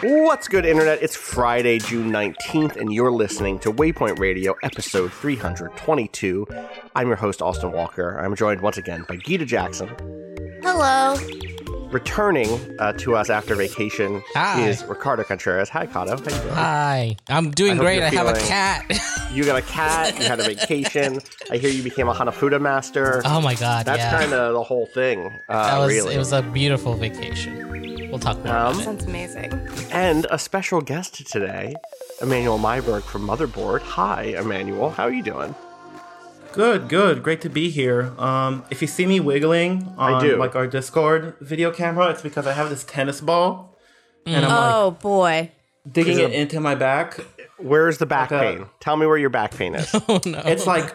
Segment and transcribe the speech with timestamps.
[0.00, 1.02] What's good, Internet?
[1.02, 6.46] It's Friday, June 19th, and you're listening to Waypoint Radio, episode 322.
[6.94, 8.16] I'm your host, Austin Walker.
[8.16, 9.88] I'm joined once again by Gita Jackson.
[10.62, 11.16] Hello.
[11.90, 14.60] Returning uh, to us after vacation Hi.
[14.68, 15.70] is Ricardo Contreras.
[15.70, 16.08] Hi, Cado.
[16.10, 16.54] How you doing?
[16.54, 17.96] Hi, I'm doing I great.
[17.96, 18.84] you're I have a cat.
[19.32, 20.18] You got a cat.
[20.18, 21.20] You had a vacation.
[21.50, 23.20] I hear you became a Hanafuda master.
[23.26, 24.18] oh my god, That's yeah.
[24.18, 25.26] kind of the whole thing.
[25.50, 26.14] Uh, that was really.
[26.14, 28.08] it was a beautiful vacation.
[28.10, 28.84] We'll talk more Um, about it.
[28.84, 29.52] Sounds amazing.
[29.92, 31.74] and a special guest today,
[32.22, 33.82] Emanuel Maiberg from Motherboard.
[33.82, 34.88] Hi, Emmanuel.
[34.90, 35.54] How are you doing?
[36.52, 37.22] Good, good.
[37.22, 38.12] Great to be here.
[38.18, 40.36] Um, if you see me wiggling on do.
[40.36, 43.76] like our Discord video camera, it's because I have this tennis ball
[44.26, 45.52] and I'm like Oh boy.
[45.90, 47.20] digging it it- into my back.
[47.58, 48.66] Where's the back Like a- pain?
[48.80, 49.90] Tell me where your back pain is.
[50.08, 50.40] oh no.
[50.46, 50.94] It's like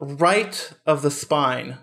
[0.00, 1.78] right of the spine.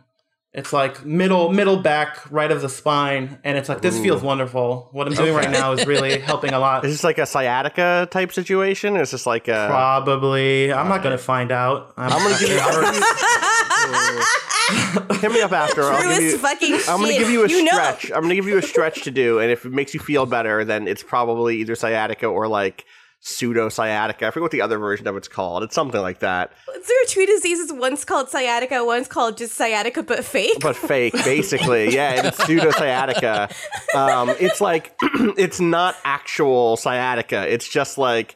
[0.53, 4.87] It's like middle middle back, right of the spine, and it's like this feels wonderful.
[4.91, 6.83] What I'm doing right now is really helping a lot.
[6.85, 8.97] Is this like a sciatica type situation?
[8.97, 9.67] Or is this like a.
[9.69, 10.71] Probably.
[10.73, 11.93] I'm not gonna find out.
[11.97, 12.57] I'm, I'm gonna give you.
[15.21, 15.83] Hit me up after.
[15.83, 17.19] I'll give you, fucking I'm gonna shit.
[17.19, 17.71] give you a You know.
[17.71, 18.11] stretch.
[18.11, 20.65] I'm gonna give you a stretch to do, and if it makes you feel better,
[20.65, 22.85] then it's probably either sciatica or like
[23.19, 24.27] pseudo sciatica.
[24.27, 25.63] I forget what the other version of it's called.
[25.63, 27.73] It's something like that, There are two diseases.
[27.73, 28.85] One's called sciatica.
[28.85, 30.59] One's called just sciatica, but fake.
[30.61, 31.87] but fake, basically.
[31.97, 33.49] Yeah, and it's pseudo sciatica.
[33.95, 37.51] Um, it's like it's not actual sciatica.
[37.51, 38.35] It's just like,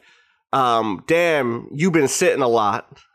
[0.52, 2.88] um, damn, you've been sitting a lot.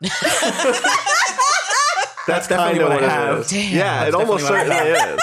[2.26, 3.38] That's, definitely kind of what what, I it have.
[3.38, 3.48] is.
[3.48, 3.74] Damn.
[3.76, 5.22] yeah, it almost definitely what I certainly is.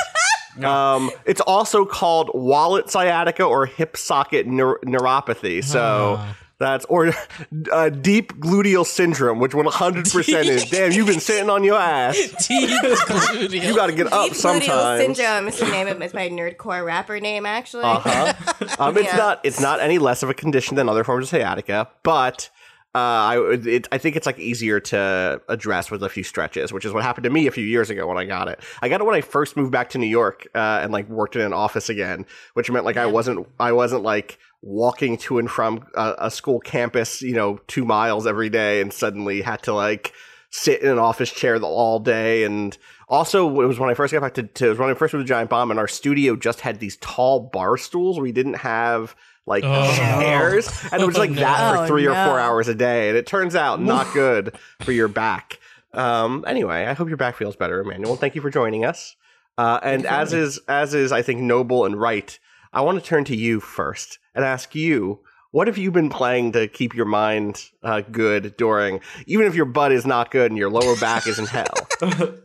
[0.64, 5.64] Um, it's also called wallet sciatica or hip socket neur- neuropathy.
[5.64, 6.36] So Ah.
[6.60, 7.14] that's or
[7.72, 10.66] uh, deep gluteal syndrome, which 100% is.
[10.70, 12.16] Damn, you've been sitting on your ass.
[12.48, 13.64] Deep gluteal.
[13.68, 16.02] You got to get up Deep gluteal syndrome is the name of.
[16.02, 17.84] It's my nerdcore rapper name, actually.
[17.84, 18.34] Uh-huh.
[18.80, 19.18] Um, it's Yeah.
[19.18, 19.42] not.
[19.44, 22.50] It's not any less of a condition than other forms of sciatica, but
[22.96, 26.86] uh, I it, I think it's like easier to address with a few stretches, which
[26.86, 28.62] is what happened to me a few years ago when I got it.
[28.82, 31.36] I got it when I first moved back to New York uh, and like worked
[31.36, 35.52] in an office again, which meant like I wasn't I wasn't like walking to and
[35.52, 39.74] from a, a school campus, you know, two miles every day, and suddenly had to
[39.74, 40.14] like
[40.50, 42.46] sit in an office chair all day.
[42.46, 42.78] And
[43.10, 45.14] also it was when i first got back to, to it was when i first
[45.14, 48.22] moved to giant bomb and our studio just had these tall bar stools.
[48.22, 49.94] We didn't have like Oh.
[49.96, 53.10] chairs and it was like that for Oh, three or four hours a day.
[53.10, 55.60] And it turns out not good for your back.
[55.94, 58.16] Um anyway i hope your back feels better emanuel.
[58.16, 59.16] Thank you for joining us.
[59.58, 62.38] Uh and as is as is i think noble and right
[62.74, 65.20] i want to turn to you first and ask you
[65.52, 69.64] what have you been playing to keep your mind uh, good during, even if your
[69.64, 71.88] butt is not good and your lower back is in hell?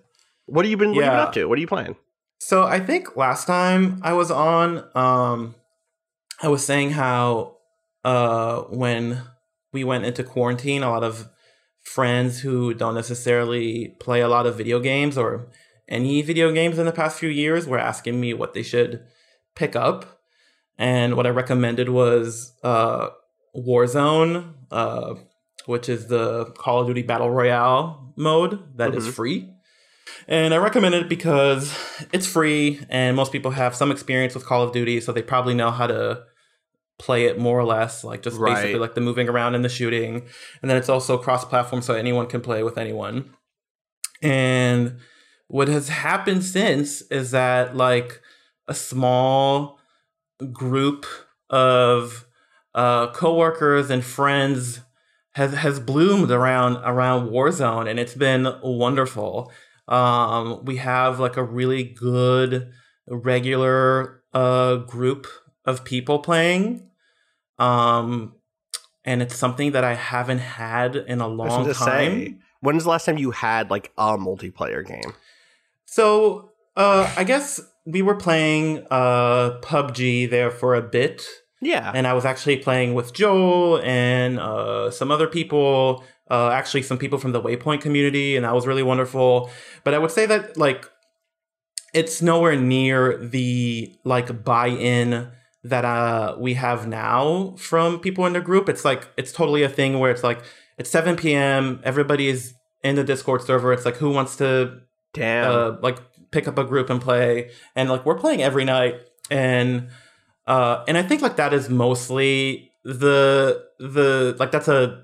[0.47, 1.45] What have you been, what have you been up to?
[1.47, 1.97] What are you playing?
[2.39, 5.55] So I think last time I was on, um,
[6.43, 7.57] I was saying how
[8.05, 9.23] uh, when
[9.73, 11.29] we went into quarantine, a lot of
[11.83, 15.49] friends who don't necessarily play a lot of video games or
[15.89, 19.03] any video games in the past few years were asking me what they should
[19.55, 20.21] pick up.
[20.79, 23.09] And what I recommended was uh,
[23.55, 25.15] Warzone, uh,
[25.67, 29.13] which is the Call of Duty Battle Royale mode that is Mhm.
[29.13, 29.51] free.
[30.27, 31.75] And I recommend it because
[32.13, 35.55] it's free and most people have some experience with Call of Duty, so they probably
[35.55, 36.23] know how to
[37.01, 38.55] play it more or less, like just Right.
[38.55, 40.23] basically like the moving around and the shooting.
[40.61, 43.31] And then it's also cross platform, so anyone can play with anyone.
[44.23, 44.99] And
[45.49, 48.21] what has happened since is that like
[48.69, 49.79] a small
[50.53, 51.07] group
[51.49, 52.27] of
[52.75, 54.81] uh, coworkers and friends
[55.33, 59.51] has has bloomed around around Warzone, and it's been wonderful.
[59.89, 62.71] Um, we have like a really good
[63.09, 65.27] regular uh, group
[65.65, 66.90] of people playing,
[67.61, 68.35] um,
[69.05, 71.75] and it's something that I haven't had in a long time.
[71.75, 75.15] say, When's the last time you had like a multiplayer game?
[75.87, 81.23] So uh, I guess we were playing uh, PUBG there for a bit,
[81.61, 81.91] Yeah.
[81.95, 86.05] and I was actually playing with Joel and uh, some other people.
[86.31, 89.51] Uh, actually, some people from the Waypoint community, and that was really wonderful.
[89.83, 90.89] But I would say that like
[91.93, 95.33] it's nowhere near the like buy-in
[95.65, 98.69] that uh we have now from people in the group.
[98.69, 100.43] It's like it's totally a thing where it's like
[100.79, 101.81] it's 7 p.m.
[101.85, 103.73] Everybody is in the Discord server.
[103.73, 104.81] It's like who wants to
[105.13, 105.51] Damn.
[105.51, 105.99] uh, like
[106.31, 108.95] pick up a group and play and like we're playing every night
[109.33, 109.89] and
[110.47, 115.03] uh and i think like that is mostly the the like that's a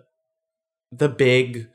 [0.92, 1.66] the big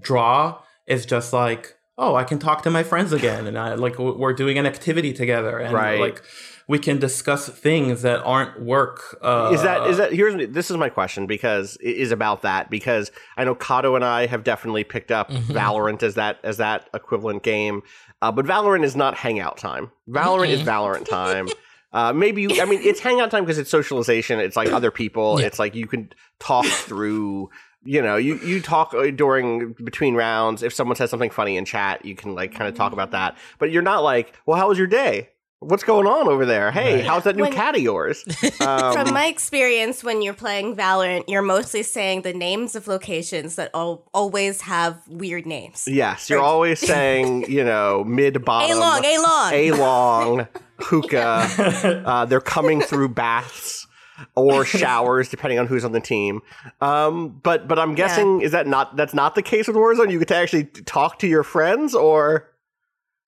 [0.00, 3.98] draw is just like oh i can talk to my friends again and i like
[3.98, 6.00] we're doing an activity together and Right.
[6.00, 6.22] like
[6.68, 10.76] we can discuss things that aren't work uh is that is that here's this is
[10.76, 14.84] my question because it is about that because I know Cado and I have definitely
[14.84, 17.82] picked up Valorant as that as that equivalent game,
[18.22, 19.90] uh, but Valorant is not hangout time.
[20.08, 21.48] Valorant is Valorant time.
[21.92, 24.40] Uh, maybe you, I mean it's hangout time because it's socialization.
[24.40, 25.40] It's like other people.
[25.40, 25.46] Yeah.
[25.46, 27.50] It's like you can talk through.
[27.84, 30.64] You know, you you talk uh, during between rounds.
[30.64, 33.38] If someone says something funny in chat, you can like kind of talk about that.
[33.60, 35.28] But you're not like, well, how was your day?
[35.60, 36.70] What's going on over there?
[36.70, 37.04] Hey, Right.
[37.06, 38.24] how's that new When- cat of yours?
[38.60, 43.54] Um, From my experience, when you're playing Valorant, you're mostly saying the names of locations
[43.56, 45.84] that al- always have weird names.
[45.86, 49.52] Yes, you're always saying, you know, mid bottom, A long, A long.
[49.54, 50.48] a long,
[50.78, 52.02] hookah.
[52.06, 53.86] Uh, they're coming through baths
[54.34, 56.42] or showers, depending on who's on the team.
[56.80, 60.10] Um, but but I'm guessing is that not that's not the case with Warzone?
[60.10, 62.50] You get to actually talk to your friends, or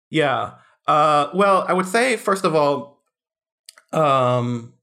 [0.10, 0.54] Yeah.
[0.88, 3.04] Uh, well, I would say first of all,
[3.92, 4.74] um,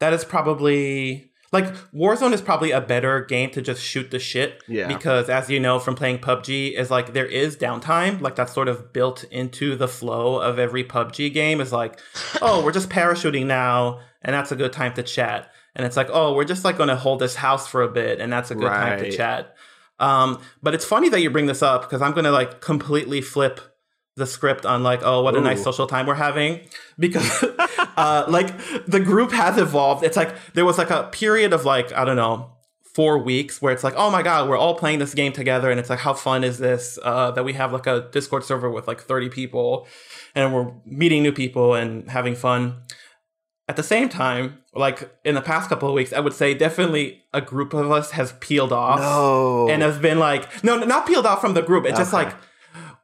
[0.00, 4.60] that is probably like Warzone is probably a better game to just shoot the shit.
[4.66, 4.88] Yeah.
[4.88, 8.68] Because as you know from playing PUBG, is like there is downtime, like that's sort
[8.68, 11.60] of built into the flow of every PUBG game.
[11.60, 12.00] Is like,
[12.42, 15.50] oh, we're just parachuting now, and that's a good time to chat.
[15.76, 18.20] And it's like, oh, we're just like going to hold this house for a bit,
[18.20, 19.54] and that's a good time to chat.
[20.00, 23.20] Um, but it's funny that you bring this up because I'm going to like completely
[23.20, 23.60] flip
[24.16, 26.60] the script on like, oh, what a nice social time we're having
[26.98, 27.42] because
[27.96, 28.56] uh, like
[28.86, 30.04] the group has evolved.
[30.04, 32.52] It's like there was like a period of like I don't know
[32.94, 35.80] four weeks where it's like, oh my god, we're all playing this game together, and
[35.80, 36.98] it's like, how fun is this?
[37.02, 39.88] Uh, that we have like a Discord server with like 30 people,
[40.34, 42.82] and we're meeting new people and having fun.
[43.66, 47.24] At the same time, like in the past couple of weeks, I would say definitely
[47.32, 51.26] a group of us has peeled off no, and has been like, no, not peeled
[51.26, 51.86] off from the group.
[51.86, 52.34] It's just like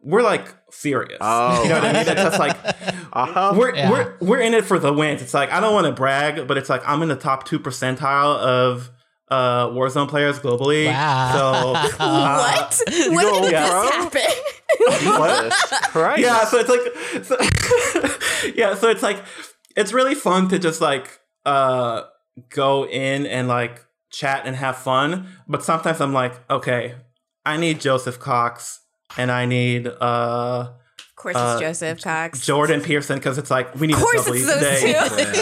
[0.02, 1.18] we're like serious.
[1.20, 1.62] Oh.
[1.62, 2.02] You know what I mean?
[2.02, 2.56] It's just like
[3.12, 3.54] uh-huh.
[3.56, 3.90] we're Yeah.
[3.90, 5.22] we're we're in it for the wins.
[5.22, 7.58] It's like I don't want to brag, but it's like I'm in the top two
[7.58, 8.90] percentile of
[9.28, 10.86] uh Warzone players globally.
[10.86, 11.32] Wow.
[11.32, 12.80] So uh, what?
[12.88, 13.82] When go did pro?
[13.82, 15.18] this happen?
[15.18, 15.94] what?
[15.94, 16.18] Right?
[16.20, 17.36] yeah, so it's like so,
[18.54, 19.22] yeah, so it's like
[19.76, 22.02] it's really fun to just like uh
[22.50, 26.94] go in and like chat and have fun, but sometimes I'm like, okay,
[27.44, 28.80] I need Joseph Cox
[29.16, 30.70] and I need uh
[31.10, 32.46] Of course, Uh, it's Joseph Cox.
[32.46, 34.92] Jordan Pearson because it's like we need Of course, a W it's those today.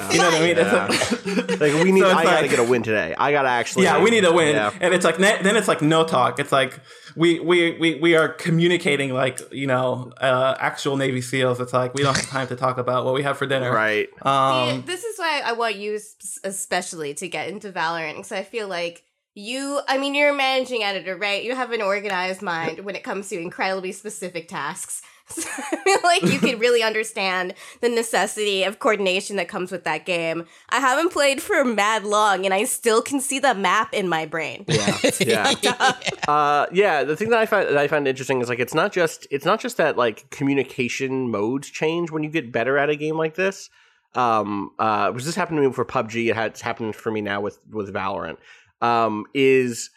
[0.00, 0.12] two.
[0.14, 0.56] You know what I mean?
[0.56, 0.86] Yeah.
[0.86, 2.00] Like, Like we need.
[2.04, 3.14] So it's I gotta get a win today.
[3.18, 3.84] I gotta actually.
[3.84, 4.72] yeah, we need a win, Yeah.
[4.80, 6.38] and it's like then it's like no talk.
[6.38, 6.78] It's like
[7.16, 11.58] we we we we are communicating like you know uh, actual Navy SEALs.
[11.60, 13.72] It's like we don't have time to talk about what we have for dinner.
[13.72, 14.08] Right.
[14.24, 15.98] Yeah, Um, this is why I want you
[16.44, 19.02] especially to get into Valorant because I feel like
[19.38, 21.44] you, I mean, you're a managing editor, right?
[21.44, 25.02] You have an organized mind when it comes to incredibly specific tasks.
[25.30, 27.52] So I feel like you can really understand
[27.82, 30.46] the necessity of coordination that comes with that game.
[30.70, 34.24] I haven't played for mad long and I still can see the map in my
[34.24, 34.64] brain.
[34.66, 34.96] Yeah.
[35.20, 35.92] Yeah.
[36.26, 37.04] uh, yeah.
[37.04, 39.44] The thing that I find that I find interesting is like it's not just it's
[39.44, 43.34] not just that like communication modes change when you get better at a game like
[43.34, 43.68] this.
[44.14, 46.30] Um, uh, which this happened to me for PUBG.
[46.30, 48.38] It had, it's happened for me now with with Valorant.
[48.80, 49.90] Um, is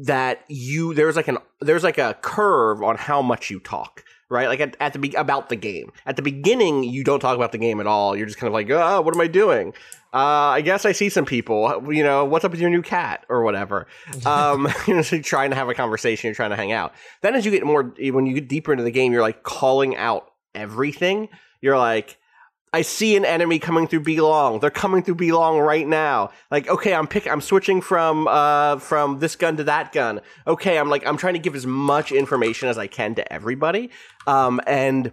[0.00, 4.48] that you there's like an there's like a curve on how much you talk right?
[4.48, 5.92] Like at, at the be- about the game.
[6.06, 8.16] At the beginning you don't talk about the game at all.
[8.16, 9.72] You're just kind of like oh what am i doing?
[10.14, 13.24] Uh, i guess i see some people you know what's up with your new cat?
[13.28, 13.86] or whatever.
[14.26, 16.94] Um you're trying to have a conversation you're trying to hang out.
[17.22, 19.96] Then as you get more when you get deeper into the game you're like calling
[19.96, 21.28] out everything.
[21.60, 22.17] You're like
[22.72, 24.60] I see an enemy coming through B long.
[24.60, 26.30] They're coming through B long right now.
[26.50, 30.20] Like, okay, I'm pick I'm switching from uh from this gun to that gun.
[30.46, 33.90] Okay, I'm like I'm trying to give as much information as I can to everybody.
[34.26, 35.12] Um and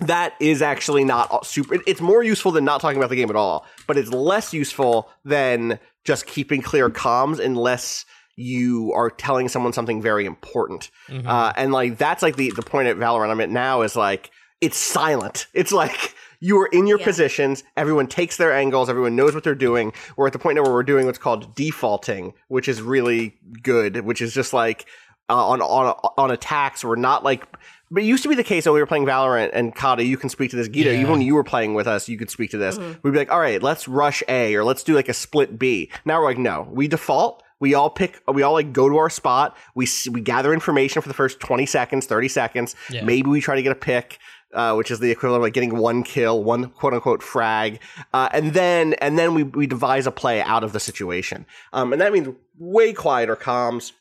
[0.00, 3.36] that is actually not super it's more useful than not talking about the game at
[3.36, 8.04] all, but it's less useful than just keeping clear comms unless
[8.36, 10.90] you are telling someone something very important.
[11.08, 11.26] Mhm.
[11.26, 14.30] Uh, and like that's like the the point at Valorant I'm at now is like
[14.60, 15.48] it's silent.
[15.54, 17.04] It's like you are in your Yeah.
[17.04, 17.64] positions.
[17.76, 18.88] Everyone takes their angles.
[18.88, 19.92] Everyone knows what they're doing.
[20.16, 24.04] We're at the point now where we're doing what's called defaulting, which is really good.
[24.04, 24.86] Which is just like
[25.30, 26.84] uh, on on on attacks.
[26.84, 27.44] We're not like.
[27.90, 30.18] But it used to be the case when we were playing Valorant and Cado, you
[30.18, 30.68] can speak to this.
[30.68, 31.00] Gita, Yeah.
[31.00, 32.76] even when you were playing with us, you could speak to this.
[33.02, 35.90] We'd be like, all right, let's rush A or let's do like a split B.
[36.04, 37.42] Now we're like, no, we default.
[37.60, 39.56] We all pick, we all like go to our spot.
[39.74, 42.76] We, we gather information for the first 20 seconds, 30 seconds.
[42.90, 43.04] Yeah.
[43.04, 44.18] Maybe we try to get a pick.
[44.54, 47.80] Uh, which is the equivalent of like getting one kill, one quote unquote frag,
[48.14, 51.92] uh, and then and then we we devise a play out of the situation, um,
[51.92, 53.92] and that means way quieter comms,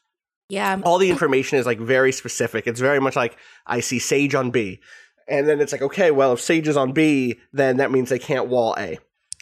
[0.48, 0.80] Yeah.
[0.86, 2.66] all the information is like very specific.
[2.66, 3.36] It's very much like
[3.66, 4.80] I see Sage on B,
[5.27, 8.18] and then it's like okay, well if Sage is on B, then that means they
[8.18, 8.98] can't wall A.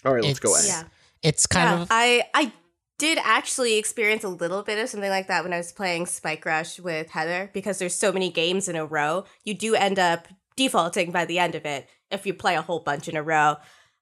[0.05, 0.59] All right, let's go A.
[0.65, 0.83] Yeah.
[1.21, 2.51] It's kind yeah, of I I
[2.97, 6.45] did actually experience a little bit of something like that when I was playing Spike
[6.45, 9.25] Rush with Heather because there's so many games in a row.
[9.43, 12.79] You do end up defaulting by the end of it if you play a whole
[12.79, 13.57] bunch in a row.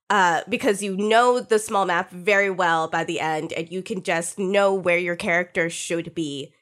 [0.09, 4.03] Uh, because you know the small map very well by the end, and you can
[4.03, 6.53] just know where your character should be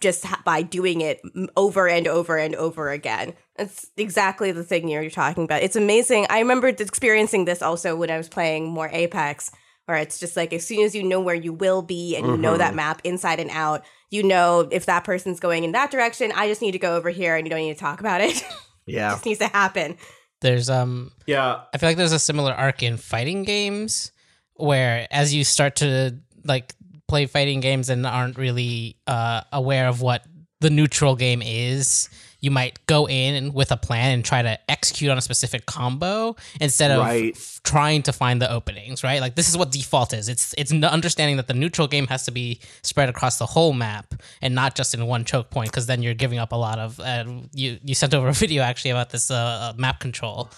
[0.00, 1.20] just ha- by doing it
[1.56, 3.34] over and over and over again.
[3.56, 5.62] It's exactly the thing you're talking about.
[5.62, 6.26] It's amazing.
[6.30, 9.50] I remember experiencing this also when I was playing more Apex,
[9.86, 12.36] where it's just like as soon as you know where you will be and you
[12.36, 16.32] know that map inside and out, you know if that person's going in that direction,
[16.34, 18.42] I just need to go over here and you don't need to talk about it.
[18.88, 19.96] it Yeah, just needs to happen.
[20.40, 24.12] there's um Yeah, I feel like there's a similar arc in fighting games
[24.54, 26.74] where as you start to like
[27.06, 30.24] play fighting games and aren't really uh, aware of what
[30.60, 32.08] the neutral game is,
[32.40, 36.36] you might go in with a plan and try to execute on a specific combo
[36.60, 37.34] instead of Right.
[37.36, 39.20] f- trying to find the openings, right?
[39.20, 40.28] Like this is what default is.
[40.28, 44.14] It's it's understanding that the neutral game has to be spread across the whole map
[44.40, 47.00] and not just in one choke point because then you're giving up a lot of
[47.00, 50.48] uh, you you sent over a video actually about this uh, map control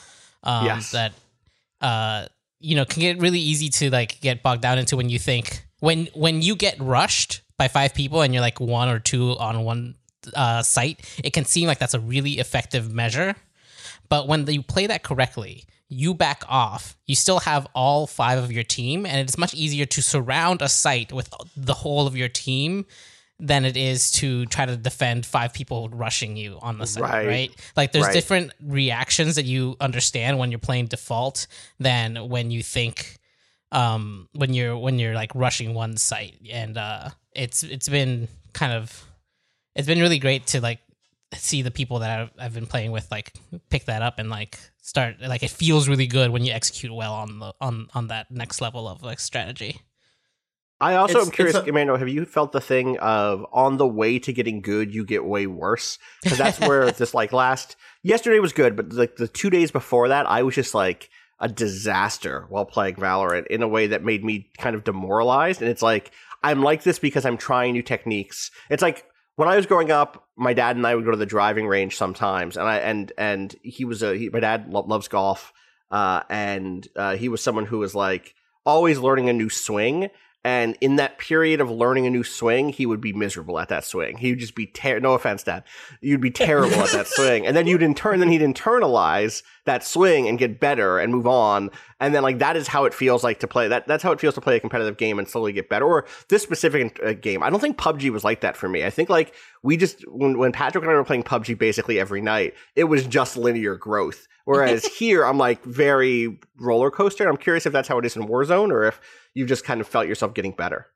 [0.44, 0.90] um, Yes.
[0.90, 1.12] that
[1.80, 2.26] uh,
[2.60, 5.64] you know can get really easy to like get bogged down into when you think
[5.80, 9.64] when when you get rushed by five people and you're like one or two on
[9.64, 9.94] one
[10.34, 13.34] uh, site, it can seem like that's a really effective measure.
[14.08, 16.96] But when you play that correctly, you back off.
[17.06, 20.68] You still have all five of your team, and it's much easier to surround a
[20.68, 22.86] site with the whole of your team
[23.42, 27.26] than it is to try to defend five people rushing you on the site, Right.
[27.26, 27.72] right?
[27.76, 28.12] Like there's Right.
[28.12, 31.46] different reactions that you understand when you're playing default
[31.78, 33.16] than when you think
[33.72, 38.72] um when you're when you're like rushing one site and uh it's it's been kind
[38.72, 39.04] of
[39.74, 40.80] it's been really great to like
[41.34, 43.32] see the people that I've, I've been playing with like
[43.68, 47.12] pick that up and like start like it feels really good when you execute well
[47.14, 49.80] on the on on that next level of like strategy
[50.82, 51.98] I also It's- am curious, it's a- Emanuel.
[51.98, 55.46] Have you felt the thing of on the way to getting good, you get way
[55.46, 55.98] worse?
[56.22, 60.08] Because that's where this like last yesterday was good, but like the two days before
[60.08, 64.24] that, I was just like a disaster while playing Valorant in a way that made
[64.24, 65.60] me kind of demoralized.
[65.60, 66.12] And it's like
[66.42, 68.50] I'm like this because I'm trying new techniques.
[68.70, 69.04] It's like
[69.40, 71.96] when I was growing up, my dad and I would go to the driving range
[71.96, 75.54] sometimes, and I and and he was a he, my dad lo- loves golf,
[75.90, 78.34] uh, and uh, he was someone who was like
[78.66, 80.10] always learning a new swing.
[80.42, 83.84] And in that period of learning a new swing, he would be miserable at that
[83.84, 84.16] swing.
[84.16, 85.64] He would just be ter- no offense, Dad.
[86.00, 89.84] You'd be terrible at that swing, and then you'd in turn, then he'd internalize that
[89.84, 91.70] swing and get better and move on.
[92.00, 93.68] And then like that is how it feels like to play.
[93.68, 95.84] That that's how it feels to play a competitive game and slowly get better.
[95.84, 98.82] Or this specific uh, game, I don't think PUBG was like that for me.
[98.84, 102.22] I think like we just when when Patrick and I were playing PUBG basically every
[102.22, 104.26] night, it was just linear growth.
[104.46, 107.28] Whereas here, I'm like very roller coaster.
[107.28, 109.00] I'm curious if that's how it is in Warzone, or if
[109.34, 110.86] you've just kind of felt yourself getting better.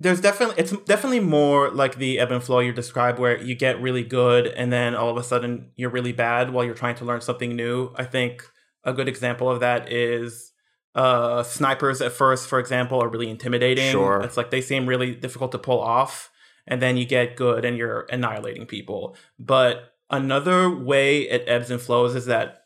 [0.00, 3.80] there's definitely it's definitely more like the ebb and flow you describe where you get
[3.82, 7.04] really good and then all of a sudden you're really bad while you're trying to
[7.04, 8.44] learn something new i think
[8.84, 10.52] a good example of that is
[10.94, 14.20] uh snipers at first for example are really intimidating Sure.
[14.22, 16.30] it's like they seem really difficult to pull off
[16.66, 21.80] and then you get good and you're annihilating people but another way it ebbs and
[21.80, 22.62] flows is that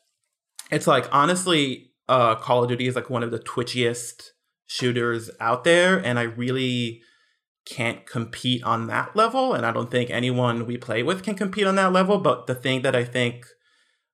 [0.71, 4.32] it's like honestly uh call of duty is like one of the twitchiest
[4.66, 7.02] shooters out there and i really
[7.64, 11.66] can't compete on that level and i don't think anyone we play with can compete
[11.66, 13.45] on that level but the thing that i think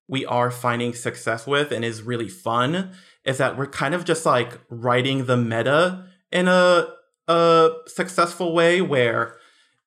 [0.09, 2.93] we are finding success with and is really fun
[3.25, 6.89] is that we're kind of just like writing the meta in a
[7.29, 9.37] a successful way where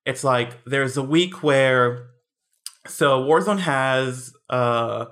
[0.05, 2.07] it's like there's a week where
[2.87, 5.05] so Warzone has uh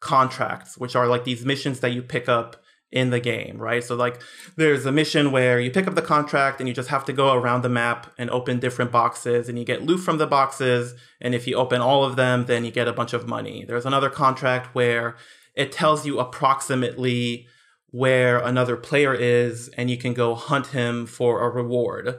[0.00, 2.61] contracts which are like these missions that you pick up
[2.92, 3.82] in the game, right?
[3.82, 4.20] So like
[4.56, 7.32] there's a mission where you pick up the contract and you just have to go
[7.32, 11.34] around the map and open different boxes and you get loot from the boxes and
[11.34, 13.64] if you open all of them then you get a bunch of money.
[13.64, 15.16] There's another contract where
[15.54, 17.46] it tells you approximately
[17.90, 22.18] where another player is and you can go hunt him for a reward.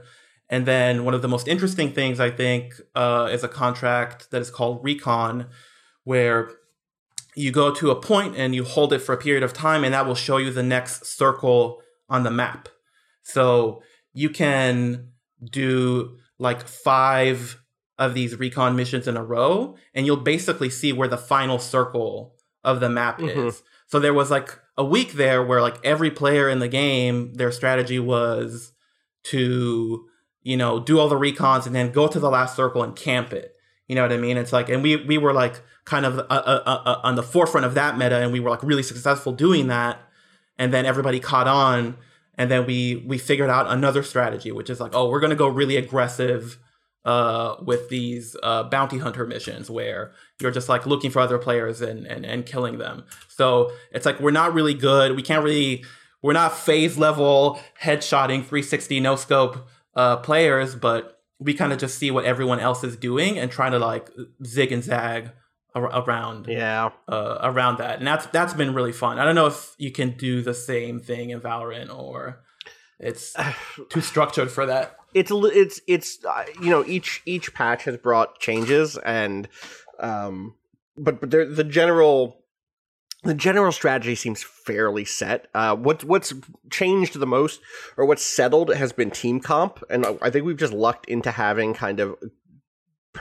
[0.49, 4.41] And then one of the most interesting things I think uh, is a contract that
[4.41, 5.47] is called Recon
[6.03, 6.51] where
[7.35, 9.93] you go to a point and you hold it for a period of time and
[9.93, 12.69] that will show you the next circle on the map.
[13.23, 13.81] So
[14.13, 15.09] you can
[15.43, 17.59] do like five
[17.97, 22.35] of these recon missions in a row and you'll basically see where the final circle
[22.63, 23.47] of the map Mhm.
[23.47, 23.63] is.
[23.87, 27.51] So there was like a week there where like every player in the game their
[27.51, 28.73] strategy was
[29.25, 30.05] to
[30.41, 33.31] you know do all the recons and then go to the last circle and camp
[33.33, 33.55] it.
[33.87, 34.37] You know what i mean?
[34.37, 37.23] It's like and we we were like kind of uh, uh, uh, uh, on the
[37.23, 39.99] forefront of that meta and we were like really successful doing that
[40.57, 41.97] and then everybody caught on
[42.37, 45.35] and then we we figured out another strategy which is like oh we're going to
[45.35, 46.57] go really aggressive
[47.05, 51.81] uh, with these uh, bounty hunter missions where you're just like looking for other players
[51.81, 53.03] and, and and killing them.
[53.27, 55.15] So it's like we're not really good.
[55.15, 55.83] We can't really
[56.21, 61.97] we're not phase level headshotting 360 no scope uh, players but we kind of just
[61.99, 64.09] see what everyone else is doing and trying to like
[64.43, 65.31] zig and zag
[65.75, 66.89] ar- around Yeah.
[67.07, 69.19] uh, around that, and that's that's been really fun.
[69.19, 72.43] I don't know if you can do the same thing in Valorant or
[72.99, 73.35] it's
[73.89, 74.95] too structured for that.
[75.13, 79.47] it's it's it's uh, you know each each patch has brought changes and
[79.99, 80.55] um
[80.97, 82.39] but but there, the general
[83.23, 85.47] the general strategy seems fairly set.
[85.53, 86.33] Uh, what what's
[86.69, 87.61] changed the most
[87.97, 91.73] or what's settled has been team comp, and I think we've just lucked into having
[91.73, 92.15] kind of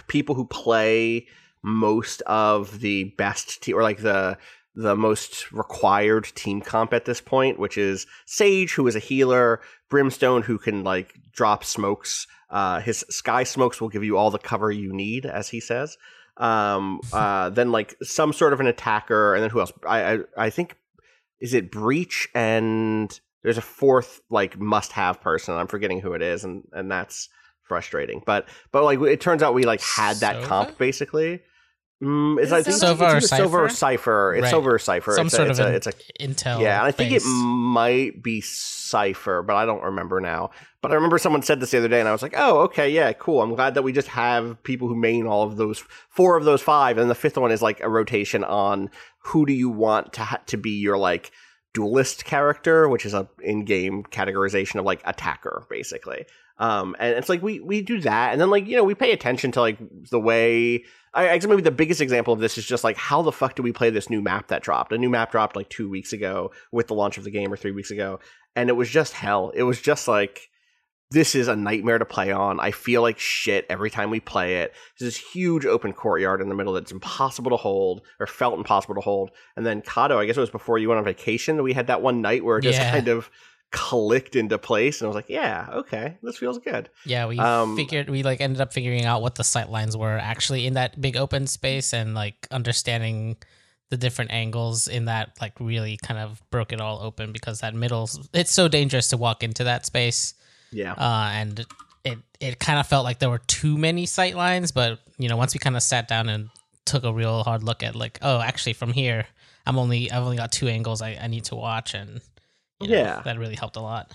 [0.09, 1.29] people who play
[1.63, 4.39] most of the best te- or like the
[4.75, 9.61] the most required team comp at this point, which is Sage, who is a healer,
[9.91, 12.27] Brimstone, who can like drop smokes.
[12.49, 15.99] Uh, his sky smokes will give you all the cover you need, as he says.
[16.39, 19.73] Um, uh, then like some sort of an attacker, and then who else?
[19.87, 20.77] I I, I think
[21.41, 25.55] is it Breach and there's a fourth like must have person.
[25.55, 27.29] I'm forgetting who it is, and and that's
[27.63, 28.23] frustrating.
[28.25, 31.43] But but like it turns out we like had that comp basically.
[32.03, 33.75] Mm, it's, Is I think Sova it's or either Sova or Cypher?
[33.75, 34.35] Cypher.
[34.35, 34.55] It's Right.
[34.55, 35.13] Sova or Cypher.
[35.13, 36.61] Some it's sort a, of it's, a, an it's a intel.
[36.61, 40.51] yeah, and I think it might be Cypher, but I don't remember now.
[40.81, 42.91] But I remember someone said this the other day, and I was like, "Oh, okay,
[42.91, 43.41] yeah, cool.
[43.41, 46.61] I'm glad that we just have people who main all of those four of those
[46.61, 48.91] five, and the fifth one is like a rotation on
[49.27, 51.31] who do you want to ha- to be your like
[51.73, 56.27] duelist character, which is a in-game categorization of like attacker, basically.
[56.59, 59.13] Um, and it's like we we do that, and then like you know we pay
[59.13, 59.79] attention to like
[60.11, 60.85] the way.
[61.15, 63.55] I, I guess maybe the biggest example of this is just like how the fuck
[63.57, 64.93] do we play this new map that dropped?
[64.93, 67.57] A new map dropped like two weeks ago with the launch of the game, or
[67.57, 68.21] three weeks ago,
[68.57, 69.51] and it was just hell.
[69.55, 70.49] It was just like
[71.11, 72.59] this is a nightmare to play on.
[72.59, 74.73] I feel like shit every time we play it.
[74.99, 78.95] There's this huge open courtyard in the middle that's impossible to hold, or felt impossible
[78.95, 79.31] to hold.
[79.55, 82.01] And then Cado, I guess it was before you went on vacation, we had that
[82.01, 82.91] one night where it just Yeah.
[82.91, 83.29] kind of
[83.73, 86.89] clicked into place, and I was like, yeah, okay, this feels good.
[87.05, 90.17] Yeah, we Um, figured we like ended up figuring out what the sight lines were
[90.19, 93.37] actually in that big open space and like understanding
[93.91, 97.75] the different angles in that like really kind of broke it all open because that
[97.75, 100.33] middle it's so dangerous to walk into that space.
[100.71, 100.93] Yeah.
[100.93, 101.67] Uh and
[102.05, 105.37] it it kind of felt like there were too many sight lines, but you know,
[105.37, 106.49] once we kind of sat down and
[106.87, 109.27] took a real hard look at like, oh, actually from here
[109.67, 112.23] I'm only I've only got two angles I, I need to watch and
[112.83, 113.23] you know, Yeah.
[113.25, 114.13] that really helped a lot.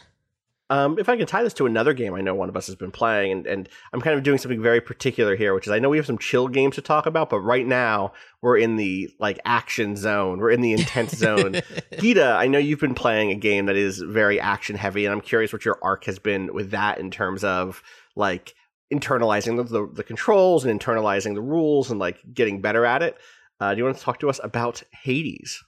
[0.70, 2.76] Um, if I can tie this to another game I know one of us has
[2.76, 5.80] been playing, and, and I'm kind of doing something very particular here, which is I
[5.80, 9.10] know we have some chill games to talk about, but right now we're in the
[9.18, 10.40] like action zone.
[10.40, 11.62] We're in the intense zone.
[12.00, 15.22] Gita, I know you've been playing a game that is very action heavy, and I'm
[15.22, 17.82] curious what your arc has been with that in terms of
[18.18, 18.54] like
[18.94, 23.18] internalizing the, the, the controls and internalizing the rules and like getting better at it.
[23.62, 25.64] Uh, do you want to talk to us about Hades?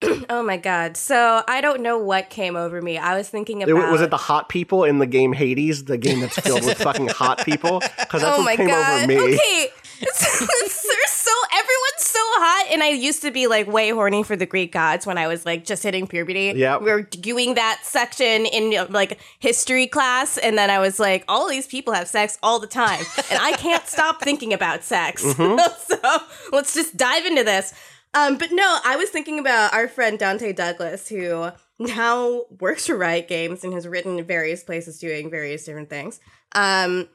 [0.30, 0.96] oh my god.
[0.96, 2.98] So I don't know what came over me.
[2.98, 5.98] I was thinking about It- was it the hot people in the game Hades, the
[5.98, 7.80] game that's filled with fucking hot people?
[7.80, 8.98] Because that's oh what my came god.
[8.98, 9.34] over me.
[9.34, 9.68] Okay.
[10.00, 14.22] It's, it's- they're so everyone's so hot and I used to be like way horny
[14.22, 16.52] for the Greek gods when I was like just hitting puberty.
[16.54, 21.24] Yeah, We were doing that section in like history class and then I was like
[21.26, 25.24] all these people have sex all the time and I can't stop thinking about sex.
[25.24, 25.58] Mm-hmm.
[26.00, 26.18] so
[26.52, 27.74] let's just dive into this.
[28.14, 32.96] Um, but no, I was thinking about our friend Dante Douglas, who now works for
[32.96, 36.18] Riot Games and has written in various places doing various different things.
[36.52, 37.08] Um,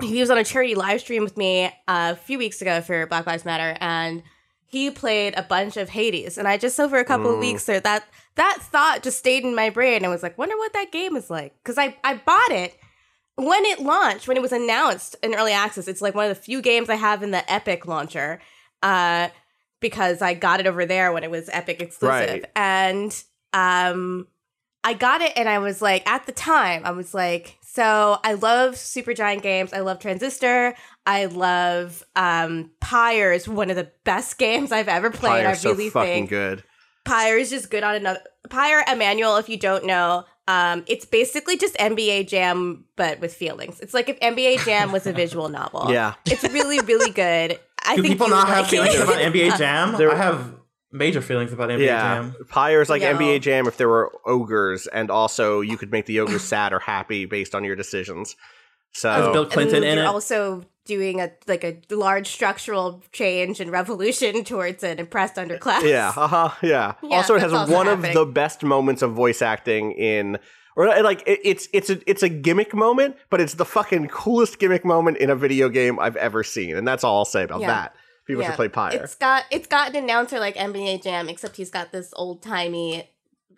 [0.00, 3.26] he was on a charity live stream with me a few weeks ago for Black
[3.26, 4.22] Lives Matter, and
[4.66, 7.40] he played a bunch of Hades, and I just over a couple of Mm.
[7.40, 10.02] weeks there that that thought just stayed in my brain.
[10.02, 12.74] and was like, wonder what that game is like because I I bought it
[13.36, 15.88] when it launched when it was announced in early access.
[15.88, 18.40] It's like one of the few games I have in the Epic launcher,
[18.82, 19.28] uh,
[19.80, 22.44] because I got it over there when it was Epic exclusive, Right.
[22.56, 24.26] and um.
[24.84, 28.34] I got it and I was like, at the time, I was like, so I
[28.34, 29.72] love Supergiant games.
[29.72, 30.74] I love Transistor.
[31.04, 35.42] I love um Pyre is one of the best games I've ever played.
[35.42, 36.62] Pyre's I so really fucking think good.
[37.04, 40.24] Pyre is just good on another Pyre Emanuel, if you don't know.
[40.46, 43.80] Um, it's basically just NBA Jam, but with feelings.
[43.80, 45.86] It's like if NBA Jam was a visual novel.
[45.90, 46.14] Yeah.
[46.26, 47.58] it's really, really good.
[47.86, 49.00] I Do think people not would have feelings it.
[49.04, 49.96] about NBA Jam?
[49.96, 50.54] There- I have
[50.92, 52.34] major feelings about NBA yeah, Jam.
[52.48, 53.16] Pyre's like No.
[53.16, 56.78] NBA Jam if there were ogres, and also you could make the ogres sad or
[56.78, 58.34] happy based on your decisions.
[58.94, 60.08] Has So Bill And Clinton in you're it.
[60.08, 65.82] also doing a like a large structural change and revolution towards an oppressed underclass.
[65.82, 66.94] yeah, uh-huh, yeah.
[67.02, 68.10] Yeah, also, it has also one happening.
[68.10, 70.38] of the best moments of voice acting in.
[70.76, 74.08] Or uh, like it- it's it's a it's a gimmick moment, but it's the fucking
[74.08, 77.42] coolest gimmick moment in a video game I've ever seen, and that's all I'll say
[77.44, 77.68] about Yeah.
[77.68, 77.94] that.
[78.26, 78.90] People should play Pyre.
[79.02, 83.08] It's got it's got an announcer like NBA Jam, except he's got this old timey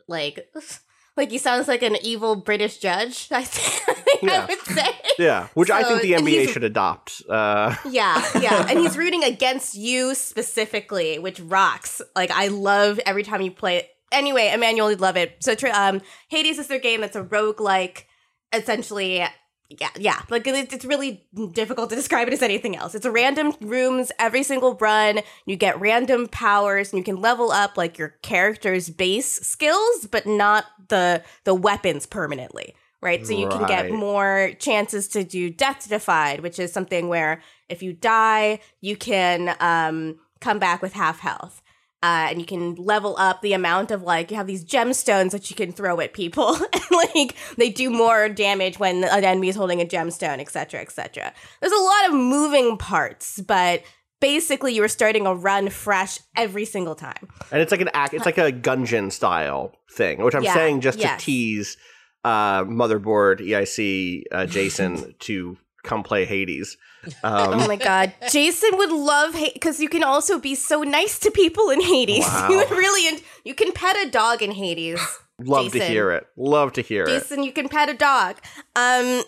[0.07, 0.48] like
[1.16, 3.28] like he sounds like an evil British judge.
[3.33, 4.42] I think Yeah.
[4.42, 4.88] I would say.
[5.18, 7.22] Yeah, which I think the NBA should adopt.
[7.28, 12.00] Uh, Yeah, yeah, and he's rooting against you specifically, which rocks.
[12.14, 13.88] Like I love every time you play it.
[14.12, 15.37] Anyway, Emanuel, you'd love it.
[15.40, 18.05] So, um, Hades is their game that's a roguelike,
[18.53, 19.25] essentially.
[19.71, 20.23] Yeah, yeah.
[20.31, 22.94] Like it, it's really difficult to describe it as anything else.
[22.94, 25.21] It's a random rooms every single run.
[25.44, 30.27] You get random powers, and you can level up like your character's base skills, but
[30.27, 32.75] not the the weapons permanently.
[33.01, 37.42] Right, so you can get more chances to do death defied, which is something where
[37.68, 41.62] if you die, you can um, come back with half health.
[42.00, 45.50] Uh, and you can level up the amount of like you have these gemstones that
[45.50, 49.56] you can throw at people and like they do more damage when an enemy is
[49.56, 53.82] holding a gemstone etc etc there's a lot of moving parts but
[54.20, 58.14] basically you are starting a run fresh every single time and it's like an act.
[58.14, 61.18] It's like a Gungeon style thing, which I'm Yeah, saying just yes.
[61.20, 61.76] to tease
[62.24, 66.76] uh, motherboard EIC uh, Jason to come play Hades.
[67.22, 71.20] Um, oh my god jason would love hate because you can also be so nice
[71.20, 72.48] to people in hades Wow.
[72.50, 75.00] you would really en- you can pet a dog in hades
[75.38, 76.26] love to hear it.
[76.36, 77.08] Love to hear it.
[77.08, 78.36] Jason, you can pet a dog.
[78.74, 79.22] Um,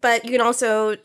[0.00, 0.96] but you can also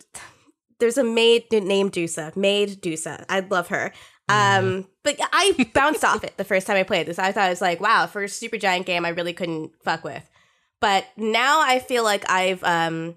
[0.79, 3.25] there's a maid named Dusa, maid Dusa.
[3.29, 3.91] I love her.
[4.29, 7.19] Um, but I bounced off it the first time I played this.
[7.19, 10.29] I thought it was like, wow, for a Supergiant game, I really couldn't fuck with.
[10.79, 13.15] But now I feel like I've um.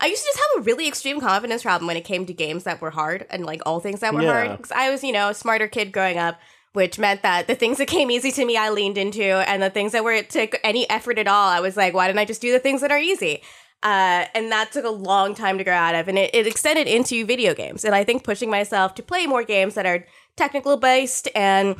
[0.00, 2.64] I used to just have a really extreme confidence problem when it came to games
[2.64, 4.32] that were hard and like all things that were Yeah.
[4.32, 4.56] hard.
[4.58, 6.38] Because I was, you know, a smarter kid growing up,
[6.72, 9.70] which meant that the things that came easy to me, I leaned into, and the
[9.70, 12.24] things that were it took any effort at all, I was like, why didn't I
[12.24, 13.42] just do the things that are easy?
[13.82, 16.86] Uh, and that took a long time to grow out of, and it, it extended
[16.86, 17.84] into video games.
[17.84, 20.04] And I think pushing myself to play more games that are
[20.36, 21.76] technical based and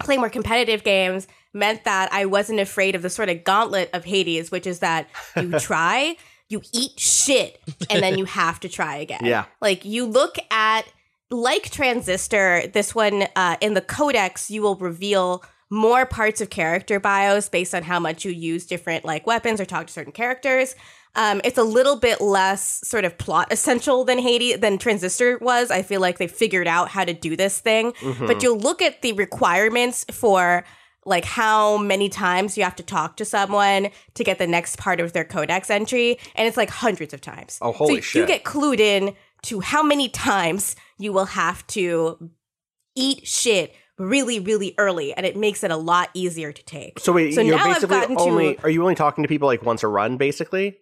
[0.00, 4.04] play more competitive games meant that I wasn't afraid of the sort of gauntlet of
[4.04, 6.16] Hades, which is that you try,
[6.50, 9.20] you eat shit, and then you have to try again.
[9.24, 9.46] Yeah.
[9.62, 10.82] Like you look at
[11.30, 16.98] like Transistor, this one uh, in the codex, you will reveal more parts of character
[16.98, 20.74] bios based on how much you use different like weapons or talk to certain characters.
[21.14, 25.70] Um, it's a little bit less sort of plot essential than Hades than Transistor was.
[25.70, 27.94] I feel like they figured out how to do this thing.
[28.26, 30.64] But you'll look at the requirements for
[31.06, 35.00] like how many times you have to talk to someone to get the next part
[35.00, 37.58] of their codex entry, and it's like hundreds of times.
[37.62, 42.30] Oh, holy so You get clued in to how many times you will have to
[42.94, 46.98] eat shit really, really early, and it makes it a lot easier to take.
[47.00, 49.28] So wait, So you're now I've basically gotten to- only are you only talking to
[49.28, 50.78] people like once a run, basically?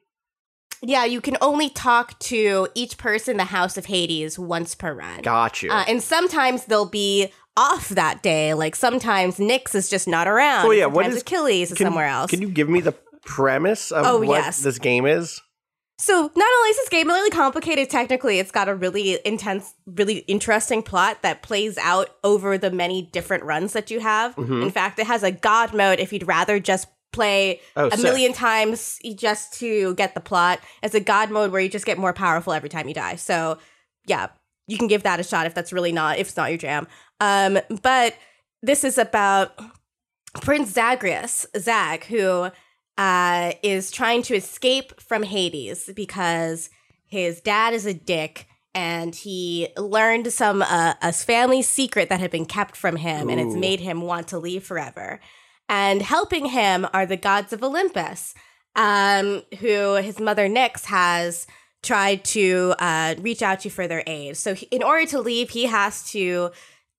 [0.81, 4.95] Yeah, you can only talk to each person in the House of Hades once per
[4.95, 5.23] run.
[5.23, 5.73] Got you.
[5.73, 8.55] Uh, and sometimes they'll be off that day.
[8.55, 10.67] Like sometimes Nyx is just not around.
[10.67, 12.31] Oh yeah, what sometimes is- Achilles is Can- somewhere else.
[12.31, 12.93] Can you give me the
[13.25, 14.61] premise of Oh, what yes.
[14.63, 15.41] this game is?
[16.01, 20.19] So not only is this game really complicated technically, it's got a really intense, really
[20.29, 24.37] interesting plot that plays out over the many different runs that you have.
[24.37, 24.63] Mhm.
[24.63, 28.03] In fact, it has a god mode if you'd rather just play Oh, a sick.
[28.05, 30.61] million times just to get the plot.
[30.85, 33.17] It's a god mode where you just get more powerful every time you die.
[33.17, 33.59] So
[34.07, 34.29] yeah,
[34.69, 36.87] you can give that a shot if that's really not if it's not your jam.
[37.19, 38.15] Um, but
[38.63, 39.59] this is about
[40.41, 42.51] Prince Zagreus, Zag, who
[42.97, 46.71] uh, is trying to escape from Hades because
[47.07, 52.31] his dad is a dick and he learned some uh, a family secret that had
[52.31, 55.19] been kept from him, and it's made him want to leave forever.
[55.69, 58.35] And helping him are the gods of Olympus,
[58.77, 61.47] um, who his mother Nyx has
[61.83, 64.37] tried to uh, reach out to you for their aid.
[64.37, 66.51] So, he, in order to leave, he has to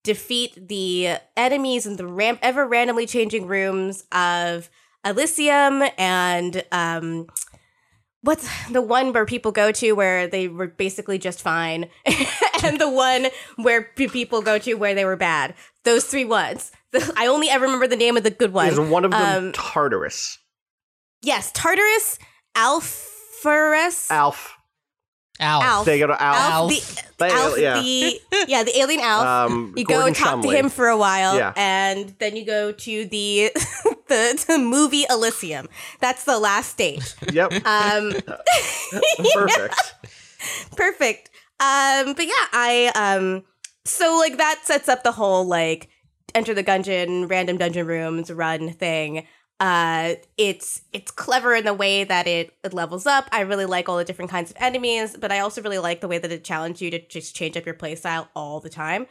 [0.03, 4.69] defeat the enemies in the ram- ever randomly changing rooms of
[5.05, 7.27] Elysium and um,
[8.21, 11.89] what's the one where people go to where they were basically just fine,
[12.63, 15.53] and the one where p- people go to where they were bad.
[15.83, 16.71] Those three ones.
[17.15, 18.67] I only ever remember the name of the good one.
[18.67, 20.37] Is one of them Um, Tartarus?
[21.21, 22.17] yes, Tartarus,
[22.57, 24.55] Alpharus, Alf.
[25.39, 25.63] Alf.
[25.63, 25.85] Alf.
[25.85, 26.35] They go to Alf.
[26.37, 26.69] Alf, Alf.
[26.71, 27.81] the, They- Alf yeah.
[27.81, 29.25] the yeah the alien Alf.
[29.51, 31.53] Um, you go and talk to him for a while, Yeah.
[31.55, 33.51] and then you go to the,
[34.07, 35.67] the the movie Elysium.
[35.99, 37.13] That's the last stage.
[37.31, 37.53] Yep.
[37.65, 38.13] Um,
[39.33, 39.95] Perfect.
[40.75, 41.29] perfect.
[41.59, 43.43] Um, but yeah, I um,
[43.85, 45.89] so like that sets up the whole like
[46.35, 49.25] enter the dungeon, random dungeon rooms, run thing.
[49.59, 53.27] Uh, it's it's clever in the way that it, it levels up.
[53.31, 56.07] I really like all the different kinds of enemies, but I also really like the
[56.07, 59.05] way that it challenges you to just change up your playstyle all the time.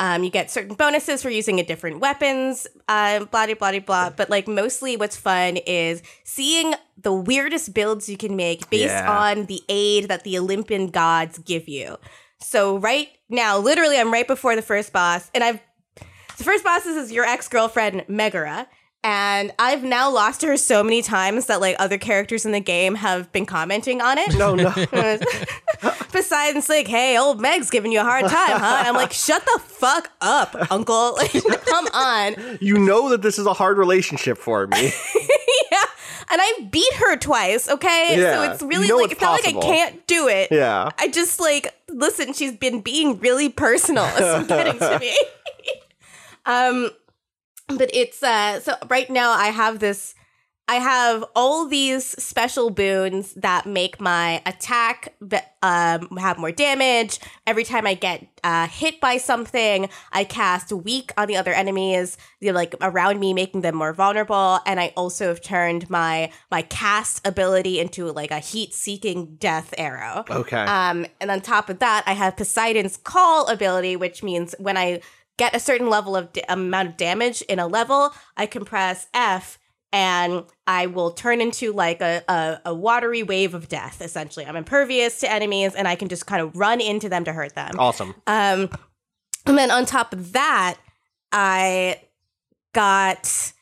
[0.00, 4.10] Um, you get certain bonuses for using a different weapons, uh, blah blah blah blah.
[4.10, 9.08] But like mostly, what's fun is seeing the weirdest builds you can make based Yeah.
[9.08, 11.98] on the aid that the Olympian gods give you.
[12.40, 15.60] So right now, literally, I'm right before the first boss, and I've
[16.38, 18.66] the first boss is your ex girlfriend Megara,
[19.04, 22.94] and I've now lost her so many times that like other characters in the game
[22.94, 24.36] have been commenting on it.
[24.36, 24.72] No, no.
[26.12, 29.44] Besides, like, "Hey, old Meg's giving you a hard time, huh?" And I'm like, "Shut
[29.44, 31.16] the fuck up, Uncle!
[31.16, 31.32] Like,
[31.64, 34.82] come on." You know that this is a hard relationship for me.
[35.72, 35.82] yeah,
[36.30, 37.68] and I beat her twice.
[37.68, 40.28] Okay, Yeah, so it's really you know like it's it's not like I can't do
[40.28, 40.48] it.
[40.52, 40.90] Yeah.
[40.98, 42.34] I just like listen.
[42.34, 44.04] She's been being really personal.
[44.16, 45.16] It's getting to me.
[46.46, 46.90] um,
[47.68, 48.60] but it's uh.
[48.60, 50.14] So right now I have this.
[50.68, 55.12] I have all these special boons that make my attack
[55.60, 57.18] um, have more damage.
[57.48, 62.16] Every time I get uh, hit by something, I cast weak on the other enemies,
[62.40, 64.60] you know, like around me, making them more vulnerable.
[64.64, 70.24] And I also have turned my my cast ability into like a heat-seeking death arrow.
[70.30, 70.56] Okay.
[70.56, 75.00] Um, and on top of that, I have Poseidon's Call ability, which means when I
[75.42, 79.08] get a certain level of da- amount of damage in a level, I can press
[79.12, 79.58] F
[79.92, 84.46] and I will turn into like a, a, a watery wave of death, essentially.
[84.46, 87.56] I'm impervious to enemies and I can just kind of run into them to hurt
[87.56, 87.74] them.
[87.76, 88.14] awesome.
[88.28, 88.70] Um,
[89.44, 90.78] and then on top of that,
[91.32, 92.00] I
[92.72, 93.52] got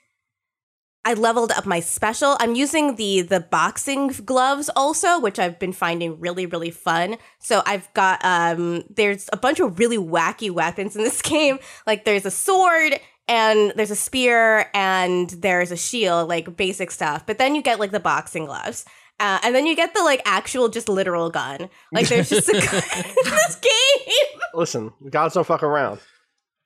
[1.04, 2.36] I leveled up my special.
[2.40, 7.16] I'm using the the boxing gloves also, which I've been finding really really fun.
[7.38, 11.58] So I've got um there's a bunch of really wacky weapons in this game.
[11.86, 17.24] Like there's a sword and there's a spear and there's a shield, like basic stuff.
[17.26, 18.84] But then you get like the boxing gloves.
[19.20, 21.68] Uh, and then you get the like actual just literal gun.
[21.92, 24.40] Like there's just a gun in this game.
[24.54, 26.00] Listen, gods don't fuck around.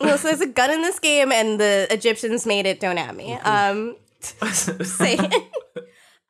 [0.00, 2.80] Well, so there's a gun in this game, and the Egyptians made it.
[2.80, 3.32] Don't at me.
[3.34, 3.96] Um,
[4.52, 5.32] saying,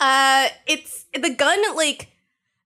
[0.00, 1.76] uh, it's the gun.
[1.76, 2.08] Like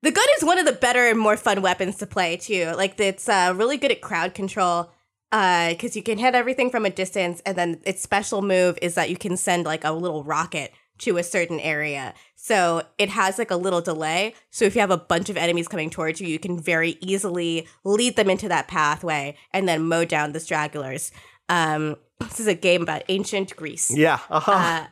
[0.03, 2.73] the gun is one of the better and more fun weapons to play too.
[2.77, 4.91] Like it's uh, really good at crowd control.
[5.31, 8.95] Uh, because you can hit everything from a distance, and then its special move is
[8.95, 12.15] that you can send like a little rocket to a certain area.
[12.35, 14.35] So it has like a little delay.
[14.51, 17.67] So if you have a bunch of enemies coming towards you, you can very easily
[17.85, 21.13] lead them into that pathway and then mow down the stragglers.
[21.49, 23.97] Um, this is a game about ancient Greece.
[23.97, 24.19] Yeah.
[24.31, 24.53] Uh-huh.
[24.53, 24.87] Uh,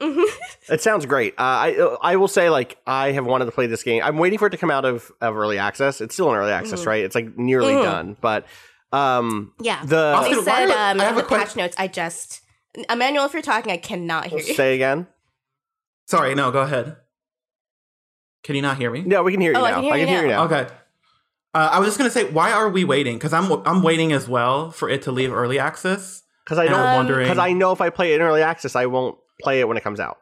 [0.70, 1.32] It sounds great.
[1.38, 4.02] Uh, I I will say like I have wanted to play this game.
[4.04, 6.00] I'm waiting for it to come out of, of early access.
[6.02, 7.02] It's still in early access, right?
[7.02, 7.82] It's like nearly Mhm.
[7.82, 8.16] done.
[8.20, 8.46] But
[8.92, 9.82] um yeah.
[9.84, 11.74] the Austin, they why said are- um, I have a the patch que- notes.
[11.78, 12.42] I just
[12.90, 14.54] Emanuel, if you're talking, I cannot hear you.
[14.54, 15.06] say again.
[16.06, 16.96] Sorry, no, go ahead.
[18.44, 19.02] Can you not hear me?
[19.02, 19.80] No, we can hear you Oh, I now.
[19.80, 20.44] can hear you you now.
[20.44, 20.66] Okay.
[21.54, 23.16] Uh, I was just gonna say, why are we waiting?
[23.16, 26.22] Because I'm I'm waiting as well for it to leave early access.
[26.44, 28.42] Because I don't I'm Um, wondering because I know if I play it in early
[28.42, 30.18] access, I won't play it when it comes out.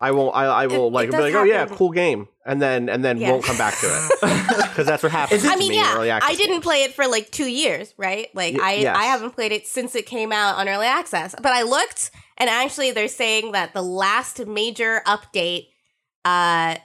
[0.00, 0.34] I won't.
[0.34, 2.88] I, I will It- like it be does like, oh yeah, cool game, and then
[2.88, 3.30] and then Yeah.
[3.30, 4.20] won't come back to it
[4.68, 5.42] because that's what happens.
[5.44, 6.64] Is to I mean, me in yeah, early access I didn't games.
[6.64, 8.26] play it for like two years, right?
[8.34, 8.96] Like Y- I, yes.
[8.96, 11.36] I haven't played it since it came out on early access.
[11.36, 15.68] But I looked, and actually, they're saying that the last major update,
[16.24, 16.76] uh,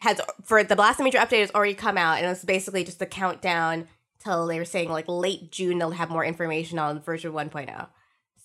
[0.00, 3.06] has for the last major update has already come out, and it's basically just a
[3.06, 3.88] countdown
[4.22, 7.88] till they were saying like late June they'll have more information on version 1.0.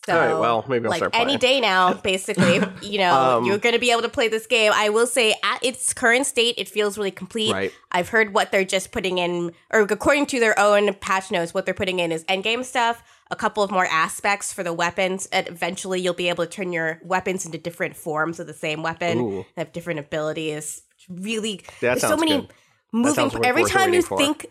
[0.09, 3.45] So, All right, well, maybe I'll like start any day now, basically, you know, Um,
[3.45, 4.71] you're going to be able to play this game.
[4.73, 7.51] I will say, at its current state, it feels really complete.
[7.53, 7.71] Right.
[7.91, 11.65] I've heard what they're just putting in, or according to their own patch notes, what
[11.65, 15.47] they're putting in is endgame stuff, a couple of more aspects for the weapons, and
[15.47, 19.19] eventually you'll be able to turn your weapons into different forms of the same weapon,
[19.19, 19.45] Ooh.
[19.57, 20.81] have different abilities.
[21.07, 22.53] Really, That there's so many good.
[22.91, 23.31] moving.
[23.45, 24.17] Every time you for.
[24.17, 24.47] think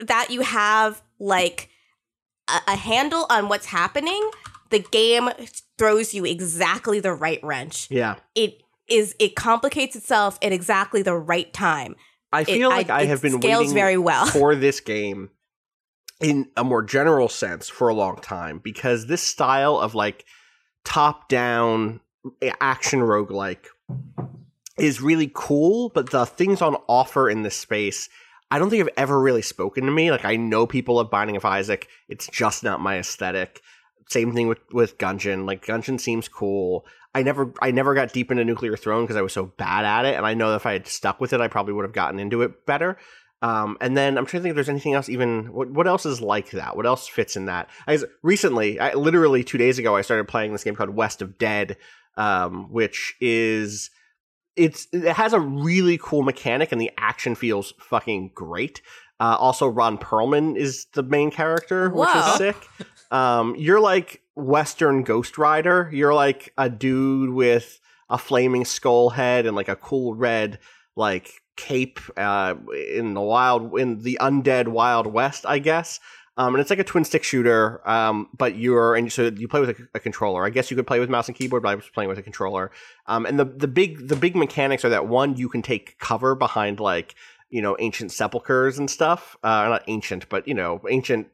[0.00, 1.70] that you have like
[2.48, 4.30] a, a handle on what's happening,
[4.70, 5.30] the game
[5.78, 7.88] throws you exactly the right wrench.
[7.90, 8.16] Yeah.
[8.34, 11.96] It is it complicates itself at exactly the right time.
[12.32, 14.26] I It- feel like I, it have been waiting very well.
[14.30, 15.30] for this game
[16.20, 20.24] in a more general sense for a long time because this style of like
[20.84, 22.00] top down
[22.42, 23.66] eh, action roguelike
[24.78, 28.08] is really cool, but the things on offer in this space
[28.50, 30.10] I don't think have ever really spoken to me.
[30.10, 31.86] Like I know people love Binding of Isaac.
[32.08, 33.60] It's just not my aesthetic.
[34.08, 35.46] Same thing with with Gungeon.
[35.46, 36.86] Like Gungeon seems cool.
[37.14, 40.04] I never I never got deep into Nuclear Throne because I was so bad at
[40.04, 42.18] it, and I know if I had stuck with it, I probably would have gotten
[42.18, 42.98] into it better.
[43.40, 45.08] Um, and then I'm trying to think if there's anything else.
[45.08, 46.76] Even what what else is like that?
[46.76, 47.68] What else fits in that?
[47.86, 51.38] I recently, I, literally two days ago, I started playing this game called West of
[51.38, 51.76] Dead,
[52.16, 53.90] um, which is
[54.56, 58.82] it's it has a really cool mechanic, and the action feels fucking great.
[59.20, 62.32] Uh, also, Ron Perlman is the main character, which Whoa.
[62.32, 62.56] is sick.
[63.10, 65.90] Um, you're like Western Ghost Rider.
[65.92, 70.58] You're like a dude with a flaming skull head and like a cool red
[70.96, 72.54] like cape uh,
[72.96, 76.00] in the wild in the undead Wild West, I guess.
[76.36, 79.58] Um, and it's like a twin stick shooter, um, but you're and so you play
[79.58, 80.46] with a, a controller.
[80.46, 82.22] I guess you could play with mouse and keyboard, but I was playing with a
[82.22, 82.70] controller.
[83.06, 86.36] Um, and the the big the big mechanics are that one you can take cover
[86.36, 87.16] behind like
[87.50, 89.36] you know ancient sepulchers and stuff.
[89.42, 91.28] Uh, not ancient, but you know ancient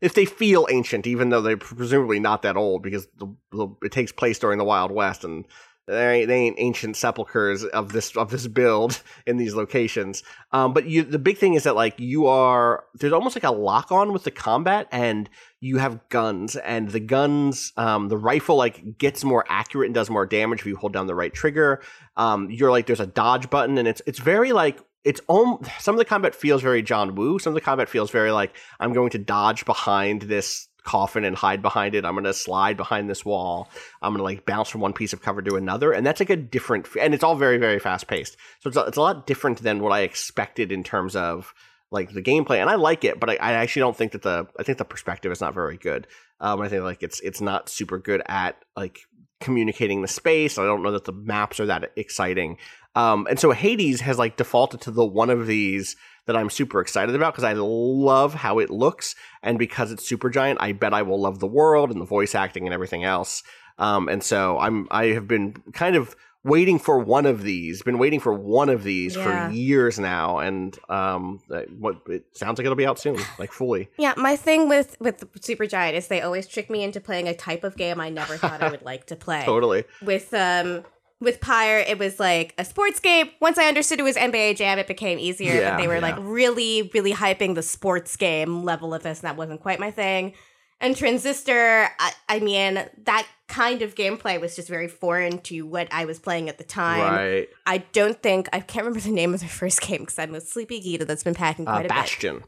[0.00, 3.92] if they feel ancient, even though they're presumably not that old because the, the, it
[3.92, 5.46] takes place during the Wild West and
[5.90, 10.22] they ain't, they ain't ancient sepulchers of this of this build in these locations.
[10.52, 13.50] Um, but you, the big thing is that like you are there's almost like a
[13.50, 15.28] lock on with the combat, and
[15.60, 20.10] you have guns, and the guns, um, the rifle like gets more accurate and does
[20.10, 21.82] more damage if you hold down the right trigger.
[22.16, 25.94] Um, you're like there's a dodge button, and it's it's very like it's om- some
[25.94, 27.38] of the combat feels very John Woo.
[27.38, 31.36] Some of the combat feels very like I'm going to dodge behind this coffin and
[31.36, 32.04] hide behind it.
[32.04, 33.68] I'm going to slide behind this wall.
[34.02, 35.92] I'm going to like bounce from one piece of cover to another.
[35.92, 38.36] And that's like a different, and it's all very, very fast paced.
[38.60, 41.54] So it's a, it's a lot different than what I expected in terms of
[41.90, 42.60] like the gameplay.
[42.60, 44.84] And I like it, but I, I actually don't think that the, I think the
[44.84, 46.06] perspective is not very good.
[46.40, 49.00] Um, I think like it's, it's not super good at like
[49.40, 50.58] communicating the space.
[50.58, 52.58] I don't know that the maps are that exciting.
[52.94, 56.80] Um, and so Hades has like defaulted to the one of these that I'm super
[56.80, 61.02] excited about because I love how it looks, and because it's Supergiant, I bet I
[61.02, 63.42] will love the world and the voice acting and everything else.
[63.78, 67.98] Um, and so I'm I have been kind of waiting for one of these, been
[67.98, 69.48] waiting for one of these Yeah.
[69.48, 73.52] for years now, and um, uh, what it sounds like it'll be out soon, like
[73.52, 73.88] fully.
[73.98, 77.64] Yeah, my thing with with Supergiant is they always trick me into playing a type
[77.64, 79.42] of game I never thought I would like to play.
[79.46, 79.84] Totally.
[80.02, 80.84] With um
[81.20, 83.30] with Pyre, it was like a sports game.
[83.40, 85.54] Once I understood it was NBA Jam, it became easier.
[85.54, 86.00] Yeah, but they were yeah.
[86.00, 89.90] like really, really hyping the sports game level of this, and that wasn't quite my
[89.90, 90.32] thing.
[90.82, 95.88] And Transistor, I, I mean, that kind of gameplay was just very foreign to what
[95.92, 97.12] I was playing at the time.
[97.12, 97.48] Right.
[97.66, 100.40] I don't think I can't remember the name of their first game because I'm a
[100.40, 101.90] sleepy Gita that's been packing Uh, quite a bit.
[101.90, 102.44] Bastion.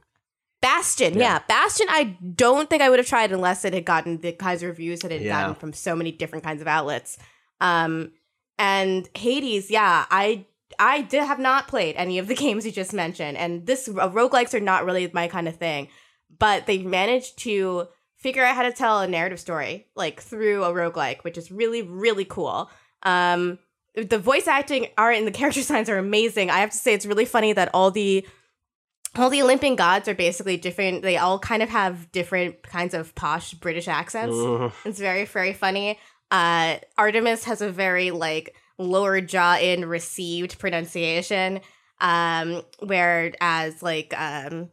[0.62, 1.20] Bastion, Yeah.
[1.20, 1.38] yeah.
[1.46, 4.68] Bastion, I don't think I would have tried unless it had gotten the kinds of
[4.70, 7.18] reviews that it had gotten from so many different kinds of outlets.
[7.60, 8.12] Um,
[8.62, 10.46] and Hades, yeah, I
[10.78, 14.08] I did have not played any of the games you just mentioned, and this uh,
[14.08, 15.88] roguelikes are not really my kind of thing,
[16.38, 20.72] but they managed to figure out how to tell a narrative story like through a
[20.72, 22.70] roguelike, which is really really cool.
[23.02, 23.58] Um,
[23.94, 26.48] the voice acting art and the character designs are amazing.
[26.48, 28.24] I have to say it's really funny that all the
[29.16, 31.02] all the Olympian gods are basically different.
[31.02, 34.34] They all kind of have different kinds of posh British accents.
[34.34, 34.72] Mhm.
[34.86, 35.98] It's very, very funny.
[36.32, 41.60] Uh, Artemis has a very like lower jaw in received pronunciation.
[42.00, 44.70] Um, whereas like um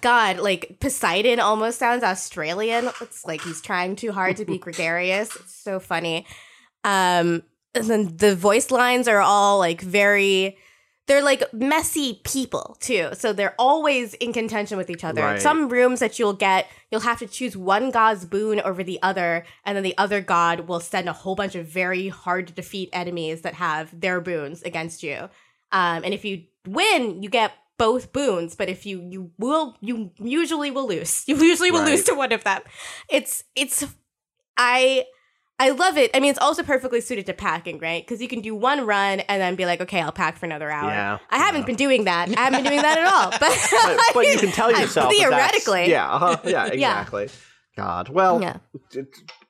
[0.00, 2.90] God, like Poseidon almost sounds Australian.
[3.00, 5.34] It's like he's trying too hard to be gregarious.
[5.34, 6.26] It's so funny.
[6.84, 7.42] Um,
[7.74, 10.58] and then the voice lines are all like very
[11.08, 13.08] they're like messy people too.
[13.14, 15.22] So they're always in contention with each other.
[15.22, 15.40] Right.
[15.42, 19.44] Some rooms that you'll get, you'll have to choose one god's boon over the other,
[19.64, 22.88] and then the other god will send a whole bunch of very hard to defeat
[22.92, 25.28] enemies that have their boons against you.
[25.72, 28.54] Um, and if you win, you get both boons.
[28.54, 31.24] But if you you will you usually will lose.
[31.28, 31.90] You usually will Right.
[31.92, 32.60] lose to one of them.
[33.08, 33.84] It's it's
[34.56, 35.04] I
[35.60, 36.10] I love it.
[36.14, 38.04] I mean, it's also perfectly suited to packing, right?
[38.06, 40.70] Because you can do one run and then be like, okay, I'll pack for another
[40.70, 40.88] hour.
[40.90, 42.28] Yeah, I haven't been doing that.
[42.36, 43.30] I haven't been doing that at all.
[43.40, 45.90] But but, but you can tell yourself theoretically.
[45.90, 47.28] yeah, uh-huh, yeah, exactly.
[47.76, 48.58] God, well, Yeah.
[48.92, 49.08] it,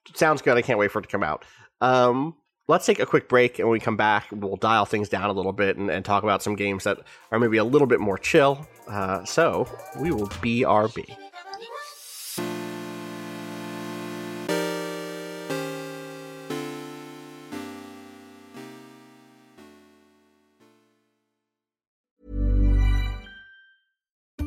[0.09, 0.57] it sounds good.
[0.57, 1.45] I can't wait for it to come out.
[1.81, 2.35] Um,
[2.69, 5.33] let's take a quick break, and when we come back, we'll dial things down a
[5.33, 6.99] little bit and, and talk about some games that
[7.33, 8.67] are maybe a little bit more chill.
[8.89, 9.69] Uh, so
[10.01, 11.05] we will BRB.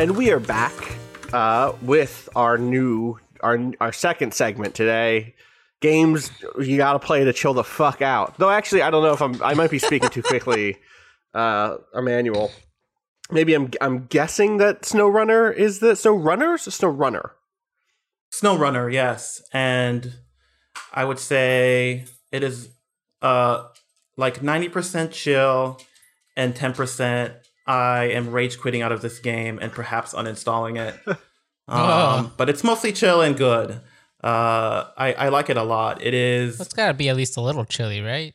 [0.00, 0.72] And we are back
[1.34, 5.34] uh, with our new our our second segment today.
[5.82, 8.38] Games you got to play to chill the fuck out.
[8.38, 10.78] Though actually, I don't know if I'm I might be speaking too quickly.
[11.32, 12.50] Uh, Emanuel,
[13.30, 17.32] maybe I'm I'm guessing that SnowRunner is the Snow Runners Snow Runner.
[18.30, 19.40] Snow Runner, yes.
[19.52, 20.14] And
[20.92, 22.70] I would say it is
[23.22, 23.68] uh
[24.16, 25.80] like 90% chill
[26.36, 27.34] and 10%
[27.70, 31.18] I am rage quitting out of this game and perhaps uninstalling it.
[31.68, 33.80] um, but it's mostly chill and good.
[34.22, 36.02] Uh, I, I like it a lot.
[36.02, 38.34] It is It's gotta be at least a little chilly, right?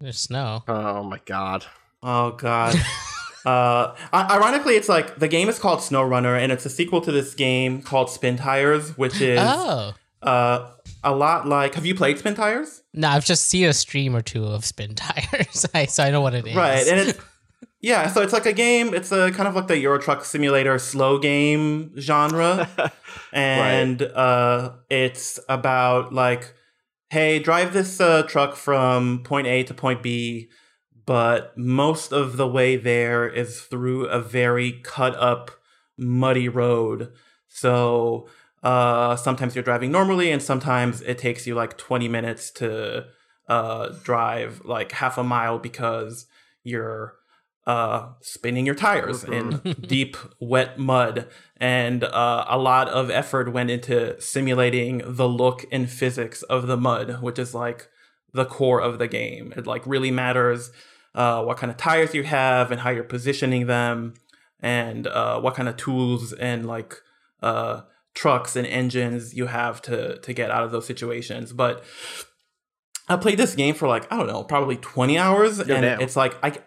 [0.00, 0.62] There's snow.
[0.68, 1.64] Oh my god.
[2.02, 2.76] Oh god.
[3.46, 7.10] uh, ironically, it's like the game is called Snow Runner, and it's a sequel to
[7.12, 9.94] this game called Spin Tires, which is Oh.
[10.22, 10.70] uh,
[11.02, 11.74] a lot like.
[11.74, 12.82] Have you played Spin Tires?
[12.92, 16.20] No, I've just seen a stream or two of spin tires, I- so I know
[16.20, 16.54] what it is.
[16.54, 17.18] Right, and it's
[17.80, 18.94] yeah, so it's like a game.
[18.94, 22.68] It's a kind of like the Euro Truck Simulator slow game genre,
[23.32, 26.54] and uh, it's about like,
[27.10, 30.48] hey, drive this uh, truck from point A to point B,
[31.04, 35.50] but most of the way there is through a very cut up,
[35.96, 37.12] muddy road.
[37.48, 38.28] So
[38.62, 43.06] uh, sometimes you're driving normally, and sometimes it takes you like 20 minutes to
[43.48, 46.26] uh, drive like half a mile because
[46.64, 47.15] you're
[47.66, 51.28] uh, spinning your tires in deep, wet mud.
[51.56, 56.76] And uh, a lot of effort went into simulating the look and physics of the
[56.76, 57.88] mud, which is like
[58.32, 59.52] the core of the game.
[59.56, 60.70] It like really matters
[61.14, 64.14] uh, what kind of tires you have and how you're positioning them,
[64.60, 66.94] and uh, what kind of tools and like
[67.42, 67.82] uh,
[68.14, 71.52] trucks and engines you have to to get out of those situations.
[71.52, 71.82] But
[73.08, 76.36] I played this game for like I don't know, probably twenty hours, and it's like
[76.44, 76.58] I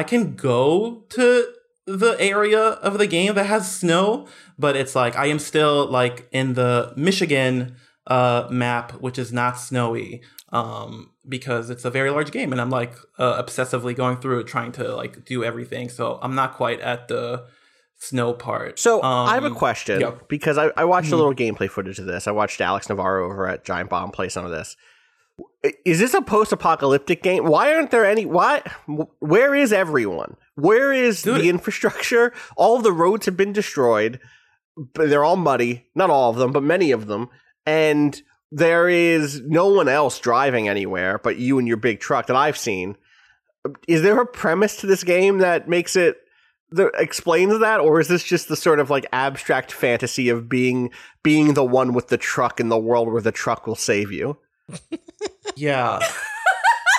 [0.00, 1.24] I can go to
[1.86, 4.26] the area of the game that has snow,
[4.58, 7.76] but it's like I am still like in the Michigan
[8.06, 10.22] uh, map, which is not snowy,
[10.52, 14.46] um, because it's a very large game, and I'm like uh, obsessively going through it,
[14.46, 15.88] trying to like do everything.
[15.88, 17.46] So I'm not quite at the
[17.98, 18.78] snow part.
[18.78, 20.12] So I have a Um, question yeah.
[20.28, 22.26] because I, I watched a little gameplay footage of this.
[22.28, 24.76] I watched Alex Navarro over at Giant Bomb play some of this.
[25.84, 27.44] Is this a post-apocalyptic game?
[27.44, 28.24] Why aren't there any?
[28.24, 28.62] Why?
[29.18, 30.36] Where is everyone?
[30.54, 31.40] Where is Dude.
[31.40, 32.32] the infrastructure?
[32.56, 34.20] All the roads have been destroyed.
[34.76, 35.86] But they're all muddy.
[35.94, 37.30] Not all of them, but many of them.
[37.64, 38.20] And
[38.52, 42.58] there is no one else driving anywhere but you and your big truck that I've
[42.58, 42.96] seen.
[43.88, 46.18] Is there a premise to this game that makes it
[46.70, 50.90] that explains that, or is this just the sort of like abstract fantasy of being
[51.22, 54.38] being the one with the truck in the world where the truck will save you?
[55.56, 55.98] Yeah.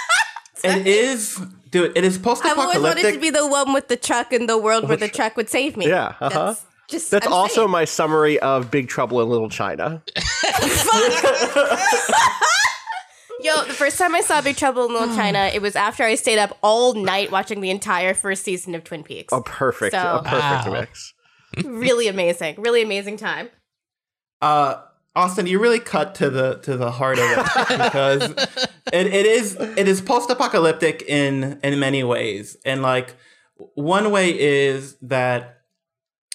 [0.63, 1.39] and it is,
[1.71, 1.97] dude.
[1.97, 2.75] It is post-apocalyptic.
[2.75, 5.07] I've always wanted to be the one with the truck in the world where the
[5.17, 5.87] truck would save me.
[5.87, 6.29] Yeah, uh-huh.
[6.29, 7.71] That's just That's I'm also saying.
[7.71, 10.01] my summary of Big Trouble in Little China.
[13.39, 16.15] Yo, the first time I saw Big Trouble in Little China, it was after I
[16.15, 19.31] stayed up all night watching the entire first season of Twin Peaks.
[19.31, 20.71] A perfect, So- a perfect Wow.
[20.73, 21.13] mix.
[21.63, 23.49] really amazing, really amazing time.
[24.41, 24.75] uh
[25.17, 28.21] Austin, you really cut to the to the heart of it because
[28.93, 33.15] it, it is it is post apocalyptic in in many ways, and like
[33.75, 35.55] one way is that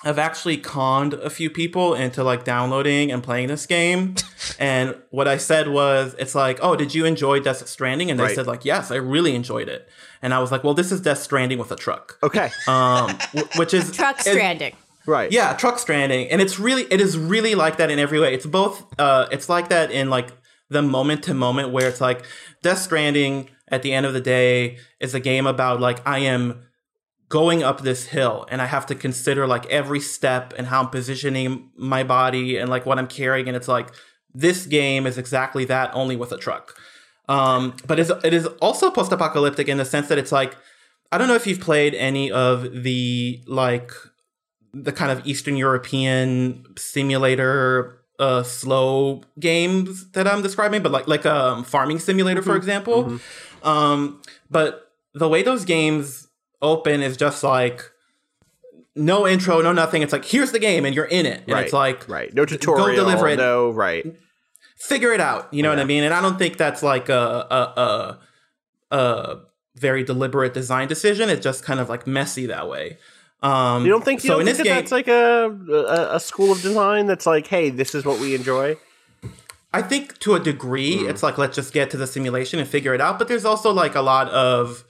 [0.05, 4.16] I've actually conned a few people into like downloading and playing this game.
[4.59, 8.11] and what I said was, it's like, oh, did you enjoy Death Stranding?
[8.11, 8.35] And they Right.
[8.35, 9.89] said like, yes, I really enjoyed it.
[10.20, 12.51] And I was like, well, this is Death Stranding with a truck, Okay.
[12.66, 14.74] um, w- which is Truck it- stranding.
[15.07, 15.31] Right.
[15.31, 18.35] yeah, truck stranding, and it's really it is really like that in every way.
[18.35, 20.31] It's both uh it's like that in like
[20.73, 22.25] the moment to moment where it's like
[22.63, 26.63] Death Stranding at the end of the day is a game about like I am
[27.29, 30.89] going up this hill and I have to consider like every step and how I'm
[30.89, 33.89] positioning my body and like what I'm carrying and it's like
[34.35, 36.79] this game is exactly that only with a truck.
[37.29, 40.57] Um but it's, it is also post-apocalyptic in the sense that it's like
[41.11, 43.93] I don't know if you've played any of the like
[44.75, 51.27] the kind of Eastern European simulator uh slow games that I'm describing, but like like
[51.27, 53.18] um farming simulator, for example.
[53.62, 56.29] Um but the way those games
[56.61, 57.91] open is just like
[58.95, 60.03] no intro, no nothing.
[60.03, 61.43] It's like here's the game and you're in it.
[61.47, 61.64] And right.
[61.64, 62.33] it's like right.
[62.35, 62.95] No tutorial.
[62.95, 63.37] deliver it.
[63.37, 63.70] No.
[63.70, 64.14] Right.
[64.77, 65.53] figure it out.
[65.53, 66.05] You know what I mean?
[66.05, 68.18] And I don't think that's like a a
[68.91, 69.41] a, a
[69.77, 71.29] very deliberate design decision.
[71.31, 72.99] It's just kind of like messy that way.
[73.43, 74.22] Um, You don't think?
[74.22, 77.07] You so don't in think that game, that's like a, a a school of design
[77.07, 78.76] that's like, hey, this is what we enjoy.
[79.74, 82.95] I think to a degree, it's like let's just get to the simulation and figure
[82.95, 83.18] it out.
[83.18, 84.84] But there's also like a lot of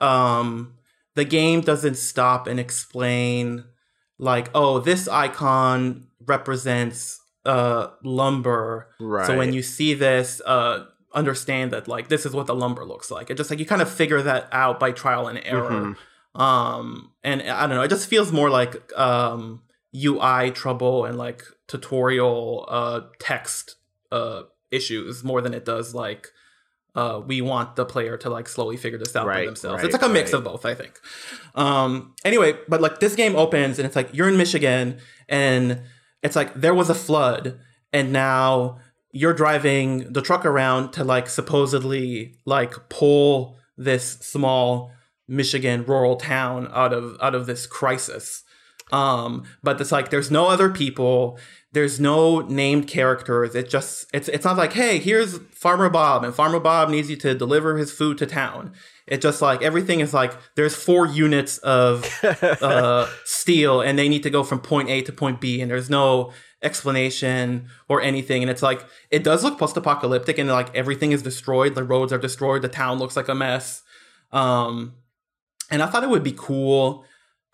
[0.00, 0.74] um,
[1.14, 3.64] the game doesn't stop and explain
[4.18, 8.88] like, oh, this icon represents uh lumber.
[9.26, 10.84] So when you see this, uh
[11.14, 13.30] understand that like this is what the lumber looks like.
[13.30, 15.96] It just like you kind of figure that out by trial and error.
[16.34, 19.62] Um and I don't know, it just feels more like um
[19.94, 23.76] UI trouble and like tutorial uh text
[24.12, 26.28] uh issues more than it does like
[26.94, 29.78] uh we want the player to like slowly figure this out by themselves.
[29.78, 30.38] right, it's like a mix right.
[30.38, 30.98] of both, I think.
[31.54, 34.98] Um anyway, but like this game opens and it's like you're in Michigan
[35.28, 35.82] and
[36.22, 37.58] it's like there was a flood
[37.92, 38.78] and now
[39.12, 44.92] you're driving the truck around to like supposedly like pull this small
[45.28, 48.42] Michigan rural town out of out of this crisis.
[48.90, 51.38] Um, but it's like there's no other people,
[51.72, 53.54] there's no named characters.
[53.54, 57.16] It just it's it's not like, hey, here's Farmer Bob, and Farmer Bob needs you
[57.16, 58.72] to deliver his food to town.
[59.06, 62.08] It's just like everything is like there's four units of
[62.62, 65.90] uh, steel, and they need to go from point A to point B, and there's
[65.90, 68.42] no explanation or anything.
[68.42, 71.74] And it's like it does look post-apocalyptic, and like everything is destroyed.
[71.74, 72.62] The roads are destroyed.
[72.62, 73.82] The town looks like a mess.
[74.32, 74.94] Um,
[75.70, 77.04] and I thought it would be cool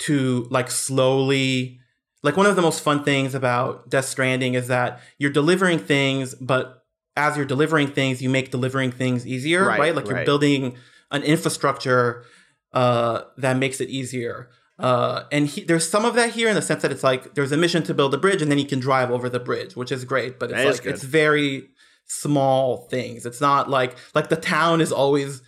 [0.01, 1.81] to like slowly
[2.23, 6.35] like one of the most fun things about Death Stranding is that you're delivering things,
[6.35, 6.83] but
[7.17, 9.95] as you're delivering things, you make delivering things easier, Right, right?
[9.95, 10.77] Like you're building
[11.11, 12.25] an infrastructure
[12.73, 14.49] uh, that makes it easier.
[14.79, 17.53] Uh, and he, there's some of that here in the sense that it's like there's
[17.53, 19.93] a mission to build a bridge, and then you can drive over the bridge, which
[19.93, 20.39] is great.
[20.41, 21.69] But it's That like it's very
[22.07, 23.27] small things.
[23.27, 25.43] It's not like like the town is always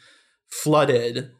[0.49, 1.33] flooded,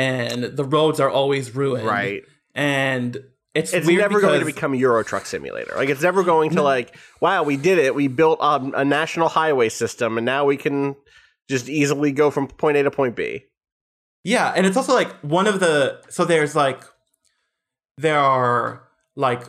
[0.00, 2.22] and the roads are always ruined, Right.
[2.54, 3.16] and
[3.54, 5.72] it's It's never going to become a Euro Truck Simulator.
[5.76, 7.94] Like it's never going to like, wow, we did it.
[7.94, 10.94] We built um, a national highway system, and now we can
[11.48, 13.44] just easily go from point A to point B.
[14.22, 16.80] Yeah, and it's also like one of the so there's like
[17.98, 18.84] there are
[19.16, 19.42] like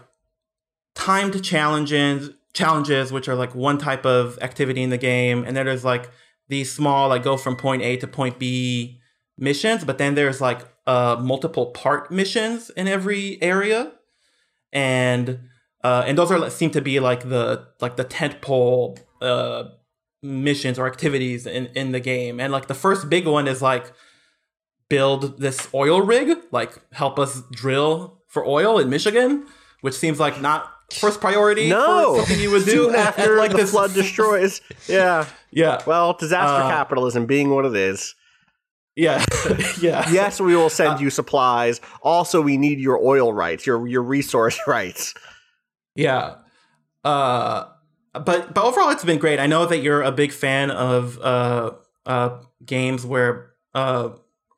[0.95, 5.65] timed challenges challenges which are like one type of activity in the game and then
[5.65, 6.09] there's like
[6.49, 8.99] these small like go from point A to point B
[9.37, 13.91] missions, but then there's like uh multiple part missions in every area.
[14.73, 15.39] And
[15.83, 19.63] uh and those are like, seem to be like the like the tentpole uh
[20.23, 22.39] missions or activities in in the game.
[22.39, 23.91] And like the first big one is like
[24.89, 29.45] build this oil rig, like help us drill for oil in Michigan,
[29.81, 33.71] which seems like not first priority No, something you would do after like the this
[33.71, 34.61] flood destroys.
[34.87, 35.25] Yeah.
[35.51, 35.81] Yeah.
[35.85, 38.15] Well, disaster Uh, capitalism being what it is.
[38.95, 39.23] Yeah.
[39.81, 40.09] yeah.
[40.11, 41.79] Yes, we will send Uh, you supplies.
[42.01, 45.13] Also, we need your oil rights, your your resource rights.
[45.95, 46.35] Yeah.
[47.03, 47.65] Uh
[48.13, 49.39] but but overall it's been great.
[49.39, 51.71] I know that you're a big fan of uh
[52.05, 54.09] uh games where uh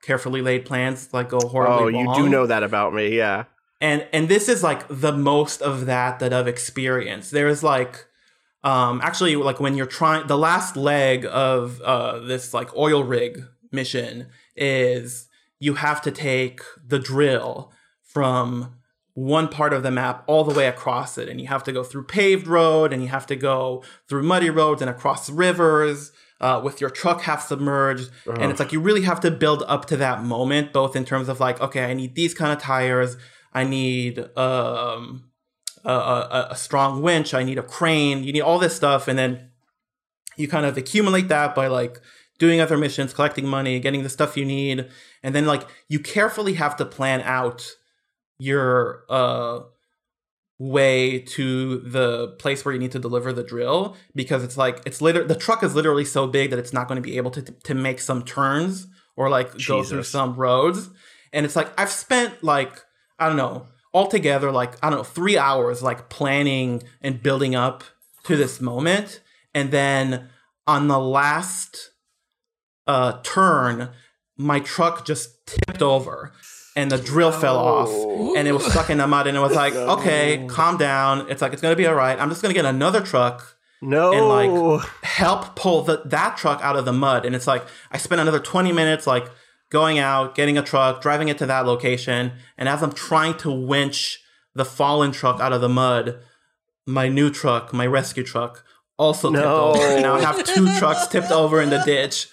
[0.02, 1.76] carefully laid plans like go horribly.
[1.96, 2.16] Oh, you wrong.
[2.24, 3.46] do know that about me, yeah.
[3.80, 7.32] and and this is like the most of that that I've experienced.
[7.32, 8.06] There's like
[8.64, 13.44] um actually like when you're trying the last leg of uh this like oil rig
[13.74, 15.28] mission is
[15.60, 17.72] you have to take the drill
[18.02, 18.76] from
[19.16, 21.30] one part of the map all the way across it.
[21.30, 24.50] And you have to go through paved road and you have to go through muddy
[24.50, 26.12] roads and across rivers
[26.42, 28.10] uh, with your truck half submerged.
[28.42, 31.30] And it's like you really have to build up to that moment both in terms
[31.30, 33.18] of like okay i need these kind of tires.
[33.54, 35.30] I need um
[35.86, 37.34] a, a, a strong winch.
[37.34, 38.24] I need a crane.
[38.24, 39.50] You need all this stuff, and then
[40.38, 42.00] you kind of accumulate that by like
[42.44, 44.90] doing other missions, collecting money, getting the stuff you need,
[45.24, 47.66] and then like you carefully have to plan out
[48.38, 49.60] your uh
[50.60, 55.02] way to the place where you need to deliver the drill because it's like it's
[55.02, 57.42] literally the truck is literally so big that it's not going to be able to
[57.42, 60.90] to make some turns or like go through some roads.
[61.32, 62.82] And it's like I've spent like
[63.20, 67.84] I don't know altogether like I don't know 3 hours like planning and building up
[68.26, 69.22] to this moment.
[69.56, 70.30] And then
[70.68, 71.93] on the last
[72.88, 73.90] uh turn
[74.38, 76.32] my truck just tipped over
[76.76, 77.90] and the drill fell off.
[78.36, 81.30] And it was stuck in the mud and it was like okay calm down.
[81.30, 82.20] It's like it's gonna be all right.
[82.20, 84.12] I'm just gonna get another truck No.
[84.12, 87.26] and like help pull the, that truck out of the mud.
[87.26, 89.28] And it's like i spent another 20 minutes like
[89.70, 92.34] going out getting a truck driving it to that location.
[92.58, 94.20] And as i'm trying to winch
[94.56, 96.20] the fallen truck out of the mud
[96.86, 98.66] my new truck my rescue truck
[98.98, 99.80] also tipped over.
[99.80, 102.28] And now i have two trucks tipped over in the ditch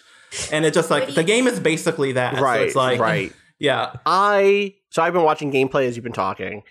[0.53, 2.63] and it just like the game is basically that so right.
[2.63, 3.33] it's like right.
[3.59, 6.63] yeah I so I've been watching gameplay as you've been talking,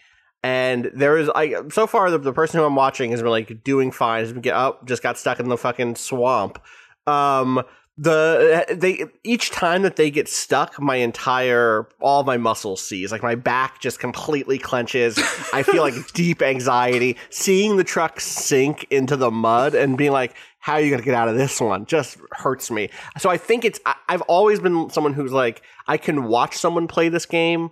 [0.43, 3.63] and there is I so far the, the person who I'm watching has been like
[3.63, 4.21] doing fine.
[4.21, 6.61] Has been get up, just got stuck in the fucking swamp.
[7.07, 7.63] Um,
[7.99, 13.11] the they each time that they get stuck, my entire all my muscles seize.
[13.11, 15.17] Like my back just completely clenches.
[15.53, 17.17] I feel like deep anxiety.
[17.29, 21.15] Seeing the truck sink into the mud and being like, "How are you gonna get
[21.15, 22.89] out of this one?" just hurts me.
[23.17, 23.79] So I think it's.
[23.85, 27.69] I, I've always been someone who's like, I can watch someone play this game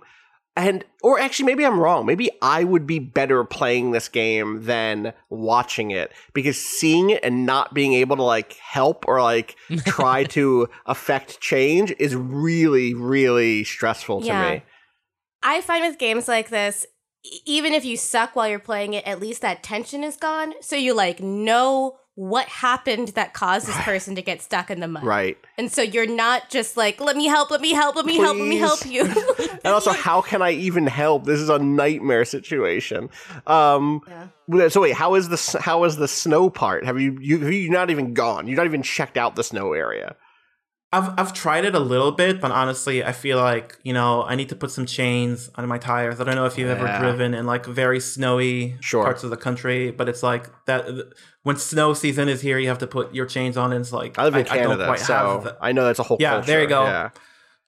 [0.56, 5.12] and or actually maybe i'm wrong maybe i would be better playing this game than
[5.30, 9.54] watching it because seeing it and not being able to like help or like
[9.86, 14.54] try to affect change is really really stressful to Yeah.
[14.54, 14.62] me
[15.44, 16.84] I find with games like this,
[17.46, 20.54] even if you suck while you're playing it, at least that tension is gone.
[20.60, 24.88] So you like know what happened that caused this person to get stuck in the
[24.88, 25.04] mud.
[25.04, 25.38] right.
[25.56, 28.36] And so you're not just like, let me help, let me help, let me help,
[28.36, 29.04] let me help you.
[29.38, 31.26] and also how can i even help?
[31.26, 33.08] This is a nightmare situation.
[33.46, 34.00] Um
[34.48, 34.66] Yeah.
[34.66, 36.84] so wait how is the how is the snow part?
[36.84, 38.48] Have you you have you not even gone?
[38.48, 40.16] You're not even checked out the snow area
[40.90, 44.34] I've I've tried it a little bit, but honestly, I feel like you know I
[44.36, 46.18] need to put some chains on my tires.
[46.20, 49.04] I don't know if you've ever driven in like very snowy Sure.
[49.04, 50.86] parts of the country, but it's like that
[51.42, 53.72] when snow season is here, you have to put your chains on.
[53.72, 56.16] And it's like i live in don't canada quite so i know that's a whole
[56.20, 56.84] Yeah, there you go.
[56.84, 57.10] yeah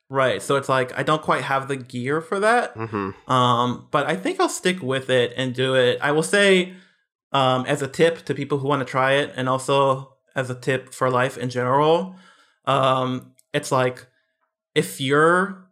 [0.09, 0.41] right.
[0.43, 2.73] So it's like I don't quite have the gear for that.
[2.75, 5.99] hmm Um, but I think I'll stick with it and do it.
[6.01, 6.73] I will say,
[7.33, 10.55] um, as a tip to people who want to try it, and also as a
[10.55, 12.17] tip for life in general,
[12.71, 14.07] um, it's like
[14.75, 15.67] if you're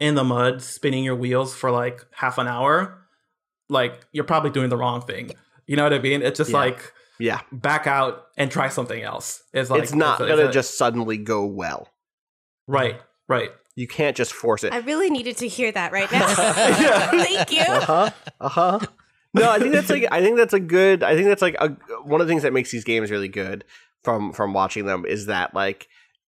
[0.00, 3.06] in the mud spinning your wheels for like half an hour,
[3.68, 5.30] like you're probably doing the wrong thing.
[5.66, 6.22] You know what I mean?
[6.22, 6.56] It's just Yeah.
[6.58, 9.42] like yeah back out and try something else.
[9.52, 11.88] It's like it's not it's- gonna it's just suddenly go well.
[12.66, 13.50] right, right.
[13.76, 14.72] You can't just force it.
[14.72, 16.26] I really needed to hear that right now.
[17.24, 17.60] Thank you.
[17.60, 18.10] Uh huh.
[18.40, 18.78] Uh huh.
[19.32, 21.02] No, I think that's like I think that's a good.
[21.02, 21.70] I think that's like a
[22.04, 23.64] one of the things that makes these games really good
[24.04, 25.88] from from watching them is that like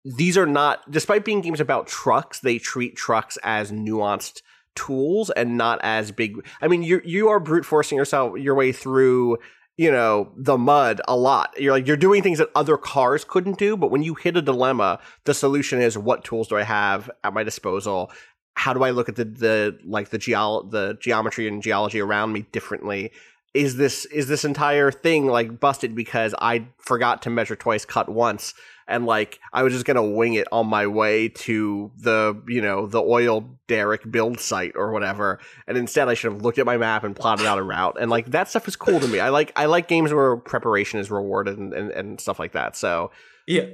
[0.05, 4.43] these are not despite being games about trucks, they treat trucks as nuanced
[4.75, 6.47] tools and not as big.
[6.61, 9.39] I mean, you you are brute forcing yourself your way through
[9.77, 11.55] you know the mud a lot.
[11.59, 14.43] You're like you're doing things that other cars couldn't do but when you hit a
[14.43, 18.11] dilemma the solution is what tools do i have at my disposal?
[18.55, 22.33] How do i look at the the like the geol the geometry and geology around
[22.33, 23.13] me differently?
[23.55, 28.09] Is this is this entire thing like busted because i forgot to measure twice cut
[28.09, 28.55] once
[28.91, 32.87] and like i was just gonna wing it on my way to the you know
[32.87, 36.77] the oil derrick build site or whatever and instead i should have looked at my
[36.77, 39.29] map and plotted out a route and like that stuff is cool to me i
[39.29, 43.11] like i like games where preparation is rewarded and, and, and stuff like that so
[43.47, 43.67] Yeah.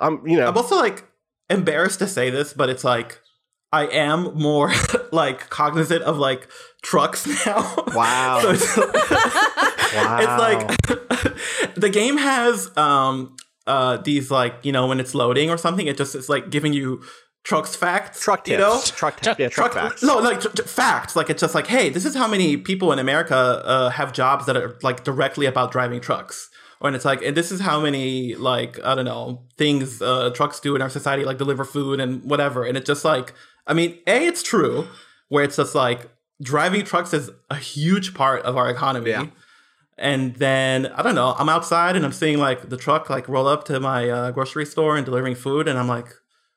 [0.00, 1.04] I'm you know I'm also like
[1.50, 3.20] embarrassed to say this, but it's like
[3.72, 4.72] I am more
[5.12, 6.48] like cognizant of like
[6.82, 7.74] trucks now.
[7.94, 8.40] Wow.
[8.42, 10.18] so it's, wow.
[10.80, 13.36] it's like the game has um
[13.66, 16.72] uh these like you know when it's loading or something, it just it's like giving
[16.72, 17.02] you
[17.44, 18.20] trucks facts.
[18.20, 18.80] truck tips you know.
[18.84, 21.16] truck, Truck- yeah truck, facts No, like tr- tr- facts.
[21.16, 24.46] Like it's just like, hey, this is how many people in America uh, have jobs
[24.46, 26.48] that are like directly about driving trucks.
[26.80, 30.30] Or and it's like, and this is how many like I don't know things uh,
[30.30, 32.64] trucks do in our society, like deliver food and whatever.
[32.64, 33.32] And it's just like,
[33.66, 34.88] I mean, a it's true,
[35.28, 36.10] where it's just like
[36.42, 39.10] driving trucks is a huge part of our economy.
[39.10, 39.26] Yeah.
[39.98, 43.46] And then I don't know, I'm outside and I'm seeing like the truck like roll
[43.46, 46.06] up to my uh, grocery store and delivering food, and I'm like,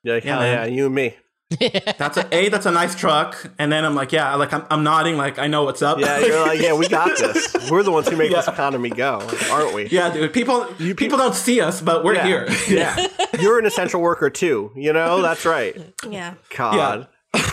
[0.02, 1.16] You're like, Yeah, hell yeah, you and me
[1.96, 2.48] That's a a.
[2.48, 3.52] That's a nice truck.
[3.56, 6.00] And then I'm like, yeah, like I'm, I'm nodding, like I know what's up.
[6.00, 7.54] Yeah, you're like, yeah, we got this.
[7.70, 9.20] We're the ones who make this economy go,
[9.52, 9.86] aren't we?
[9.86, 10.32] yeah, dude.
[10.32, 12.26] People you, people don't see us, but we're Yeah.
[12.26, 12.48] here.
[12.68, 13.06] Yeah,
[13.40, 14.72] you're an essential worker too.
[14.74, 15.76] You know, that's right.
[16.08, 16.34] Yeah.
[16.56, 17.06] God.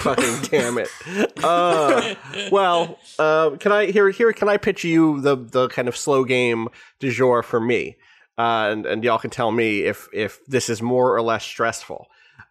[0.03, 0.89] Fucking damn it.
[1.43, 2.15] Uh,
[2.51, 6.23] well, uh, can I here here can I pitch you the the kind of slow
[6.25, 6.67] game
[6.99, 7.97] du jour for me,
[8.37, 12.07] uh, and and y'all can tell me if if this is more or less stressful.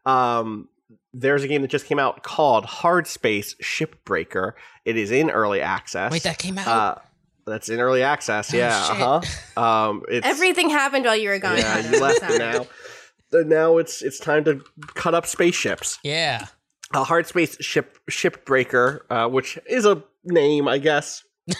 [0.06, 0.68] Um,
[1.14, 4.52] there's a game that just came out called Hard Space Shipbreaker.
[4.84, 6.10] It is in early access.
[6.10, 6.66] Wait, that came out.
[6.66, 6.94] Uh,
[7.46, 8.52] that's in early access.
[8.52, 8.82] Yeah.
[8.82, 9.00] shit.
[9.00, 9.20] Uh
[9.56, 9.62] huh.
[9.90, 11.58] Um, Everything happened while you were gone.
[11.58, 12.66] yeah, you left now.
[13.32, 14.62] Now it's it's time to
[14.94, 15.98] cut up spaceships.
[16.02, 16.46] yeah.
[16.94, 21.24] A hard space ship shipbreaker, uh, which is a name, I guess,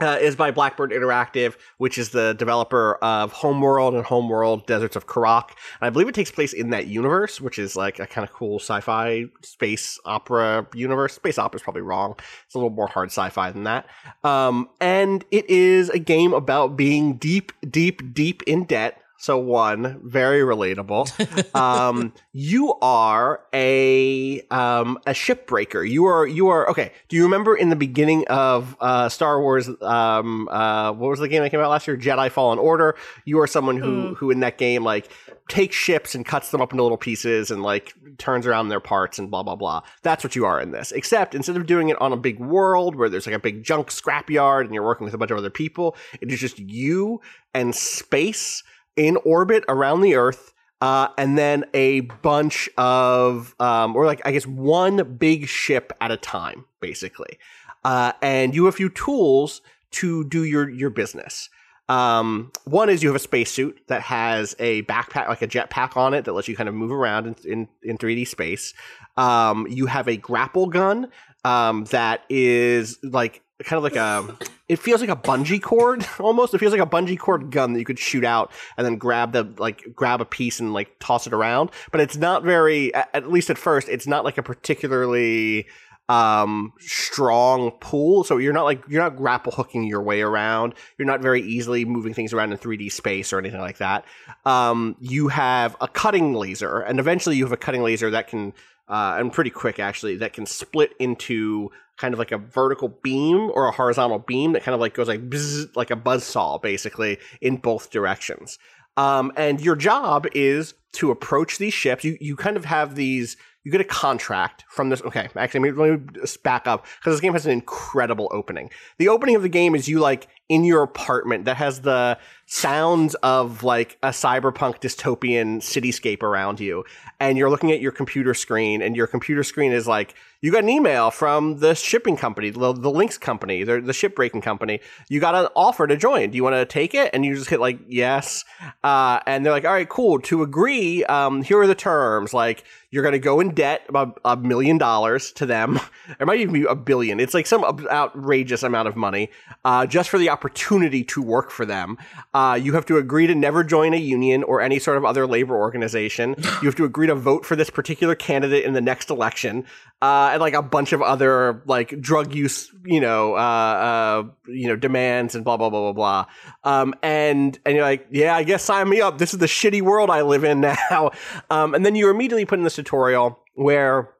[0.00, 5.06] uh, is by Blackbird Interactive, which is the developer of Homeworld and Homeworld Deserts of
[5.06, 5.50] Kharak.
[5.80, 8.34] And I believe it takes place in that universe, which is like a kind of
[8.34, 11.14] cool sci-fi space opera universe.
[11.14, 12.14] Space opera is probably wrong.
[12.44, 13.86] It's a little more hard sci-fi than that.
[14.24, 19.00] Um, and it is a game about being deep, deep, deep in debt.
[19.18, 21.54] So one, very relatable.
[21.54, 25.88] um, you are a um, a shipbreaker.
[25.88, 26.92] You are you are okay.
[27.08, 29.68] Do you remember in the beginning of uh, Star Wars?
[29.80, 31.96] Um, uh, what was the game that came out last year?
[31.96, 32.96] Jedi Fallen Order.
[33.24, 35.10] You are someone who who in that game like
[35.48, 39.18] takes ships and cuts them up into little pieces and like turns around their parts
[39.18, 39.80] and blah blah blah.
[40.02, 40.92] That's what you are in this.
[40.92, 43.88] Except instead of doing it on a big world where there's like a big junk
[43.88, 47.20] scrapyard and you're working with a bunch of other people, it is just you
[47.54, 48.62] and space
[48.96, 54.32] in orbit around the Earth, uh, and then a bunch of, um, or like I
[54.32, 57.38] guess one big ship at a time, basically.
[57.84, 61.48] Uh, and you have a few tools to do your your business.
[61.88, 66.14] Um, one is you have a spacesuit that has a backpack, like a jetpack on
[66.14, 68.74] it, that lets you kind of move around in in, in 3D space.
[69.16, 71.10] Um, you have a grapple gun
[71.44, 74.36] um, that is like kind of like a
[74.68, 76.54] it feels like a bungee cord almost.
[76.54, 79.32] It feels like a bungee cord gun that you could shoot out and then grab
[79.32, 81.70] the like grab a piece and like toss it around.
[81.90, 85.66] But it's not very at least at first it's not like a particularly
[86.08, 88.24] um strong pull.
[88.24, 90.74] So you're not like you're not grapple hooking your way around.
[90.98, 94.04] You're not very easily moving things around in 3d space or anything like that.
[94.44, 98.52] Um you have a cutting laser and eventually you have a cutting laser that can
[98.88, 103.50] uh and pretty quick actually that can split into kind of like a vertical beam
[103.54, 106.58] or a horizontal beam that kind of like goes like bzz, like a buzz saw
[106.58, 108.58] basically in both directions
[108.96, 112.04] um, and your job is to approach these ships.
[112.04, 113.36] You you kind of have these.
[113.64, 115.02] You get a contract from this.
[115.02, 118.70] Okay, actually, let me, back up because this game has an incredible opening.
[118.98, 122.16] The opening of the game is you like in your apartment that has the
[122.46, 126.84] sounds of like a cyberpunk dystopian cityscape around you,
[127.20, 130.62] and you're looking at your computer screen, and your computer screen is like you got
[130.62, 134.80] an email from the shipping company, the, the Lynx company, the, the ship breaking company.
[135.08, 136.30] You got an offer to join.
[136.30, 137.10] Do you want to take it?
[137.12, 138.44] And you just hit like yes,
[138.84, 140.20] uh, and they're like, all right, cool.
[140.20, 142.34] To agree, um, here are the terms.
[142.34, 145.78] Like you're going to go in debt about a million dollars to them.
[146.20, 147.18] It might even be a billion.
[147.18, 149.28] It's like some outrageous amount of money
[149.64, 151.98] uh, just for the opportunity to work for them.
[152.32, 155.26] Uh, you have to agree to never join a union or any sort of other
[155.26, 156.36] labor organization.
[156.38, 159.64] You have to agree to vote for this particular candidate in the next election.
[160.02, 164.68] Uh, and like a bunch of other like drug use, you know, uh, uh, you
[164.68, 166.26] know, demands and blah blah blah blah blah.
[166.64, 169.18] Um, and and you're like, yeah, I guess sign me up.
[169.18, 171.10] This is the shitty world I live in now.
[171.50, 174.10] Um, and then you're immediately put in this tutorial where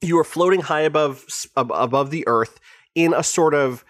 [0.00, 1.26] you are floating high above
[1.56, 2.58] above the earth
[2.94, 3.84] in a sort of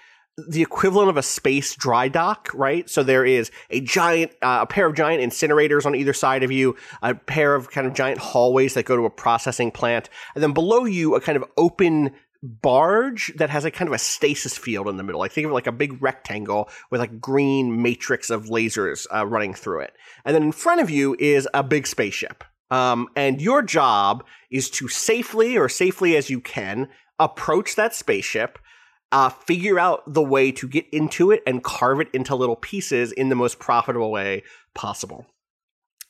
[0.48, 2.88] the equivalent of a space dry dock, right?
[2.88, 6.50] So there is a giant, uh, a pair of giant incinerators on either side of
[6.50, 10.42] you, a pair of kind of giant hallways that go to a processing plant, and
[10.42, 12.12] then below you, a kind of open
[12.42, 15.18] barge that has a kind of a stasis field in the middle.
[15.18, 19.26] Like think of it like a big rectangle with like green matrix of lasers uh,
[19.26, 22.44] running through it, and then in front of you is a big spaceship.
[22.70, 26.88] Um, and your job is to safely or safely as you can
[27.18, 28.58] approach that spaceship
[29.12, 33.12] uh, figure out the way to get into it and carve it into little pieces
[33.12, 34.42] in the most profitable way
[34.74, 35.26] possible.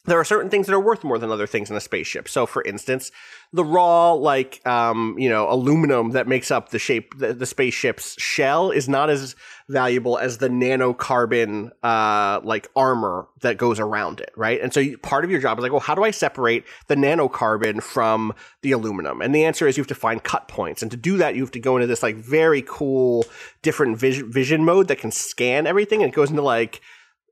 [0.07, 2.27] There are certain things that are worth more than other things in a spaceship.
[2.27, 3.13] So, for instance,
[3.53, 8.15] the raw, like, um, you know, aluminum that makes up the shape, the, the spaceship's
[8.19, 9.37] shell is not as
[9.69, 14.61] valuable as the nanocarbon, uh, like armor that goes around it, right?
[14.63, 16.97] And so you, part of your job is like, well, how do I separate the
[16.97, 18.33] nanocarbon from
[18.63, 19.21] the aluminum?
[19.21, 20.81] And the answer is you have to find cut points.
[20.81, 23.27] And to do that, you have to go into this like very cool
[23.61, 26.03] different vision, vision mode that can scan everything.
[26.03, 26.81] And it goes into like,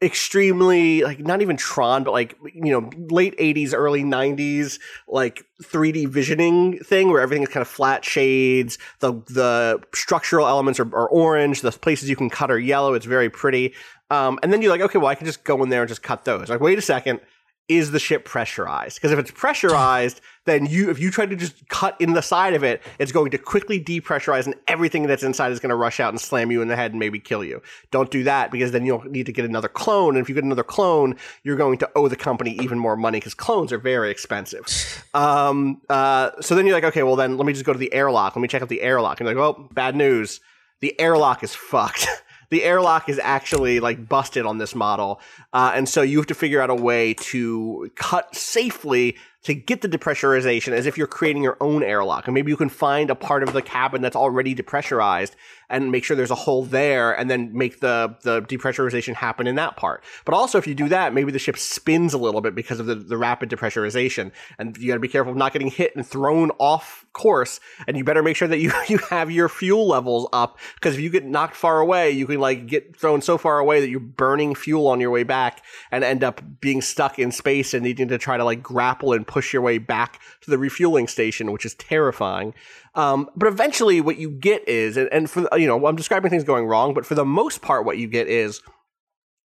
[0.00, 6.08] extremely like not even Tron, but like you know late '80s, early '90s like 3D
[6.08, 8.78] visioning thing where everything is kind of flat shades.
[9.00, 11.62] The the structural elements are, are orange.
[11.62, 12.94] The places you can cut are yellow.
[12.94, 13.74] It's very pretty.
[14.10, 16.02] Um, and then you're like, okay, well, I can just go in there and just
[16.02, 16.48] cut those.
[16.48, 17.20] Like, wait a second
[17.68, 18.96] is the ship pressurized?
[18.96, 22.54] Because if it's pressurized, then you if you try to just cut in the side
[22.54, 26.00] of it, it's going to quickly depressurize and everything that's inside is going to rush
[26.00, 27.60] out and slam you in the head and maybe kill you.
[27.90, 30.16] Don't do that because then you'll need to get another clone.
[30.16, 33.18] And if you get another clone, you're going to owe the company even more money
[33.18, 35.04] because clones are very expensive.
[35.14, 37.92] Um, uh, so then you're like, okay, well then let me just go to the
[37.92, 38.36] airlock.
[38.36, 39.20] Let me check out the airlock.
[39.20, 40.40] And you're like, well, bad news.
[40.80, 42.06] The airlock is fucked.
[42.50, 45.20] the airlock is actually like busted on this model.
[45.52, 49.82] Uh, and so you have to figure out a way to cut safely to get
[49.82, 52.26] the depressurization as if you're creating your own airlock.
[52.26, 55.32] And maybe you can find a part of the cabin that's already depressurized
[55.70, 59.56] and make sure there's a hole there and then make the, the depressurization happen in
[59.56, 60.02] that part.
[60.24, 62.86] But also if you do that, maybe the ship spins a little bit because of
[62.86, 64.32] the, the rapid depressurization.
[64.58, 67.60] And you gotta be careful of not getting hit and thrown off course.
[67.86, 71.00] And you better make sure that you, you have your fuel levels up because if
[71.00, 74.00] you get knocked far away, you can like get thrown so far away that you're
[74.00, 78.08] burning fuel on your way back and end up being stuck in space and needing
[78.08, 81.66] to try to like grapple and push your way back to the refueling station, which
[81.66, 82.54] is terrifying.
[82.98, 86.42] Um, but eventually, what you get is, and, and for you know, I'm describing things
[86.42, 88.60] going wrong, but for the most part, what you get is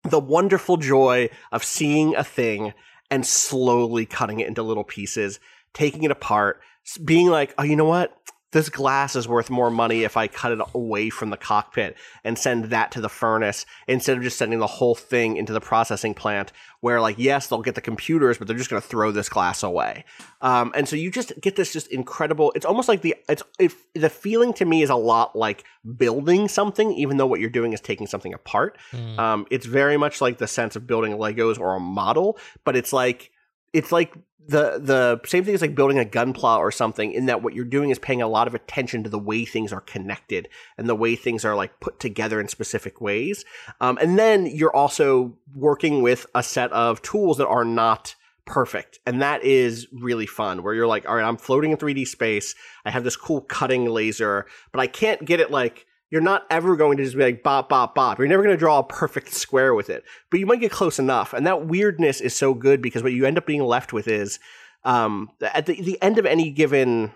[0.10, 2.74] the wonderful joy of seeing a thing
[3.12, 5.40] and slowly cutting it into little pieces,
[5.72, 6.62] taking it apart,
[7.06, 8.18] being like, oh, you know what?
[8.54, 12.38] This glass is worth more money if I cut it away from the cockpit and
[12.38, 16.14] send that to the furnace instead of just sending the whole thing into the processing
[16.14, 19.28] plant where like yes they'll get the computers but they're just going to throw this
[19.28, 20.06] glass away
[20.42, 23.74] um, and so you just get this just incredible it's almost like the it's it,
[23.96, 25.64] the feeling to me is a lot like
[25.98, 29.18] building something even though what you're doing is taking something apart mm.
[29.18, 32.94] um, it's very much like the sense of building legos or a model but it's
[32.94, 33.32] like
[33.74, 34.14] it's like
[34.48, 37.66] the the same thing as like building a gunpla or something in that what you're
[37.66, 40.96] doing is paying a lot of attention to the way things are connected and the
[40.96, 43.46] way things are like put together in specific ways.
[43.80, 48.16] Um, and then you're also working with a set of tools that are not
[48.46, 49.00] perfect.
[49.06, 52.56] And that is really fun where you're like all right i'm floating in 3d space.
[52.86, 56.76] I have this cool cutting laser but i can't get it like you're not ever
[56.76, 58.20] going to just be like bop bop bop.
[58.20, 61.00] You're never going to draw a perfect square with it, but you might get close
[61.00, 61.34] enough.
[61.34, 64.38] And that weirdness is so good because what you end up being left with is
[64.84, 67.14] um, at the the end of any given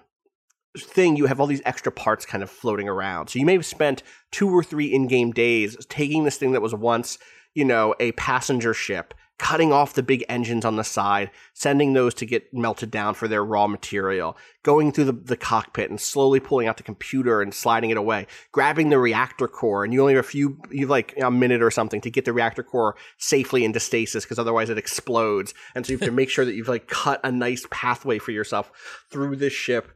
[0.76, 3.28] thing, you have all these extra parts kind of floating around.
[3.28, 6.74] So you may have spent two or three in-game days taking this thing that was
[6.74, 7.20] once,
[7.54, 12.14] you know, a passenger ship cutting off the big engines on the side, sending those
[12.16, 16.40] to get melted down for their raw material, going through the, the cockpit and slowly
[16.40, 20.16] pulling out the computer and sliding it away, grabbing the reactor core, and you only
[20.16, 23.64] have a few, you've like a minute or something to get the reactor core safely
[23.64, 25.54] into stasis because otherwise it explodes.
[25.76, 28.32] And so you have to make sure that you've like cut a nice pathway for
[28.32, 28.72] yourself
[29.12, 29.92] through this ship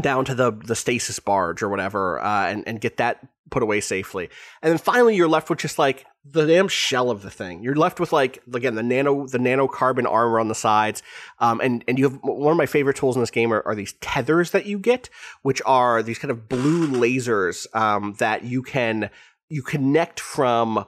[0.00, 3.80] down to the the stasis barge or whatever, uh, and and get that put away
[3.80, 4.28] safely.
[4.62, 7.62] And then finally, you're left with just like the damn shell of the thing.
[7.62, 11.02] You're left with like again the nano the nanocarbon armor on the sides,
[11.38, 13.74] um, and and you have one of my favorite tools in this game are, are
[13.74, 15.08] these tethers that you get,
[15.42, 19.10] which are these kind of blue lasers um, that you can
[19.52, 20.82] you connect from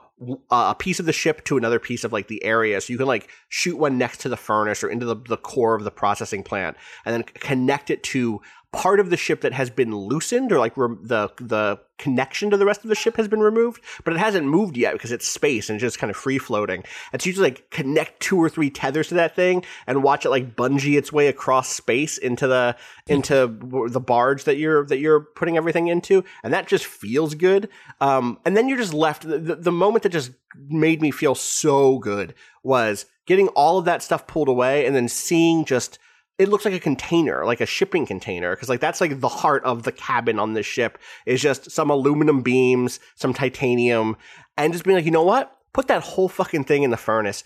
[0.49, 2.81] a piece of the ship to another piece of like the area.
[2.81, 5.75] So you can like shoot one next to the furnace or into the, the core
[5.75, 6.75] of the processing plant
[7.05, 8.41] and then connect it to
[8.75, 12.57] part of the ship that has been loosened or like re- the the connection to
[12.57, 15.25] the rest of the ship has been removed, but it hasn't moved yet because it's
[15.25, 16.83] space and just kind of free floating.
[17.13, 20.57] You just like connect two or three tethers to that thing and watch it like
[20.57, 22.75] bungee its way across space into the
[23.07, 23.47] into
[23.89, 27.69] the barge that you're that you're putting everything into, and that just feels good.
[28.01, 29.23] Um, and then you're just left.
[29.23, 30.31] The, the moment that just
[30.67, 35.07] made me feel so good was getting all of that stuff pulled away and then
[35.07, 35.97] seeing just
[36.37, 39.63] it looks like a container, like a shipping container, because like that's like the heart
[39.63, 44.17] of the cabin on this ship is just some aluminum beams, some titanium,
[44.57, 45.55] and just being like, you know what?
[45.73, 47.43] Put that whole fucking thing in the furnace.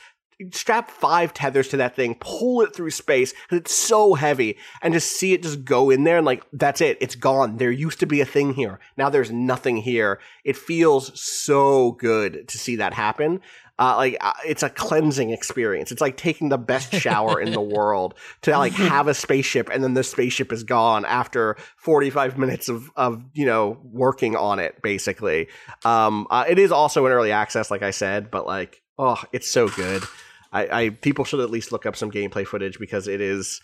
[0.51, 4.93] Strap five tethers to that thing, pull it through space because it's so heavy, and
[4.93, 6.97] just see it just go in there and like that's it.
[7.01, 7.57] It's gone.
[7.57, 8.79] There used to be a thing here.
[8.97, 10.19] Now there's nothing here.
[10.45, 13.41] It feels so good to see that happen.
[13.79, 15.91] Uh, like uh, it's a cleansing experience.
[15.91, 19.81] It's like taking the best shower in the world to like have a spaceship and
[19.81, 24.81] then the spaceship is gone after 45 minutes of of you know working on it
[24.81, 25.47] basically.
[25.85, 29.49] Um, uh, it is also in early access, like I said, but like oh, it's
[29.49, 30.03] so good.
[30.51, 33.61] I, I people should at least look up some gameplay footage because it is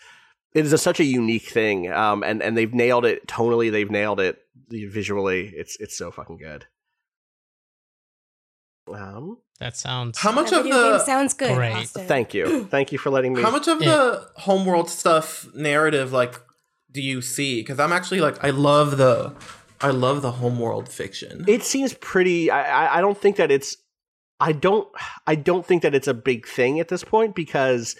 [0.54, 1.92] it is a, such a unique thing.
[1.92, 3.70] Um, and and they've nailed it tonally.
[3.70, 4.38] They've nailed it
[4.70, 5.52] visually.
[5.54, 6.66] It's it's so fucking good.
[8.92, 11.54] Um, That sounds How much of video game the sounds good.
[11.56, 11.72] Great.
[11.74, 12.06] Austin.
[12.06, 13.42] thank you, thank you for letting me.
[13.42, 13.88] how much of Yeah.
[13.90, 16.40] the homeworld stuff narrative like
[16.92, 17.60] do you see?
[17.60, 19.34] Because I'm actually like I love the
[19.80, 21.44] I love the homeworld fiction.
[21.46, 22.50] It seems pretty.
[22.50, 23.76] I, I I don't think that it's.
[24.40, 24.88] I don't.
[25.26, 27.96] I don't think that it's a big thing at this point because,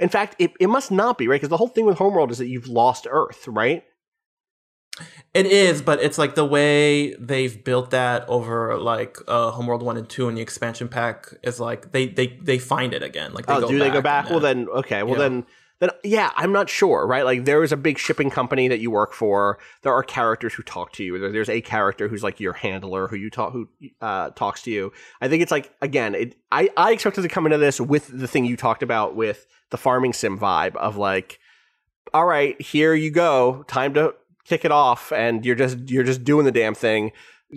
[0.00, 2.38] in fact, it, it must not be right because the whole thing with Homeworld is
[2.38, 3.82] that you've lost Earth, right?
[5.32, 9.96] It is, but it's like the way they've built that over like uh Homeworld one
[9.96, 13.32] and two and the expansion pack is like they they they find it again.
[13.32, 14.28] Like they oh, go do they go back?
[14.28, 15.02] Well, then okay.
[15.02, 15.28] Well, Yeah.
[15.28, 15.46] then
[15.78, 17.24] then yeah, I'm not sure, right?
[17.24, 19.58] Like there is a big shipping company that you work for.
[19.82, 21.18] There are characters who talk to you.
[21.18, 23.68] There, there's a character who's like your handler who you talk who
[24.00, 24.92] uh, talks to you.
[25.20, 28.28] I think it's like again, it, I I expected to come into this with the
[28.28, 31.38] thing you talked about with the farming sim vibe of like,
[32.12, 34.14] all right, here you go, time to
[34.44, 37.12] kick it off, and you're just you're just doing the damn thing.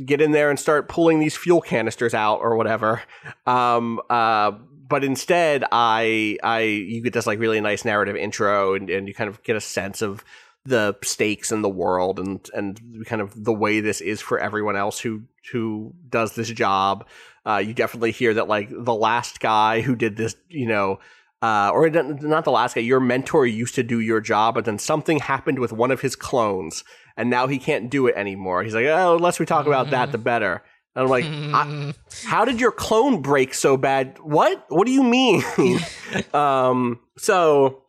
[0.05, 3.03] Get in there and start pulling these fuel canisters out or whatever.
[3.45, 4.51] Um, uh,
[4.87, 9.13] but instead, I I you get this like really nice narrative intro, and, and you
[9.13, 10.23] kind of get a sense of
[10.65, 14.75] the stakes in the world and and kind of the way this is for everyone
[14.75, 17.05] else who who does this job.
[17.45, 20.99] Uh, you definitely hear that like the last guy who did this, you know,
[21.43, 22.81] uh, or not not the last guy.
[22.81, 26.15] Your mentor used to do your job, but then something happened with one of his
[26.15, 26.85] clones,
[27.17, 28.63] and now he can't do it anymore.
[28.63, 30.63] He's like, oh, the less we talk about that, the better.
[30.95, 31.93] And I'm like, I,
[32.25, 34.19] how did your clone break so bad?
[34.21, 34.63] What?
[34.69, 35.43] What do you mean?
[36.33, 37.83] um, so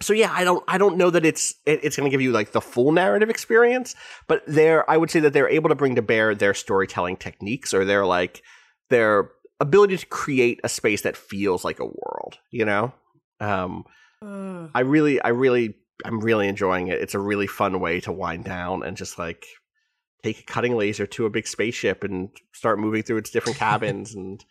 [0.00, 2.32] so yeah, I don't I don't know that it's it, it's going to give you
[2.32, 3.94] like the full narrative experience,
[4.26, 7.72] but they're I would say that they're able to bring to bear their storytelling techniques
[7.72, 8.42] or their like
[8.90, 9.30] their
[9.60, 12.92] ability to create a space that feels like a world, you know?
[13.40, 13.84] Um
[14.22, 14.70] Mm.
[14.74, 15.74] I really I really
[16.04, 17.00] I'm really enjoying it.
[17.00, 19.46] It's a really fun way to wind down and just like
[20.24, 24.16] take a cutting laser to a big spaceship and start moving through its different cabins
[24.16, 24.44] and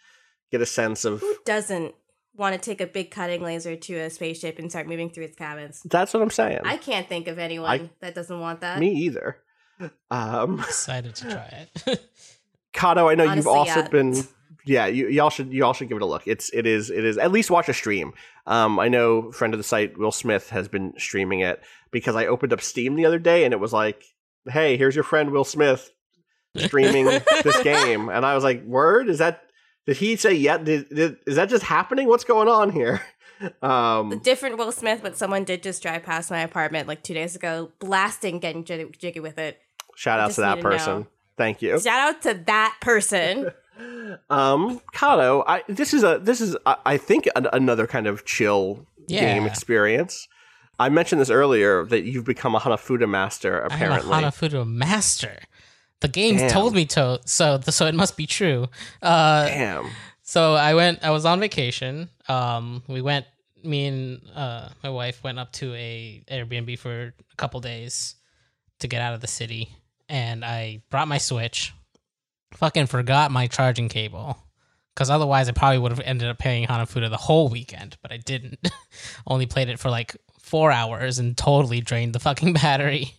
[0.52, 1.93] get a sense of Who doesn't
[2.34, 5.36] want to take a big cutting laser to a spaceship and start moving through its
[5.36, 5.82] cabins?
[5.84, 6.62] that's what I'm saying.
[6.64, 8.80] I can't think of anyone I- that doesn't want that.
[8.80, 9.38] Me either.
[10.10, 12.10] Um excited to try it.
[12.74, 13.88] Cado, I know you've also yeah.
[13.89, 14.16] been
[14.68, 16.28] yeah, you y'all should y'all should give it a look.
[16.28, 18.13] It's it is it is at least watch a stream.
[18.45, 21.61] Um I know friend of the site Will Smith has been streaming it
[21.91, 24.03] because I opened up Steam the other day and it was like,
[24.47, 25.89] "Hey, here's your friend Will Smith
[26.55, 27.05] streaming
[27.43, 29.09] this game." And I was like, "Word?
[29.09, 29.43] Is that
[29.86, 30.57] did he say yeah?
[30.57, 32.07] Did, did, is that just happening?
[32.07, 33.01] What's going on here?"
[33.61, 37.36] Um different Will Smith, but someone did just drive past my apartment like two days
[37.36, 39.59] ago, blasting, getting jiggy, jiggy with it.
[39.95, 40.76] shout out to that need to know.
[40.76, 41.07] person.
[41.38, 41.80] Thank you.
[41.80, 43.51] Shout out to that person.
[44.30, 48.25] Um, Cado, I this is a this is I, I think an, another kind of
[48.25, 50.28] chill game experience.
[50.80, 53.59] I mentioned this earlier that you've become a Hanafuda master.
[53.59, 55.39] Apparently, I'm a Hanafuda master.
[55.99, 56.49] The game Damn.
[56.51, 58.67] told me to, so so it must be true.
[59.01, 59.89] Uh, damn.
[60.21, 61.03] So I went.
[61.03, 62.09] I was on vacation.
[62.28, 63.25] Um, we went.
[63.63, 68.15] Me and uh, my wife went up to a Airbnb for a couple days
[68.80, 69.69] to get out of the city,
[70.07, 71.73] and I brought my Switch.
[72.54, 74.38] Fucking forgot my charging cable,
[74.93, 78.18] because otherwise I probably would have ended up playing Hanafuda the whole weekend, but I
[78.18, 78.70] didn't.
[79.28, 83.14] Only played it for like four hours and totally drained the fucking battery.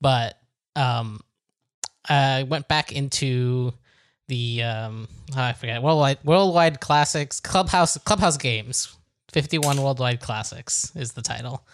[0.00, 0.38] But
[0.76, 1.20] um,
[2.08, 3.74] I went back into
[4.30, 8.96] the um oh, I forget worldwide worldwide classics clubhouse clubhouse games
[9.32, 11.66] 51 worldwide classics is the title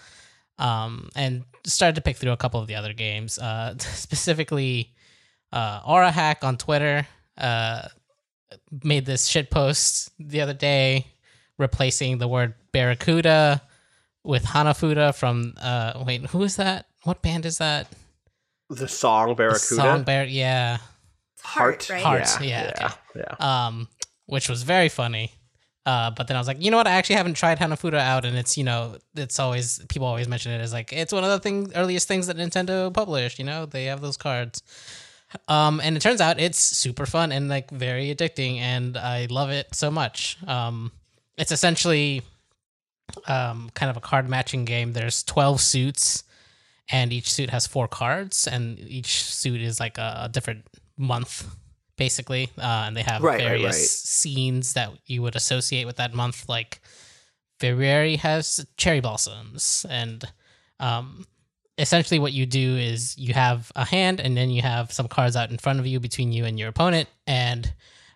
[0.59, 4.94] um and started to pick through a couple of the other games uh specifically
[5.57, 7.07] uh aura hack on twitter
[7.38, 7.82] uh
[8.82, 11.07] made this shit post the other day
[11.59, 13.62] replacing the word barracuda
[14.24, 17.84] with hanafuda from uh wait who is that what band is that
[18.68, 19.82] The song The Barracuda.
[19.82, 20.78] song Bar- yeah
[21.42, 22.02] Heart, right?
[22.02, 22.28] Heart.
[22.40, 23.66] Yeah, yeah, yeah, yeah.
[23.66, 23.86] um,
[24.26, 25.30] which was very funny.
[25.84, 26.88] Uh, but then I was like, you know what?
[26.88, 30.50] I actually haven't tried Hanafuda out, and it's you know, it's always people always mention
[30.50, 33.38] it as like it's one of the thing earliest things that Nintendo published.
[33.38, 34.61] You know, they have those cards.
[35.48, 39.50] Um, and it turns out it's super fun and like very addicting, and I love
[39.50, 40.38] it so much.
[40.46, 40.92] Um,
[41.36, 42.22] it's essentially
[43.26, 44.92] um kind of a card matching game.
[44.92, 46.24] There's twelve suits,
[46.90, 50.64] and each suit has four cards, and each suit is like a, a different
[50.96, 51.46] month
[51.96, 53.82] basically uh, and they have Right, right, various right.
[53.82, 56.80] scenes that you would associate with that month like
[57.58, 60.24] february has cherry blossoms and
[60.78, 61.24] um,
[61.78, 65.36] essentially what you do is you have a hand and then you have some cards
[65.36, 67.72] out in front of you between you and your opponent and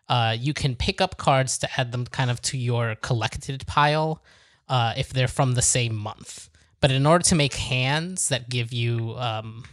[0.09, 4.23] uh, you can pick up cards to add them kind of to your collected pile
[4.69, 6.51] uh, if they're from the same month
[6.81, 9.65] but in order to make hands that give you um,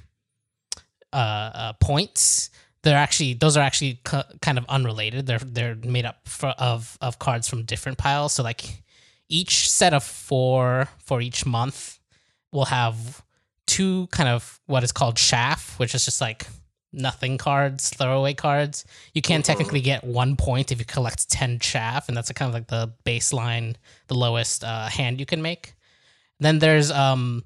[1.14, 1.16] uh,
[1.54, 2.50] uh, points,
[2.84, 5.26] they're actually those are actually c- kind of unrelated.
[5.26, 8.34] They're they're made up for, of of cards from different piles.
[8.34, 8.84] So like
[9.30, 12.00] each set of four for each month
[12.52, 13.24] will have
[13.68, 16.48] two kind of what is called chaff, which is just like
[16.92, 18.86] nothing cards, throwaway cards.
[19.14, 22.50] You can technically get one point if you collect 10 chaff, and that's a kind
[22.50, 23.76] of like the baseline,
[24.08, 25.74] the lowest uh, hand you can make.
[26.40, 27.44] Then there's um,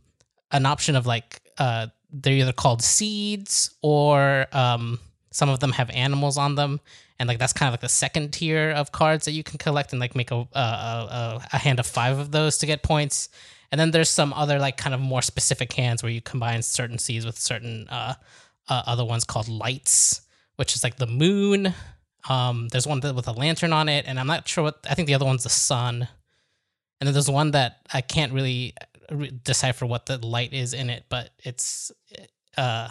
[0.51, 4.99] an option of like, uh, they're either called seeds or um,
[5.31, 6.79] some of them have animals on them.
[7.19, 9.93] And like that's kind of like the second tier of cards that you can collect
[9.93, 13.29] and like make a, a, a, a hand of five of those to get points.
[13.71, 16.97] And then there's some other like kind of more specific hands where you combine certain
[16.97, 18.15] seeds with certain uh,
[18.67, 20.21] uh, other ones called lights,
[20.57, 21.73] which is like the moon.
[22.29, 24.85] Um, there's one with a lantern on it, and I'm not sure what.
[24.89, 26.07] I think the other one's the sun.
[26.99, 30.73] And then there's one that I can't really uh, re- decipher what the light is
[30.73, 31.91] in it, but it's
[32.57, 32.89] uh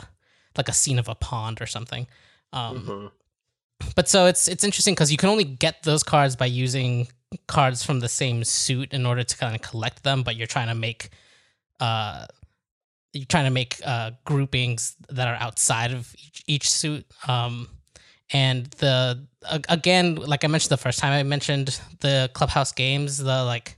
[0.56, 2.06] like a scene of a pond or something.
[2.52, 3.10] Um, Mhm.
[3.94, 7.08] But so it's it's interesting because you can only get those cards by using
[7.46, 10.68] cards from the same suit in order to kind of collect them but you're trying
[10.68, 11.10] to make
[11.80, 12.26] uh
[13.12, 17.06] you're trying to make uh groupings that are outside of each, each suit.
[17.26, 17.68] Um
[18.32, 19.26] and the
[19.68, 23.76] again like i mentioned the first time i mentioned the clubhouse games the like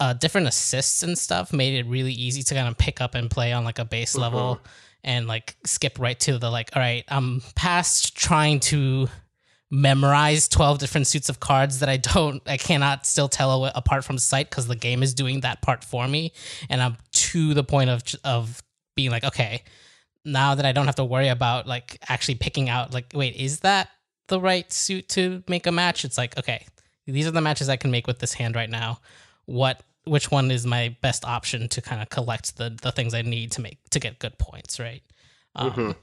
[0.00, 3.30] uh different assists and stuff made it really easy to kind of pick up and
[3.30, 4.58] play on like a base level
[5.04, 9.08] and like skip right to the like all right i'm past trying to
[9.70, 14.16] memorize 12 different suits of cards that i don't i cannot still tell apart from
[14.16, 16.32] sight because the game is doing that part for me.
[16.70, 18.62] And i'm to the point of of
[18.94, 19.62] being like okay
[20.24, 23.60] now that i don't have to worry about like actually picking out like wait is
[23.60, 23.88] that
[24.28, 26.04] the right suit to make a match?
[26.04, 26.64] It's like okay
[27.06, 29.00] these are the matches i can make with this hand right now.
[29.46, 33.22] What which one is my best option to kind of collect the the things i
[33.22, 35.02] need to make to get good points right?
[35.56, 35.96] Um, Mhm.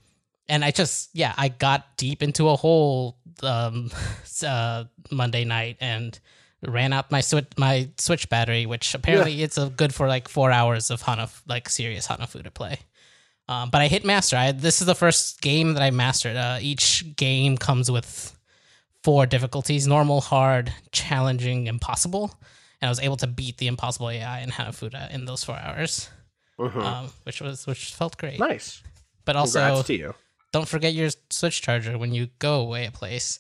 [0.54, 3.90] And i just yeah i got deep into a hole um
[4.48, 6.20] uh monday night and
[6.78, 10.50] ran out my switch my switch battery which apparently it's a good for like four
[10.60, 12.78] hours of hana like serious hanafuda play
[13.52, 16.60] um, but i hit master I, this is the first game that i mastered uh,
[16.72, 18.38] each game comes with
[19.04, 22.26] four difficulties normal hard challenging impossible
[22.80, 26.10] and i was able to beat the impossible ai in hanafuda in those four hours
[26.60, 26.84] Mhm.
[26.84, 28.84] um, which was which felt great nice.
[29.26, 30.14] but also Congrats to you.
[30.54, 33.40] Don't forget your switch charger when you go away a place.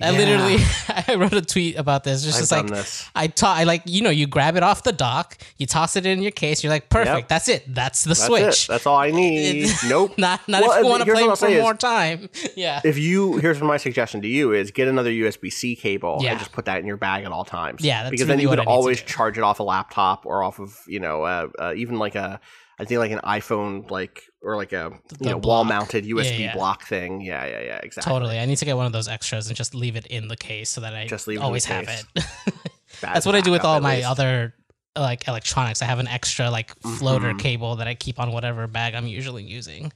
[0.00, 0.18] I Yeah.
[0.18, 0.58] literally
[1.08, 2.22] I wrote a tweet about this.
[2.22, 3.10] Just, I've just done like this.
[3.16, 6.06] I taught I like you know you grab it off the dock, you toss it
[6.06, 7.16] in your case, you're like perfect.
[7.22, 7.28] Yep.
[7.28, 7.74] That's it.
[7.74, 8.64] That's the That's switch.
[8.66, 8.68] it.
[8.68, 9.68] That's all I need.
[9.88, 10.14] Nope.
[10.18, 12.28] not not Well, if you want to play for say is- more time.
[12.56, 12.80] Yeah.
[12.84, 16.30] If you here's my suggestion to you is get another USB C cable Yeah.
[16.30, 17.82] and just put that in your bag at all times.
[17.82, 20.26] Yeah, that's because then you could I need to always charge it off a laptop
[20.26, 22.38] or off of you know uh, uh, even like a
[22.78, 26.54] I think like an iPhone like or like a you know wall mounted USB yeah.
[26.54, 27.20] block thing.
[27.20, 28.12] Yeah, yeah, yeah, exactly.
[28.12, 28.38] Totally.
[28.38, 30.70] I need to get one of those extras and just leave it in the case
[30.70, 32.04] so that I Just leave it always have it.
[33.00, 34.08] That's what I do with all my least.
[34.08, 34.54] other
[34.96, 35.82] like electronics.
[35.82, 37.38] I have an extra like floater Mhm.
[37.40, 39.92] cable that I keep on whatever bag I'm usually using.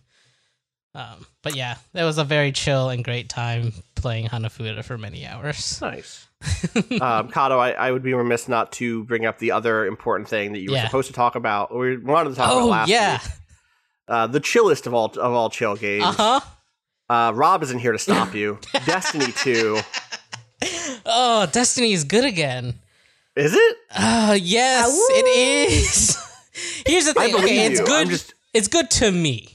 [0.95, 5.27] Um, but yeah, it was a very chill and great time playing Hanafuda for many
[5.27, 5.81] hours.
[5.81, 6.27] Nice.
[7.01, 10.53] um, Cado, I, I would be remiss not to bring up the other important thing
[10.53, 10.85] that you were Yeah.
[10.87, 11.75] supposed to talk about.
[11.75, 13.33] We wanted to talk about oh last yeah, week.
[14.09, 16.05] Uh, the chillest of all of all chill games.
[16.05, 16.41] uh huh.
[17.09, 18.59] Uh, Rob isn't here to stop you.
[18.87, 19.79] Destiny 2.
[21.05, 22.75] Oh, Destiny is good again.
[23.37, 23.77] Is it?
[23.95, 26.17] Uh yes, it is.
[26.87, 27.31] Here's the thing.
[27.33, 27.87] believe Okay, it's you.
[27.87, 28.03] good.
[28.03, 29.49] I'm just It's good to me.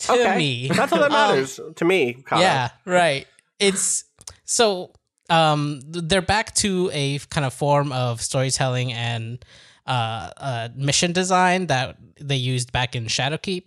[0.00, 0.38] To okay.
[0.38, 2.22] me, That's all that Um, matters to me.
[2.26, 2.40] Cado.
[2.40, 3.26] Yeah, right.
[3.58, 4.04] It's
[4.44, 4.92] so
[5.28, 9.44] um they're back to a kind of form of storytelling and
[9.86, 13.64] uh, uh mission design that they used back in Shadowkeep.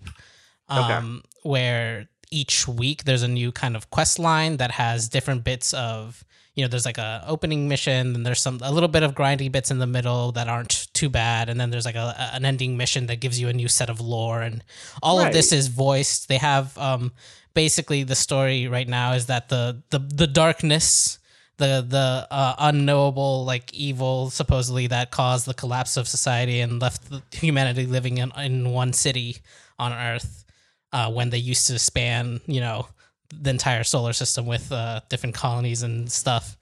[0.69, 5.73] Um where each week there's a new kind of quest line that has different bits
[5.73, 6.23] of
[6.55, 9.51] you know there's like a opening mission and there's some a little bit of grindy
[9.51, 12.45] bits in the middle that aren't too bad and then there's like a, a- an
[12.45, 14.63] ending mission that gives you a new set of lore and
[15.03, 17.11] all of this is voiced they have um
[17.53, 21.19] basically the story right now is that the the the darkness
[21.57, 27.03] the the uh, unknowable like evil supposedly that caused the collapse of society and left
[27.33, 29.37] humanity living in, in one city
[29.77, 30.45] on earth
[30.91, 32.87] uh, when they used to span you know
[33.33, 36.57] the entire solar system with uh, different colonies and stuff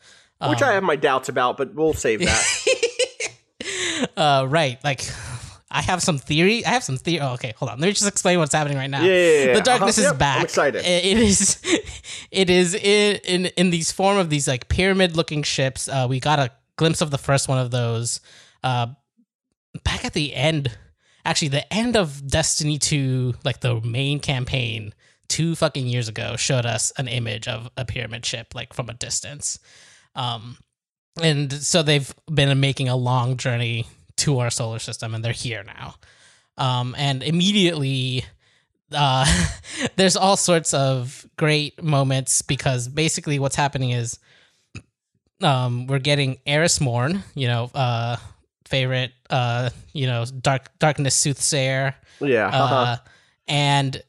[0.49, 3.27] Which I have my doubts about, but we'll save that.
[4.17, 5.01] uh, right like
[5.71, 6.65] I have some theory.
[6.65, 7.21] I have some theory.
[7.21, 7.79] Oh, okay, hold on.
[7.79, 9.03] Let me just explain what's happening right now.
[9.03, 9.53] Yeah, yeah, yeah.
[9.53, 10.07] The darkness Uh-huh.
[10.07, 10.37] is Yep, back.
[10.37, 10.85] I'm excited.
[10.85, 11.61] It is.
[12.31, 15.87] It is in in in these form of these like pyramid looking ships.
[15.89, 18.21] Uh, we got a glimpse of the first one of those.
[18.63, 18.87] Uh,
[19.83, 20.77] back at the end,
[21.25, 24.93] actually, the end of Destiny Two, like the main campaign,
[25.27, 28.93] two fucking years ago showed us an image of a pyramid ship like from a
[28.93, 29.59] distance.
[30.15, 30.57] Um,
[31.21, 33.85] and so they've been making a long journey
[34.17, 35.95] to our solar system, and they're here now.
[36.57, 38.25] Um, and immediately,
[38.91, 39.25] uh,
[39.95, 44.19] there's all sorts of great moments because basically what's happening is,
[45.41, 48.17] um, we're getting Eris Morn, you know, uh,
[48.67, 52.47] favorite, uh, you know, dark darkness soothsayer, Yeah.
[52.47, 52.95] uh,
[53.47, 54.01] and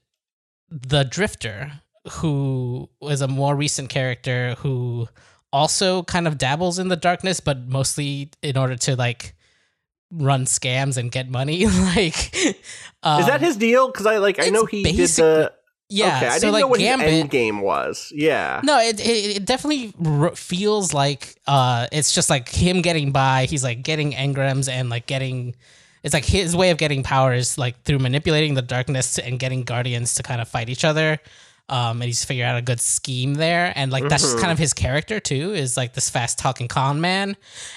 [0.70, 1.72] the Drifter,
[2.10, 5.08] who is a more recent character who
[5.52, 9.34] also kind of dabbles in the darkness, but mostly in order to like
[10.12, 11.66] run scams and get money.
[11.96, 12.34] like,
[13.02, 13.88] um, Is that his deal?
[13.88, 15.52] Because I like I know he did the.
[15.88, 17.06] Yeah, okay, I so didn't like know what Gambit.
[17.10, 18.10] his end game was.
[18.14, 18.60] Yeah.
[18.64, 23.44] No, it, it it definitely r- feels like uh it's just like him getting by.
[23.44, 25.54] He's like getting engrams and like getting
[26.02, 29.64] it's like his way of getting power is like through manipulating the darkness and getting
[29.64, 31.18] guardians to kind of fight each other.
[31.68, 34.58] Um, and he's figured out a good scheme there, and like that's just kind of
[34.58, 35.52] his character too.
[35.54, 37.36] Is like this fast talking con man,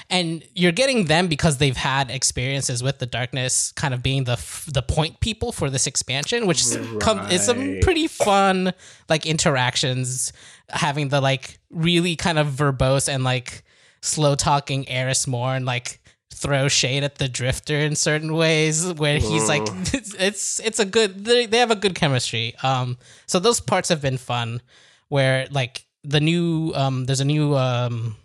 [0.10, 4.34] and you're getting them because they've had experiences with the darkness, kind of being the
[4.34, 8.74] f- the point people for this expansion, which is, come, is some pretty fun
[9.07, 10.34] like interactions
[10.70, 13.64] having the like really kind of verbose and like
[14.02, 16.02] slow talking Eris Morn like
[16.36, 19.64] throw shade at the drifter in certain ways where he's like
[19.94, 22.53] it's, it's it's a good they, they have a good chemistry.
[22.62, 24.62] Um so those parts have been fun
[25.07, 28.18] where like the new um there's a new um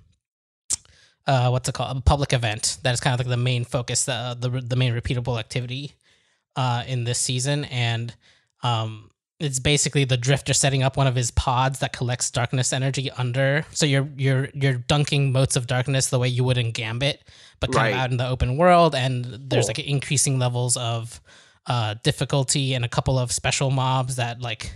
[1.27, 1.97] uh what's it called?
[1.97, 4.93] A public event that is kind of like the main focus the the, the main
[4.93, 5.93] repeatable activity
[6.57, 7.65] uh in this season.
[7.67, 8.15] And
[8.63, 9.10] um
[9.41, 13.65] it's basically the drifter setting up one of his pods that collects darkness energy under
[13.73, 17.23] so you're you're you're dunking motes of darkness the way you would in gambit
[17.59, 17.95] but kind Right.
[17.95, 19.69] of out in the open world and there's Cool.
[19.71, 21.21] like increasing levels of
[21.67, 24.73] uh difficulty and a couple of special mobs that like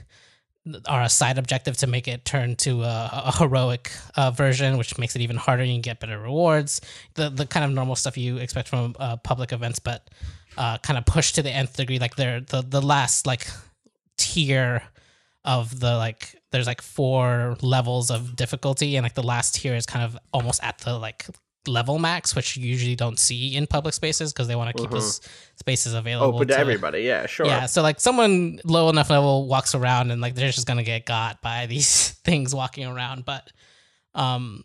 [0.87, 4.97] are a side objective to make it turn to a, a heroic uh, version, which
[4.97, 5.63] makes it even harder.
[5.63, 6.81] You can get better rewards,
[7.17, 10.09] the the kind of normal stuff you expect from uh, public events, but
[10.57, 11.99] uh, kind of pushed to the nth degree.
[11.99, 13.47] Like they're the the last like
[14.17, 14.83] tier
[15.45, 19.87] of the like there's like four levels of difficulty, and like the last tier is
[19.87, 21.27] kind of almost at the like
[21.67, 24.91] level max, which you usually don't see in public spaces because they want to keep
[24.91, 25.21] those
[25.57, 27.03] spaces available Open to everybody.
[27.03, 27.27] Yeah.
[27.27, 27.47] Sure.
[27.47, 31.07] yeah, so like someone low enough level walks around and like they're just gonna get
[31.07, 33.51] got by these things walking around, but
[34.15, 34.65] um,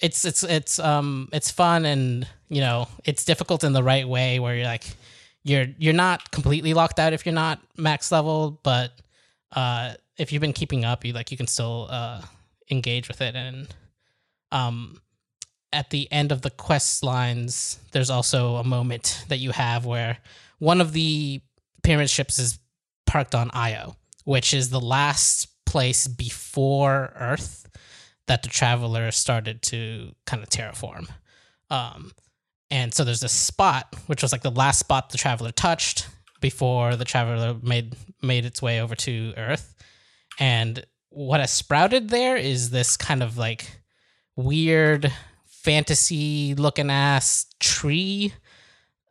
[0.00, 4.38] it's it's it's um it's fun and you know it's difficult in the right way
[4.38, 4.84] where you're like
[5.44, 8.92] you're you're not completely locked out if you're not max level, but
[9.52, 12.20] uh if you've been keeping up, you like you can still uh
[12.70, 13.68] engage with it and
[14.50, 14.98] um
[15.72, 20.18] at the end of the quest lines, there's also a moment that you have where
[20.58, 21.42] one of the
[21.82, 22.60] pyramid ships is
[23.06, 27.68] parked on Io, which is the last place before Earth
[28.26, 31.08] that the traveler started to kind of terraform.
[31.70, 32.12] Um,
[32.74, 36.08] and so there's this spot, which was like the last spot the traveler touched
[36.40, 39.76] before the traveler made made its way over to Earth.
[40.40, 43.80] And what has sprouted there is this kind of like
[44.34, 45.12] weird
[45.46, 48.34] fantasy looking ass tree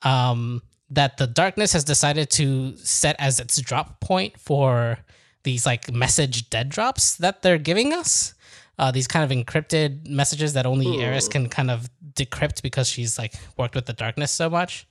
[0.01, 4.97] um, that the darkness has decided to set as its drop point for
[5.43, 8.33] these like message dead drops that they're giving us.
[8.79, 13.19] Uh, these kind of encrypted messages that only Eris can kind of decrypt because she's
[13.19, 14.87] like worked with the darkness so much.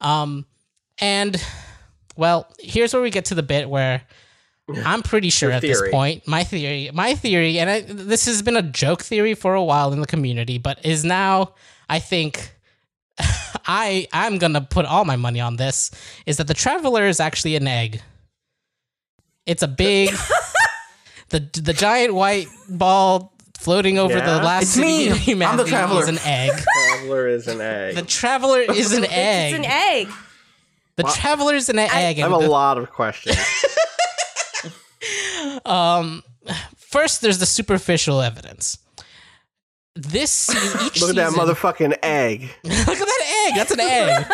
[0.00, 0.46] Um,
[0.98, 1.42] and
[2.16, 4.02] well, here's where we get to the bit where
[4.84, 8.56] I'm pretty sure at this point, my theory, my theory, and I, this has been
[8.56, 11.54] a joke theory for a while in the community, but is now,
[11.88, 12.54] I think,
[13.66, 15.90] I I'm gonna put all my money on this.
[16.26, 18.02] Is that the traveler is actually an egg?
[19.46, 20.10] It's a big,
[21.30, 25.08] the the giant white ball floating over the last It's me.
[25.08, 26.02] of humanity I'm the traveler.
[26.02, 26.52] Is an egg.
[26.66, 27.94] Traveler is an egg.
[27.96, 29.54] The traveler is an egg.
[29.54, 30.08] It's an egg.
[30.96, 31.90] The traveler is an egg.
[31.92, 33.36] I and have a the- lot of questions.
[35.64, 36.22] Um,
[36.76, 38.78] first, there's the superficial evidence.
[39.94, 42.50] This se- each Look at that season- motherfucking egg.
[42.64, 43.54] Look at that egg.
[43.56, 44.26] That's an egg.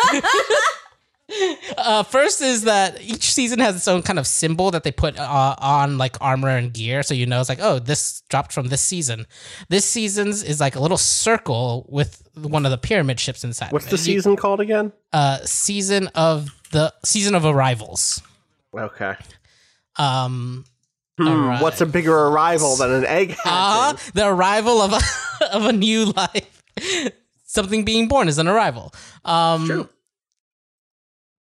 [1.77, 5.17] Uh, first is that each season has its own kind of symbol that they put
[5.17, 8.67] uh, on like armor and gear, so you know it's like, oh, this dropped from
[8.67, 9.25] this season.
[9.69, 13.71] This season's is like a little circle with one of the pyramid ships inside.
[13.71, 13.99] What's the it.
[13.99, 14.91] You- season called again?
[15.13, 18.21] uh, season of the season of arrivals.
[18.77, 19.15] Okay.
[19.97, 20.65] Um,
[21.17, 21.61] Hmm.
[21.61, 24.99] What's a bigger arrival than an egg uh, the arrival of a
[25.55, 26.61] of a new life.
[27.45, 28.93] Something being born is an arrival.
[29.23, 29.89] Um, True.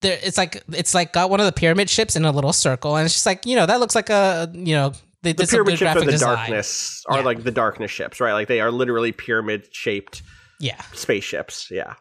[0.02, 2.96] There it's like it's like got one of the pyramid ships in a little circle,
[2.96, 4.94] and it's just like you know that looks like a you know
[5.24, 6.36] they The pyramid ships are the design.
[6.38, 7.24] darkness, are Yeah.
[7.26, 8.34] like the darkness ships, right?
[8.34, 10.22] Like they are literally pyramid shaped
[10.60, 10.82] Yeah.
[10.94, 11.70] spaceships.
[11.72, 11.96] Yeah.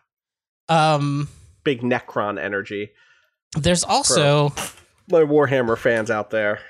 [0.69, 1.29] Um.
[1.65, 2.91] Big Necron energy.
[3.57, 4.51] There's also
[5.11, 6.61] My Warhammer fans out there.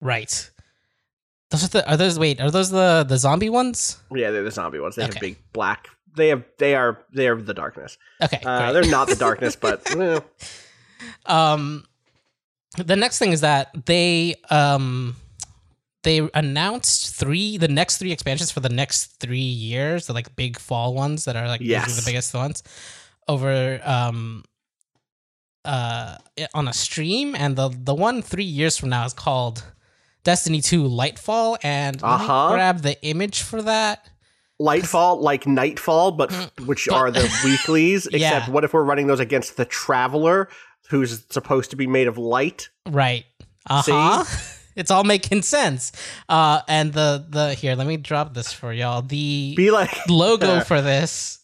[0.00, 0.50] right.
[1.50, 3.98] Those are the are those wait are those the the zombie ones?
[4.12, 4.96] Yeah, they're the zombie ones.
[4.96, 5.88] They have big black.
[6.16, 6.42] They have.
[6.58, 7.04] They are.
[7.12, 7.98] They are the darkness.
[8.22, 8.40] Okay.
[8.44, 10.20] Uh, they're not the darkness, but eh,
[11.26, 11.84] Um,
[12.76, 15.16] the next thing is that they um
[16.02, 19.38] they announced three the next three expansions for the next three
[19.68, 21.96] years, the like big fall ones that are like usually Yes.
[22.04, 22.62] the biggest ones
[23.28, 24.44] over um
[25.64, 26.16] uh
[26.54, 29.64] on a stream, and the the one three years from now is called
[30.24, 32.52] Destiny Two Lightfall, and let me Uh-huh.
[32.52, 34.08] grab the image for that.
[34.60, 36.32] Lightfall, like Nightfall, but
[36.66, 38.08] which are the weeklies.
[38.10, 38.16] Yeah.
[38.38, 40.48] Except, what if we're running those against the Traveler,
[40.90, 42.68] who's supposed to be made of light?
[42.88, 43.24] Right.
[43.68, 44.24] Uh huh.
[44.76, 45.90] It's all making sense.
[46.28, 49.00] Uh, and the the here, let me drop this for y'all.
[49.00, 51.38] The Be like logo for this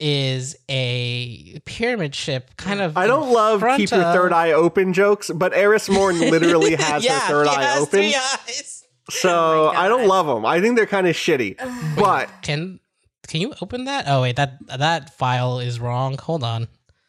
[0.00, 2.96] is a pyramid ship, kind of.
[2.96, 7.20] I don't love keep your third eye open jokes, but Eris Morn literally has yeah,
[7.20, 7.90] her third eye has open.
[7.90, 8.83] three eyes.
[9.10, 10.44] So Oh I don't love them.
[10.46, 11.56] I think they're kind of shitty.
[11.96, 12.80] But Can
[13.26, 14.04] can you open that?
[14.08, 16.18] Oh wait, that that file is wrong.
[16.18, 16.68] Hold on.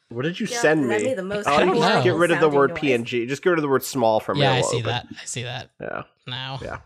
[0.09, 1.09] what did you Yeah, send that'd me?
[1.09, 2.80] be the most oh, you just get rid of the word noise.
[2.80, 3.27] PNG.
[3.27, 4.85] Just get rid of the word small from yeah, I see open.
[4.88, 5.07] that.
[5.22, 6.03] I see that Yeah.
[6.27, 6.59] now.
[6.61, 6.77] Yeah.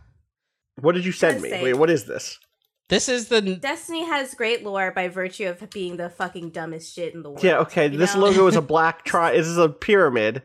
[0.81, 1.49] What did you send me?
[1.49, 2.39] say- Wait, what is this?
[2.87, 7.13] This is the Destiny has great lore by virtue of being the fucking dumbest shit
[7.13, 7.43] in the world.
[7.43, 7.87] Yeah, okay.
[7.87, 8.21] This know?
[8.21, 9.33] logo is a black tri.
[9.33, 10.41] This is a pyramid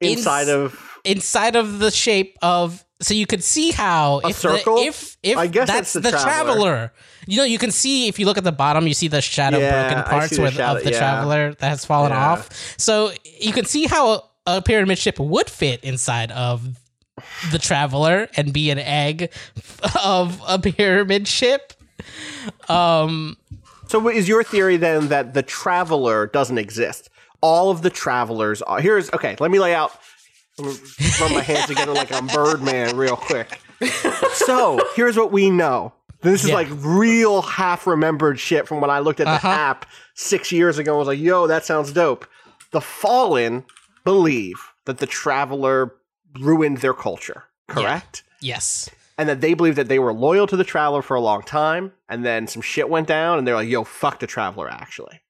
[0.00, 0.98] inside Ins- of.
[1.04, 4.78] inside of the shape of so you could see how A if the- circle?
[4.78, 6.54] if if I guess that's the the, traveler.
[6.54, 6.92] traveler.
[7.26, 9.58] You know, you can see if you look at the bottom, you see the shadow
[9.58, 10.98] Yeah, broken parts the where, shadow- of the yeah.
[10.98, 12.30] traveler that has fallen Yeah.
[12.32, 12.48] off.
[12.78, 16.66] So you can see how a pyramid ship would fit inside of
[17.52, 19.30] the traveler and be an egg
[20.02, 21.74] of a pyramid ship.
[22.68, 23.36] Um
[23.88, 27.10] So, is your theory then that the traveler doesn't exist?
[27.40, 28.80] All of the travelers are.
[28.80, 29.36] Here's okay.
[29.38, 29.92] Let me lay out.
[30.58, 30.78] I'm gonna
[31.20, 33.60] Rub my hands together like I'm Birdman, real quick.
[34.34, 35.92] So here's what we know.
[36.22, 36.56] This is Yeah.
[36.56, 39.48] like real half remembered shit from when I looked at the Uh-huh.
[39.48, 40.92] app six years ago.
[40.92, 42.26] and was like, "Yo, that sounds dope."
[42.72, 43.64] The Fallen
[44.04, 44.56] believe
[44.86, 45.94] that the traveler
[46.40, 47.44] ruined their culture.
[47.68, 48.22] Correct.
[48.40, 48.88] yes.
[49.20, 51.92] and that they believe that they were loyal to the traveler for a long time,
[52.08, 55.20] and then some shit went down, and they're like, "Yo, fuck the traveler." Actually,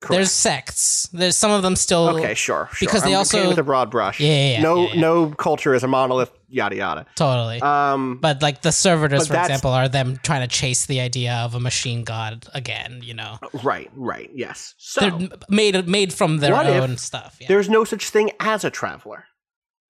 [0.00, 0.16] Correct.
[0.16, 1.08] There's sects.
[1.12, 2.86] There's some of them still okay, sure, sure.
[2.86, 4.20] because they I'm also- with a broad brush.
[4.20, 5.00] Yeah, yeah, yeah, no, yeah, yeah.
[5.00, 6.30] no culture is a monolith.
[6.50, 7.06] Yada yada.
[7.14, 7.60] totally.
[7.60, 11.54] Um, But like the servitors, for example, are them trying to chase the idea of
[11.54, 13.00] a machine god again.
[13.02, 14.74] You know, right, right, yes.
[14.78, 17.36] So they're made made from their What if own stuff.
[17.40, 17.48] Yeah.
[17.48, 19.24] there's no such thing as a traveler.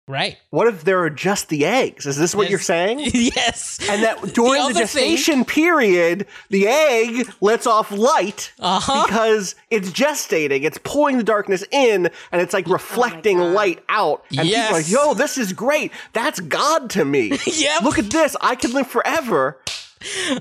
[0.09, 0.39] Right.
[0.51, 2.07] What if there are just the eggs?
[2.07, 2.51] Is this what Yes.
[2.51, 3.01] you're saying?
[3.15, 3.79] yes.
[3.89, 9.05] And that during the, other thing- gestation period, the egg lets off light Uh huh.
[9.07, 13.53] because it's gestating, it's pulling the darkness in, and it's like reflecting God.
[13.53, 14.25] light out.
[14.31, 14.91] And people are like, Yes.
[14.91, 15.93] yo, this is great.
[16.15, 17.39] That's God to me.
[17.47, 17.83] Yep.
[17.83, 18.37] Look at this.
[18.41, 19.59] I can live forever.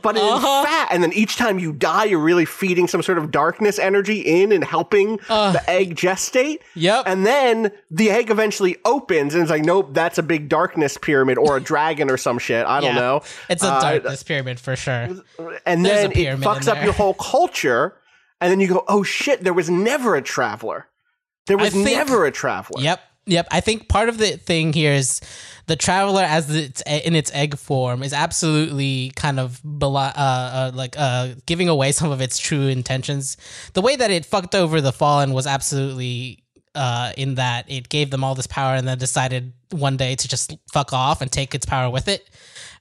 [0.01, 0.63] But in Uh-huh.
[0.63, 4.19] fact, and then each time you die, you're really feeding some sort of darkness energy
[4.21, 5.51] in and helping Uh.
[5.53, 6.57] the egg gestate.
[6.75, 7.03] Yep.
[7.07, 11.38] And then the egg eventually opens and it's like, nope, that's a big darkness pyramid
[11.38, 12.65] or a dragon or some shit.
[12.65, 13.21] I don't know.
[13.49, 15.07] It's a Uh, darkness pyramid for sure.
[15.65, 17.95] and There's then it fucks up your whole culture.
[18.39, 20.85] And then you go, oh shit, there was never a traveler.
[21.47, 22.81] There was think- never a traveler.
[22.84, 23.01] Yep.
[23.25, 23.47] Yep.
[23.51, 25.19] I think part of the thing here is
[25.68, 30.95] the traveler, as it's in its egg form, is absolutely kind of uh, uh, like
[30.98, 33.38] uh, giving away some of its true intentions.
[33.73, 38.11] The way that it fucked over the fallen was absolutely uh, in that it gave
[38.11, 41.53] them all this power and then decided one day to just fuck off and take
[41.53, 42.30] its power with it.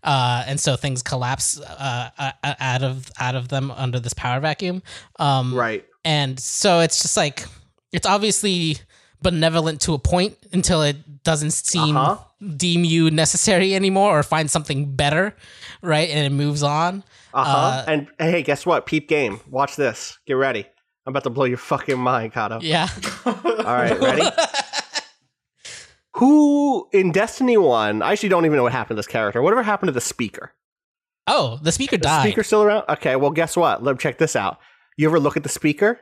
[0.05, 4.39] Uh, and so things collapse uh, uh, out of out of them under this power
[4.39, 4.83] vacuum.
[5.19, 5.85] Um, Right.
[6.05, 7.47] and so it's just like
[7.93, 8.79] it's obviously
[9.23, 12.19] benevolent to a point until it doesn't seem Uh-huh.
[12.57, 15.35] deem you necessary anymore or find something better,
[15.83, 16.09] right?
[16.11, 17.03] And it moves on.
[17.35, 17.57] Uh-huh.
[17.57, 18.87] Uh, and hey, guess what?
[18.87, 19.41] Peep game.
[19.51, 20.19] Watch this.
[20.27, 20.67] Get ready.
[21.07, 22.61] I'm about to blow your fucking mind, Cado.
[22.63, 22.89] Yeah.
[23.25, 24.23] All right, ready?
[26.15, 29.43] Who in Destiny 1, I actually don't even know what happened to this character.
[29.43, 30.53] Whatever happened to the speaker?
[31.27, 32.21] Oh, the speaker died.
[32.25, 32.85] The speaker still around?
[32.89, 33.83] Okay, well, guess what?
[33.83, 34.59] Let me check this out.
[34.97, 36.01] You ever look at the speaker?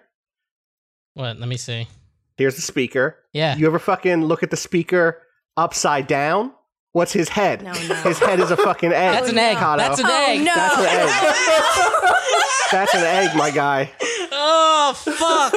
[1.14, 1.38] What?
[1.38, 1.88] Let me see.
[2.36, 3.16] Here's the speaker.
[3.32, 3.56] Yeah.
[3.56, 5.22] You ever fucking look at the speaker
[5.56, 6.52] upside down?
[6.92, 7.62] What's his head?
[7.62, 7.94] No, no.
[8.02, 9.14] His head is a fucking egg.
[9.14, 9.56] That's an egg.
[9.56, 9.78] Cado.
[9.78, 10.40] That's an Oh, egg.
[10.40, 10.54] no.
[10.54, 12.14] That's an egg.
[12.72, 13.90] That's an egg, my guy.
[14.32, 15.52] Oh fuck.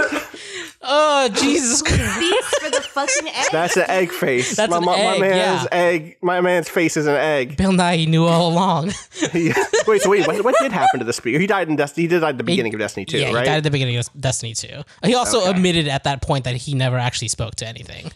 [0.82, 2.56] Oh Jesus Christ!
[2.62, 3.46] For the fucking egg.
[3.52, 4.56] That's an egg face.
[4.56, 5.78] That's my, an my, my man's yeah.
[5.78, 6.18] egg.
[6.22, 7.58] My man's face is an egg.
[7.58, 8.94] Bill Nye knew all along.
[9.34, 9.54] Yeah.
[9.88, 11.40] wait, so wait, what, what did happen to the speaker?
[11.40, 12.04] He died in Destiny.
[12.04, 13.40] He did die at the beginning of Destiny 2, yeah, right?
[13.40, 14.84] he died at the beginning of Destiny 2.
[15.04, 18.12] He also admitted at that point that he never actually spoke to anything.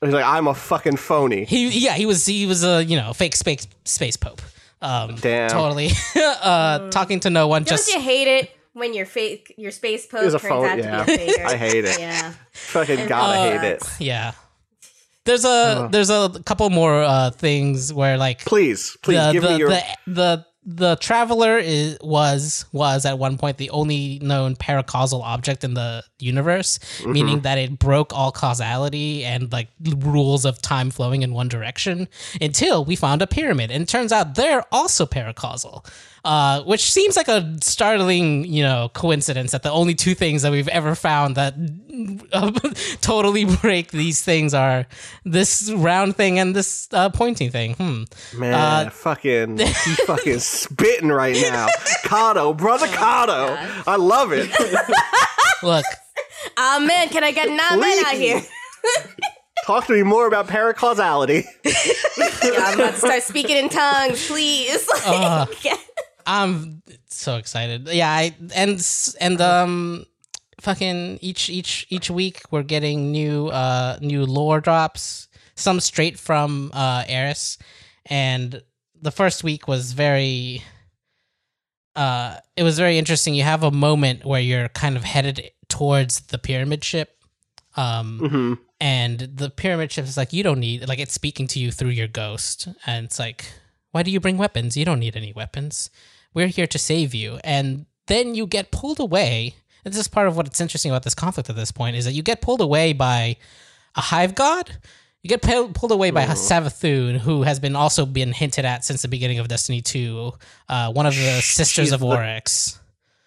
[0.00, 1.44] He's like, I'm a fucking phony.
[1.44, 4.40] He yeah, he was he was a you know fake space space pope.
[4.80, 5.50] Um, Damn.
[5.50, 7.62] totally uh, talking to no one.
[7.62, 11.04] Don't just you hate it when your fake your space post turns phone- out yeah.
[11.04, 11.46] to be a faker?
[11.46, 11.98] I hate it.
[11.98, 12.32] Yeah.
[12.52, 13.82] Fucking gotta uh, hate it.
[14.00, 14.32] yeah.
[15.24, 19.48] There's a there's a couple more uh, things where like Please, please the, give the,
[19.50, 19.68] me your.
[19.68, 25.64] the the the traveler is was was at one point the only known paracausal object
[25.64, 27.12] in the universe, Mm-hmm.
[27.12, 29.68] meaning that it broke all causality and like
[29.98, 32.08] rules of time flowing in one direction
[32.40, 35.86] until we found a pyramid, and it turns out they're also paracausal.
[36.24, 40.52] Uh, which seems like a startling, you know, coincidence that the only two things that
[40.52, 41.54] we've ever found that
[42.32, 42.50] uh,
[43.00, 44.86] totally break these things are
[45.24, 47.74] this round thing and this uh, pointing thing.
[47.74, 48.02] Hmm.
[48.36, 51.68] Man, uh, fucking, he's fucking spitting right now.
[52.04, 53.56] Cado, brother Cado.
[53.86, 54.48] I love it.
[55.62, 55.84] Look,
[56.56, 58.42] Ah man, can I get an amen out here?
[59.66, 61.44] Talk to me more about paracausality.
[61.64, 64.88] Yeah, I'm about to start speaking in tongues, please.
[65.04, 65.46] Uh.
[66.28, 67.88] I'm so excited.
[67.88, 68.86] Yeah, I and
[69.20, 70.04] and um
[70.60, 75.28] fucking each each each week we're getting new uh new lore drops.
[75.56, 77.56] Some straight from uh Eris
[78.06, 78.62] and
[79.00, 80.62] the first week was very
[81.96, 83.34] uh it was very interesting.
[83.34, 87.16] You have a moment where you're kind of headed towards the pyramid ship.
[87.76, 91.58] Um hmm and the pyramid ship is like you don't need like it's speaking to
[91.58, 93.46] you through your ghost and it's like
[93.90, 95.90] why do you bring weapons you don't need any weapons
[96.34, 100.28] we're here to save you and then you get pulled away and this is part
[100.28, 102.92] of what's interesting about this conflict at this point is that you get pulled away
[102.92, 103.36] by
[103.96, 104.76] a hive god
[105.22, 109.02] you get pulled pulled away by Savathun, who has been also been hinted at since
[109.02, 110.32] the beginning of Destiny 2,
[110.68, 112.78] uh, one of the sisters she's of the- Oryx.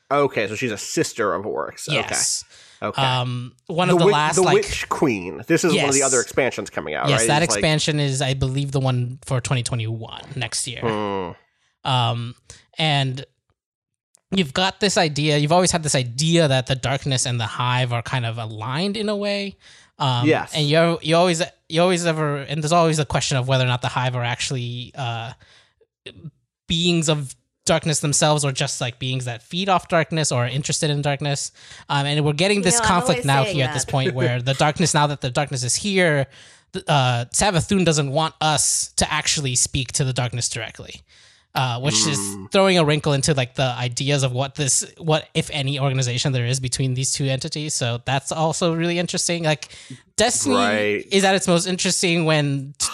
[0.10, 1.88] Okay, so she's a sister of Oryx.
[1.92, 2.46] Yes.
[2.82, 2.88] Okay.
[2.88, 3.02] Okay.
[3.02, 5.44] Um, one the of the wi- last the like Witch Queen.
[5.48, 7.28] This is one of the other expansions coming out, yes, right?
[7.28, 10.82] that It's like- expansion is, I believe, the one for 2021 next year.
[10.82, 11.90] Hmm.
[11.90, 12.36] Um,
[12.78, 13.26] and
[14.32, 15.38] you've got this idea.
[15.38, 18.98] You've always had this idea that the darkness and the hive are kind of aligned
[18.98, 19.58] in a way.
[20.00, 20.54] Um, Yes.
[20.56, 23.68] and you you always you always ever and there's always a question of whether or
[23.68, 25.34] not the hive are actually uh,
[26.68, 27.36] beings of
[27.66, 31.52] darkness themselves or just like beings that feed off darkness or are interested in darkness.
[31.90, 34.54] Um, and we're getting this know, conflict now saying here at this point where the
[34.66, 36.26] darkness now that the darkness is here,
[36.74, 41.02] th- uh, Savathun doesn't want us to actually speak to the darkness directly.
[41.54, 42.18] Uh, which is
[42.54, 46.46] throwing a wrinkle into like the ideas of what this what if any organization there
[46.46, 47.74] is between these two entities.
[47.74, 49.44] So that's also really interesting.
[49.44, 49.68] Like
[50.16, 51.06] destiny Right.
[51.12, 52.88] is at its most interesting when t-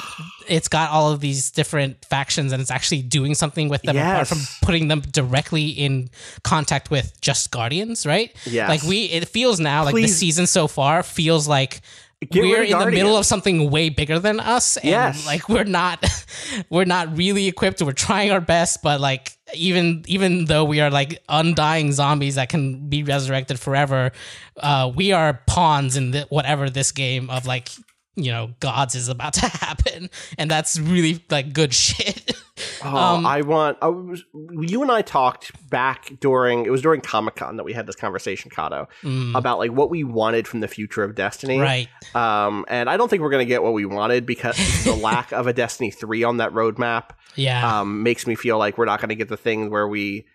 [0.47, 4.27] it's got all of these different factions and it's actually doing something with them apart
[4.27, 6.09] from putting them directly in
[6.43, 8.35] contact with just guardians right?
[8.47, 8.69] Yes.
[8.69, 11.81] like we it feels now like the season so far feels like
[12.21, 15.25] Get we're in the middle of something way bigger than us and Yes.
[15.27, 16.03] like we're not
[16.71, 20.89] we're not really equipped we're trying our best but like even even though we are
[20.89, 24.11] like undying zombies that can be resurrected forever
[24.57, 27.69] uh we are pawns in the, whatever this game of like
[28.17, 32.35] you know gods is about to happen and that's really like good shit
[32.83, 33.77] Oh, Um, I want.
[33.83, 36.65] I was, you and I talked back during.
[36.65, 38.87] It was during Comic Con that we had this conversation, Cado,
[39.35, 41.57] about like what we wanted from the future of Destiny.
[41.57, 41.61] Mm.
[41.61, 44.95] right Um, and I don't think we're going to get what we wanted because the
[44.95, 48.85] lack of a Destiny three on that roadmap yeah um, makes me feel like we're
[48.85, 50.25] not going to get the thing where we.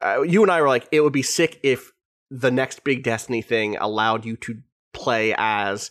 [0.00, 1.90] Uh, you and I were like, it would be sick if
[2.30, 4.58] the next big Destiny thing allowed you to
[4.92, 5.90] play as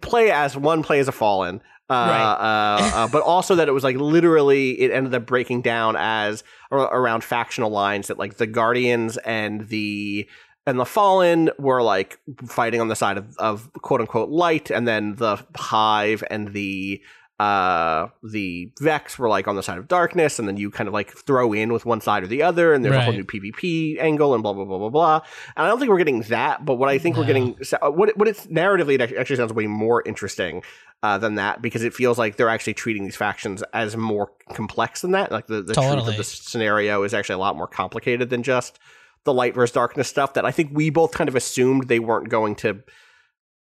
[0.00, 1.62] play as one play as a fallen.
[1.90, 5.96] Uh, uh, uh, but also that it was like literally it ended up breaking down
[5.96, 10.28] as ar- around factional lines that like the guardians and the
[10.66, 14.86] and the fallen were like fighting on the side of, of quote unquote light and
[14.86, 17.02] then the hive and the
[17.38, 20.92] uh the vex were like on the side of darkness and then you kind of
[20.92, 23.98] like throw in with one side or the other and there's a whole new pvp
[24.00, 25.20] angle and blah blah blah blah blah.
[25.56, 28.16] And i don't think we're getting that but what i think we're getting uh, what,
[28.16, 30.62] what it's narratively it actually sounds way more interesting
[31.04, 35.02] uh, than that because it feels like they're actually treating these factions as more complex
[35.02, 35.30] than that.
[35.30, 38.80] Like the, the truth of the scenario is actually a lot more complicated than just
[39.24, 42.30] the light versus darkness stuff that i think we both kind of assumed they weren't
[42.30, 42.82] going to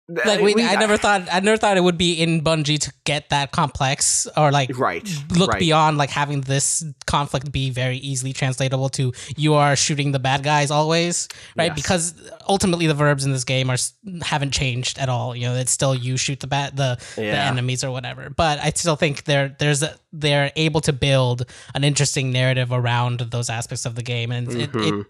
[0.08, 2.94] Like we, we- I never thought I never thought it would be in Bungie to
[3.06, 5.04] get that complex or like Right,
[5.36, 5.60] look right.
[5.60, 10.44] beyond like having this conflict be very easily translatable to you are shooting the bad
[10.44, 11.76] guys always right Yes.
[11.76, 12.14] because
[12.48, 13.78] ultimately the verbs in this game are
[14.22, 17.84] haven't changed at all you know it's still you shoot the bad the, the enemies
[17.84, 22.32] or whatever but I still think they're there's a, they're able to build an interesting
[22.32, 25.02] narrative around those aspects of the game and Mm-hmm.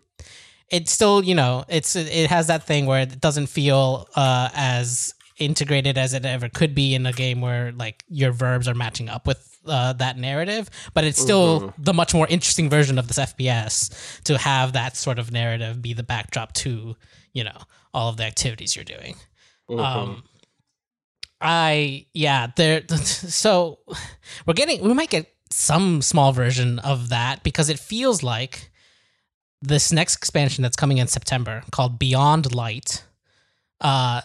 [0.69, 5.13] It still you know it's it has that thing where it doesn't feel uh as
[5.37, 9.09] integrated as it ever could be in a game where like your verbs are matching
[9.09, 13.17] up with uh, that narrative but it's still the much more interesting version of this
[13.17, 16.95] fps to have that sort of narrative be the backdrop to
[17.33, 17.57] you know
[17.93, 19.15] all of the activities you're doing.
[19.69, 20.23] Um
[21.41, 23.79] i yeah there so
[24.45, 28.71] we're getting we might get some small version of that because it feels like
[29.61, 33.03] this next expansion that's coming in September called Beyond Light.
[33.81, 34.21] Uh,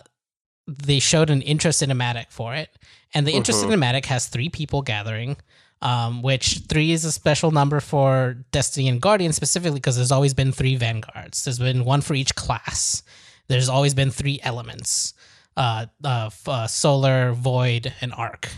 [0.67, 2.71] they showed an intro cinematic for it,
[3.15, 5.37] and the intro cinematic has three people gathering.
[5.83, 10.35] Um, which three is a special number for Destiny and Guardian specifically because there's always
[10.35, 11.43] been three vanguards.
[11.43, 13.03] There's been one for each class.
[13.49, 15.15] There's always been three elements:
[15.57, 18.51] uh, uh, uh solar, void, and arc.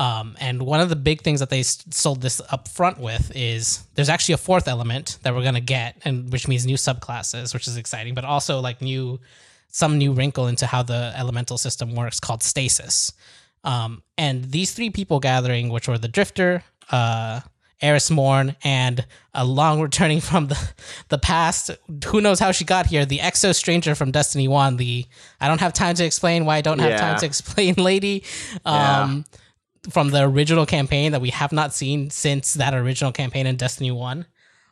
[0.00, 3.84] Um, and one of the big things that they sold this up front with is
[3.96, 7.68] there's actually a fourth element that we're gonna get, and which means new subclasses, which
[7.68, 9.20] is exciting, but also like new
[9.68, 13.12] some new wrinkle into how the elemental system works called stasis.
[13.62, 17.40] Um, and these three people gathering, which were the Drifter, uh,
[17.82, 20.72] Eris Morn, and a long returning from the
[21.10, 21.72] the past,
[22.06, 24.78] who knows how she got here, the Exo Stranger from Destiny One.
[24.78, 25.04] The
[25.42, 28.24] I don't have time to explain why I don't have time to explain, lady.
[28.64, 29.26] Um,
[29.88, 33.90] from the original campaign that we have not seen since that original campaign in Destiny
[33.90, 34.26] 1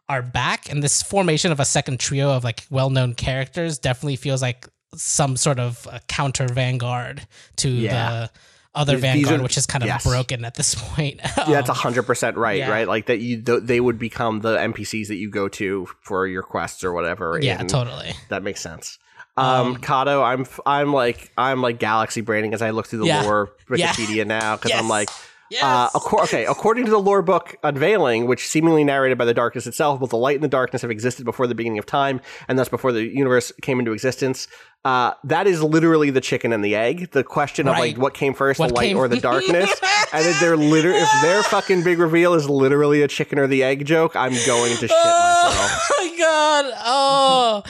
[0.08, 4.42] are back and this formation of a second trio of like well-known characters definitely feels
[4.42, 7.26] like some sort of counter vanguard
[7.56, 8.08] to Yeah.
[8.10, 8.30] the
[8.74, 10.04] other These- these vanguard are- which is kind of yes.
[10.04, 12.58] broken at this point Yeah, that's Um, hundred percent right.
[12.58, 12.70] yeah.
[12.70, 13.18] Right, like that.
[13.20, 16.92] You th- they would become the NPCs that you go to for your quests or
[16.92, 17.38] whatever.
[17.42, 18.98] yeah totally That makes sense.
[19.38, 23.22] Um, Cado, I'm I'm like I'm like galaxy braining as I look through the Yeah.
[23.22, 23.92] lore Yeah.
[23.92, 25.08] Wikipedia now because I'm like.
[25.50, 29.34] Yes Uh, acco- okay, according to the lore book Unveiling, which seemingly narrated by the
[29.34, 32.20] darkness itself, both the light and the darkness have existed before the beginning of time,
[32.48, 34.48] and thus before the universe came into existence.
[34.84, 37.10] Uh, that is literally the chicken and the egg.
[37.10, 39.70] The question of like what came first, What the light came- or the darkness.
[40.12, 43.62] and if they're liter- if their fucking big reveal is literally a chicken or the
[43.64, 45.84] egg joke, I'm going to shit myself.
[46.00, 46.64] Oh my god!
[46.84, 47.62] Oh,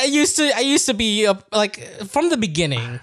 [0.00, 0.50] I used to.
[0.56, 1.78] I used to be uh, like
[2.08, 3.00] from the beginning,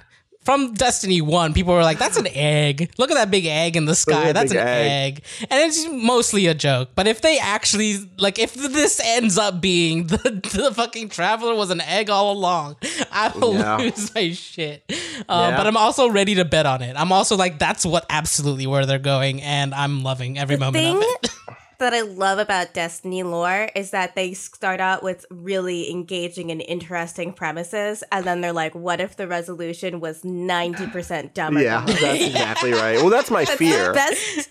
[0.49, 1.53] from Destiny One.
[1.53, 2.89] People were like, "That's an egg.
[2.97, 4.25] Look at that big egg in the sky.
[4.25, 5.23] that That's an big egg.
[5.41, 6.89] and it's mostly a joke.
[6.95, 10.17] But if they actually like, if this ends up being the
[10.53, 12.77] the fucking traveler was an egg all along,
[13.11, 13.77] I will Yeah.
[13.77, 14.83] lose my shit.
[15.29, 15.57] Uh, Yeah.
[15.57, 16.95] But I'm also ready to bet on it.
[16.97, 21.03] I'm also like, that's what absolutely where they're going, and I'm loving every moment of
[21.03, 21.29] it.
[21.79, 26.61] that I love about Destiny lore is that they start out with really engaging and
[26.61, 31.83] interesting premises, and then they're like, "What if the resolution was ninety percent dumber?" Yeah,
[31.85, 32.97] that's exactly right.
[33.01, 33.93] Well, that's my That's fear.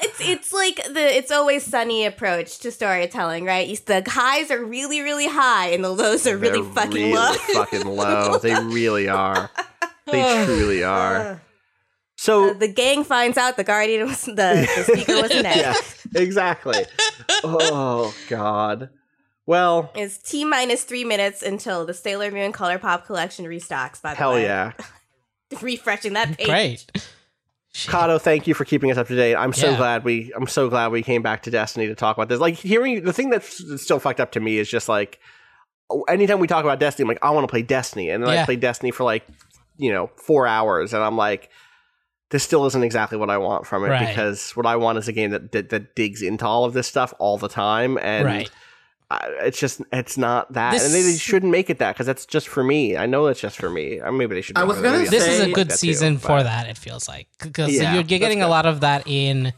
[0.00, 3.66] It's it's like the it's always sunny approach to storytelling, right?
[3.66, 7.14] You- The highs are really really high and the lows are really They're fucking really
[7.14, 7.32] low.
[7.54, 8.38] fucking low.
[8.38, 9.50] They really are.
[10.06, 11.40] They truly are.
[12.20, 15.56] So the gang finds out the guardian was the, the speaker was an egg.
[15.56, 15.74] yeah,
[16.20, 16.84] exactly.
[17.44, 18.90] Oh God.
[19.46, 24.02] Well, It's T minus three minutes until the Sailor Moon ColourPop collection restocks.
[24.02, 24.84] By the hell way, hell yeah,
[25.62, 26.46] refreshing that page.
[26.48, 26.92] Great.
[27.72, 27.92] Shit.
[27.94, 28.20] Cado.
[28.20, 29.36] Thank you for keeping us up to date.
[29.36, 29.76] I'm so Yeah.
[29.76, 30.32] glad we.
[30.34, 32.40] I'm so glad we came back to Destiny to talk about this.
[32.40, 35.20] Like hearing the thing that's still fucked up to me is just like
[35.88, 38.30] oh, anytime we talk about Destiny, I'm like, I want to play Destiny, and then
[38.30, 39.24] I play Destiny for like
[39.76, 41.48] you know four hours, and I'm like.
[42.30, 44.06] This still isn't exactly what I want from it Right.
[44.08, 46.86] because what I want is a game that, that that digs into all of this
[46.86, 48.50] stuff all the time, and right.
[49.10, 52.04] I, it's just it's not that, This- and they, they shouldn't make it that because
[52.06, 52.98] that's just for me.
[52.98, 53.98] I know that's just for me.
[54.00, 54.58] Or maybe they should.
[54.58, 56.42] I was gonna maybe this is say- a like good that too, season but- for
[56.42, 56.68] that.
[56.68, 59.54] It feels like because Yeah, you're, you're getting a lot of that in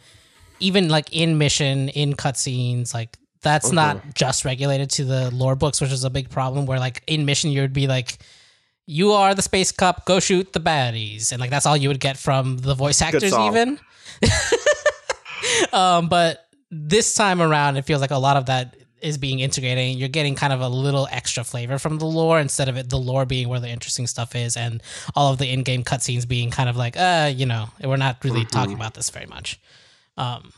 [0.61, 2.95] even like in mission in cutscenes.
[2.95, 3.75] Like that's Mm-hmm.
[3.75, 6.67] not just regulated to the lore books, which is a big problem.
[6.67, 8.19] Where like in mission you would be like.
[8.91, 10.05] You are the space cup.
[10.05, 13.33] Go shoot the baddies, and like that's all you would get from the voice actors,
[13.33, 13.79] even.
[15.73, 19.97] um, but this time around, it feels like a lot of that is being integrated.
[19.97, 22.99] You're getting kind of a little extra flavor from the lore instead of it the
[22.99, 24.83] lore being where the interesting stuff is, and
[25.15, 28.45] all of the in-game cutscenes being kind of like, uh, you know, we're not really
[28.45, 29.61] talking about this very much.
[30.17, 30.53] Um,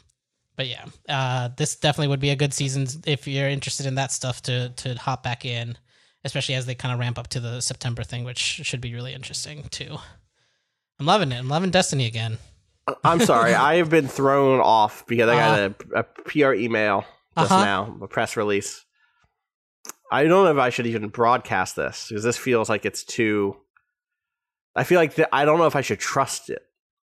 [0.57, 4.11] but yeah, uh, this definitely would be a good season if you're interested in that
[4.11, 5.77] stuff to to hop back in
[6.25, 9.13] especially as they kind of ramp up to the September thing, which should be really
[9.15, 9.97] interesting too.
[10.99, 11.39] I'm loving it.
[11.39, 12.39] I'm loving Destiny again.
[13.05, 17.05] I'm sorry, I have been thrown off because I got a, a PR email
[17.39, 17.65] just Uh-huh.
[17.65, 18.85] now, a press release.
[20.11, 23.57] I don't know if I should even broadcast this because this feels like it's too.
[24.77, 26.63] I feel like th- I don't know if I should trust it.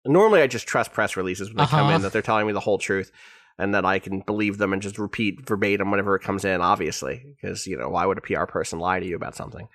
[0.06, 1.96] Normally, I just trust press releases when they come Uh-huh.
[1.96, 3.12] in that they're telling me the whole truth
[3.58, 6.62] and that I can believe them and just repeat verbatim whenever it comes in.
[6.62, 9.68] Obviously, because you know why would a PR person lie to you about something?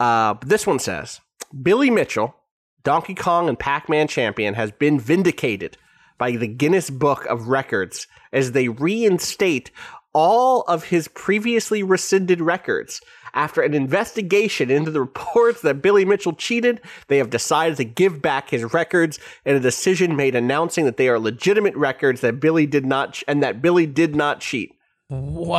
[0.00, 1.20] Uh, this one says
[1.62, 2.34] Billy Mitchell,
[2.82, 5.76] Donkey Kong and Pac Man champion, has been vindicated
[6.16, 9.70] by the Guinness Book of Records as they reinstate
[10.12, 13.00] all of his previously rescinded records.
[13.38, 18.20] After an investigation into the reports that Billy Mitchell cheated, they have decided to give
[18.20, 22.66] back his records in a decision made announcing that they are legitimate records that Billy
[22.66, 24.74] did not ch- and that Billy did not cheat.
[25.08, 25.52] Wow.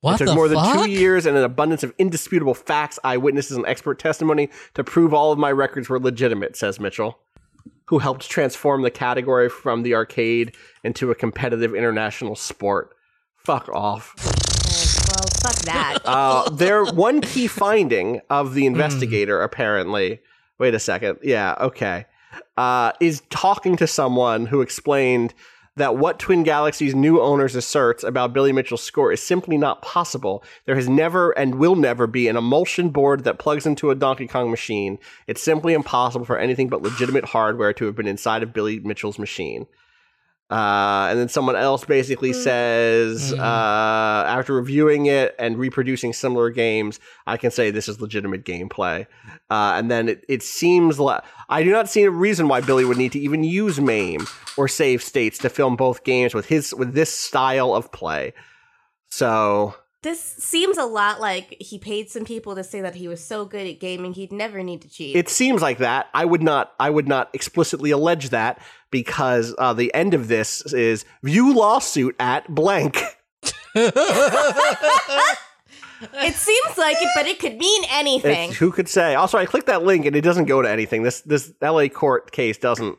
[0.00, 0.76] What it took more fuck?
[0.76, 5.12] than two years and an abundance of indisputable facts, eyewitnesses, and expert testimony to prove
[5.12, 7.18] all of my records were legitimate, says Mitchell,
[7.86, 12.94] who helped transform the category from the arcade into a competitive international sport.
[13.34, 14.14] Fuck off.
[15.22, 15.98] Well, fuck that.
[16.12, 20.20] Uh, their one key finding of the investigator, apparently,
[20.58, 22.06] wait a second, yeah, okay,
[22.56, 25.32] uh, is talking to someone who explained
[25.76, 30.44] that what Twin Galaxies' new owners asserts about Billy Mitchell's score is simply not possible.
[30.66, 34.26] There has never and will never be an emulation board that plugs into a Donkey
[34.26, 34.98] Kong machine.
[35.26, 39.18] It's simply impossible for anything but legitimate hardware to have been inside of Billy Mitchell's
[39.18, 39.66] machine.
[40.52, 47.00] Uh, and then someone else basically says, uh, after reviewing it and reproducing similar games,
[47.26, 49.06] I can say this is legitimate gameplay.
[49.48, 52.84] Uh, and then it, it seems like I do not see a reason why Billy
[52.84, 54.26] would need to even use MAME
[54.58, 58.34] or save states to film both games with his with this style of play.
[59.08, 63.24] So this seems a lot like he paid some people to say that he was
[63.24, 65.14] so good at gaming he'd never need to cheat.
[65.16, 66.08] it seems like that.
[66.12, 68.60] I would not I would not explicitly allege that
[68.90, 73.00] because uh, the end of this is view lawsuit at blank.
[73.74, 73.94] it
[76.34, 78.50] seems like it, but it could mean anything.
[78.50, 79.14] It's- who could say?
[79.14, 81.02] Also, I clicked that link and it doesn't go to anything.
[81.02, 82.98] This this LA court case doesn't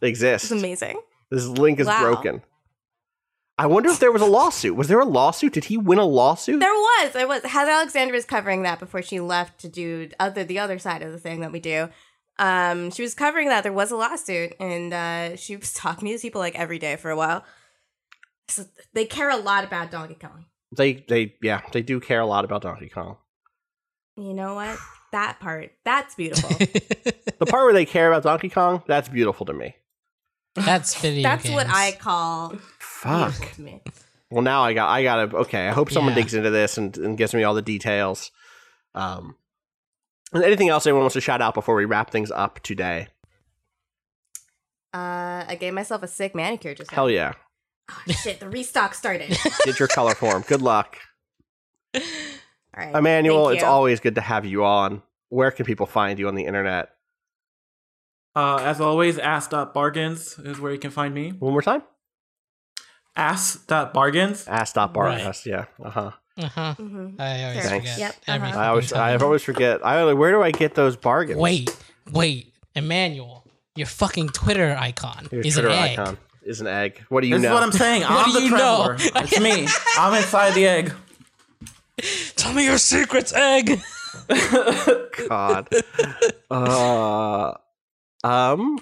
[0.00, 0.44] exist.
[0.44, 0.98] It's amazing.
[1.30, 2.00] This link is Wow.
[2.02, 2.42] broken.
[3.56, 4.74] I wonder if there was a lawsuit.
[4.74, 5.52] Was there a lawsuit?
[5.52, 6.58] Did he win a lawsuit?
[6.58, 7.44] There was, there was.
[7.44, 11.12] Heather Alexander was covering that before she left to do other the other side of
[11.12, 11.88] the thing that we do.
[12.38, 16.12] Um, she was covering that there was a lawsuit, and uh, she was talking to
[16.12, 17.44] these people like every day for a while.
[18.48, 20.46] So they care a lot about Donkey Kong.
[20.76, 23.18] They they yeah they do care a lot about Donkey Kong.
[24.16, 24.78] You know what?
[25.12, 26.50] That part, that's beautiful.
[27.38, 29.74] The part where they care about Donkey Kong, that's beautiful to me.
[30.54, 31.66] That's video that's what.
[31.68, 33.34] I call Fuck.
[33.56, 33.80] beautiful.
[34.30, 35.68] Well, now I got I gotta okay.
[35.68, 36.22] I hope someone Yeah.
[36.22, 38.30] digs into this and, and gives me all the details.
[38.94, 39.36] Um,
[40.32, 43.08] and anything else anyone wants to shout out before we wrap things up today?
[44.92, 46.96] Uh, I gave myself a sick manicure just now.
[46.96, 47.32] Hell yeah!
[47.90, 49.28] Oh, shit, the restock started.
[49.64, 50.46] Get your ColourPop.
[50.46, 50.98] Good luck,
[51.94, 52.00] All
[52.76, 53.48] right, Emanuel.
[53.48, 55.02] It's always good to have you on.
[55.30, 56.90] Where can people find you on the internet?
[58.36, 61.30] Uh, as always, ass.bargains is where you can find me.
[61.30, 61.82] One more time.
[63.16, 64.48] Ass.bargains.
[64.48, 65.04] Ask stop bar.
[65.04, 65.20] Right.
[65.20, 65.66] Yes, yeah.
[65.82, 66.10] Uh huh.
[66.36, 66.74] Uh-huh.
[66.78, 67.20] Mhm.
[67.20, 67.92] I always Thanks.
[67.92, 67.98] forget.
[67.98, 68.58] Yep, uh-huh.
[68.58, 69.86] I always I always forget.
[69.86, 71.38] I like, where do I get those bargains?
[71.38, 71.70] Wait,
[72.10, 73.44] wait, Emanuel,
[73.76, 75.98] your fucking Twitter icon Your is Twitter an egg.
[75.98, 77.04] icon is an egg.
[77.08, 77.50] What do you This know?
[77.50, 78.02] is what I'm saying.
[78.02, 78.96] What I'm do the you know?
[78.98, 79.68] It's me.
[79.96, 80.92] I'm inside the egg.
[82.34, 83.80] Tell me your secrets, egg.
[85.28, 85.68] God.
[86.50, 87.52] uh,
[88.24, 88.78] um.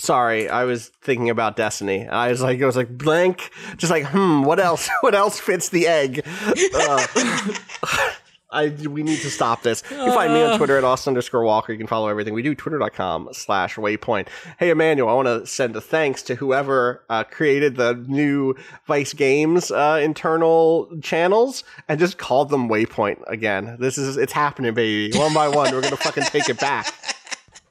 [0.00, 2.08] Sorry, I was thinking about Destiny.
[2.08, 4.88] I was like, I was like blank, just like, hmm, what else?
[5.02, 6.26] What else fits the egg?
[6.74, 7.06] Uh,
[8.52, 9.82] I we need to stop this.
[9.90, 11.72] You find me on Twitter at Austin underscore Walker.
[11.72, 14.28] You can follow everything we do, twitter.com slash waypoint.
[14.58, 18.54] Hey Emanuel, I want to send a thanks to whoever uh, created the new
[18.86, 23.76] Vice Games uh, internal channels and just called them Waypoint again.
[23.80, 25.16] This is it's happening, baby.
[25.16, 26.92] One by one, we're gonna fucking take it back.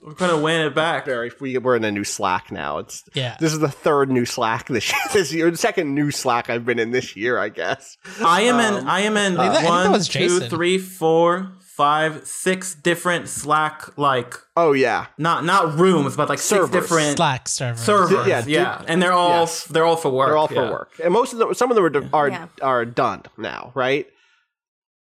[0.04, 1.06] We're gonna win it back.
[1.06, 2.80] Barry, we, we're in a new Slack now.
[2.80, 3.38] It's Yeah.
[3.40, 5.02] This is the third new Slack this year.
[5.14, 7.98] This year, the second new Slack I've been in this year, I guess.
[8.24, 8.88] I am Um, in.
[8.88, 10.50] I am in I think that one, was two, Jason.
[10.50, 16.72] three, four, five, six different Slack like Oh yeah, not not rooms, but like Servers.
[16.72, 17.78] six different Slack server.
[17.78, 18.28] servers.
[18.28, 19.66] Yeah, Yeah, and they're all yes.
[19.66, 20.30] they're all for work.
[20.30, 20.72] they're all for yeah.
[20.72, 22.48] work, and most of them, some of them are are, Yeah.
[22.64, 24.08] are done now, right?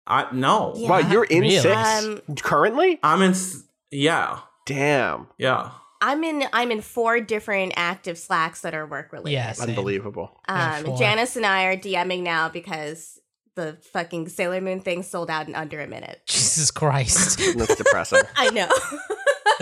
[0.06, 0.72] I no.
[0.76, 0.88] Yeah.
[0.88, 1.58] Wow, you're in Really?
[1.58, 2.98] six Um, currently.
[3.04, 3.30] I'm in.
[3.32, 5.70] s- Yeah, Damn, yeah.
[6.00, 6.44] I'm in.
[6.52, 9.32] I'm in four different active Slacks that are work related.
[9.34, 9.58] Yes.
[9.58, 9.68] Same.
[9.68, 10.36] unbelievable.
[10.48, 10.98] Um, four.
[10.98, 13.20] Janice and I are DMing now because
[13.54, 16.20] the fucking Sailor Moon thing sold out in under a minute.
[16.26, 17.38] Jesus Christ.
[17.56, 18.22] That's depressing.
[18.36, 18.68] I know.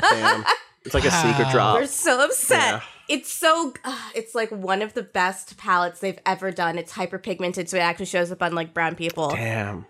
[0.00, 0.44] Damn.
[0.86, 1.52] It's like a secret Wow.
[1.52, 1.74] drop.
[1.80, 2.58] We're so upset.
[2.58, 2.80] Yeah.
[3.10, 6.78] It's so uh, it's like one of the best palettes they've ever done.
[6.78, 9.30] It's hyperpigmented, so it actually shows up on like brown people.
[9.30, 9.84] Damn.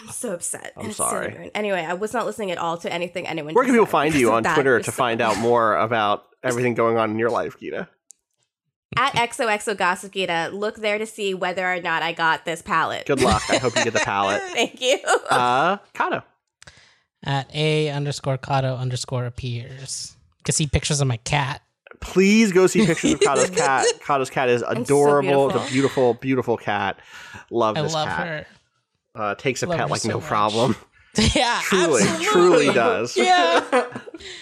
[0.00, 0.72] I'm so upset.
[0.76, 1.34] I'm And it's sorry.
[1.36, 1.50] Moon.
[1.54, 3.54] Anyway, I was not listening at all to anything anyone.
[3.54, 4.42] Where can just people find you on.
[4.44, 7.88] Twitter to so find out more about everything going on in your life, Gita?
[8.96, 13.06] At XOXO Gossip Gita, look there to see whether or not I got this palette.
[13.06, 13.42] Good luck.
[13.48, 14.42] I hope you get the palette.
[14.52, 14.98] Thank you.
[15.30, 16.22] Uh, Cado.
[17.24, 20.14] At A underscore Cado underscore appears.
[20.38, 21.62] You can see pictures of my cat.
[22.00, 23.86] Please go see pictures of Cado's cat.
[24.04, 25.48] Cado's cat is so adorable.
[25.48, 25.60] beautiful.
[25.64, 26.98] the beautiful, beautiful cat.
[27.50, 28.26] Love I this love cat.
[28.26, 28.46] her.
[29.14, 30.24] Uh, takes a Love pet like so no much.
[30.26, 30.76] problem.
[31.34, 32.24] yeah, Truly, absolutely.
[32.26, 33.16] truly does.
[33.16, 33.86] Yeah.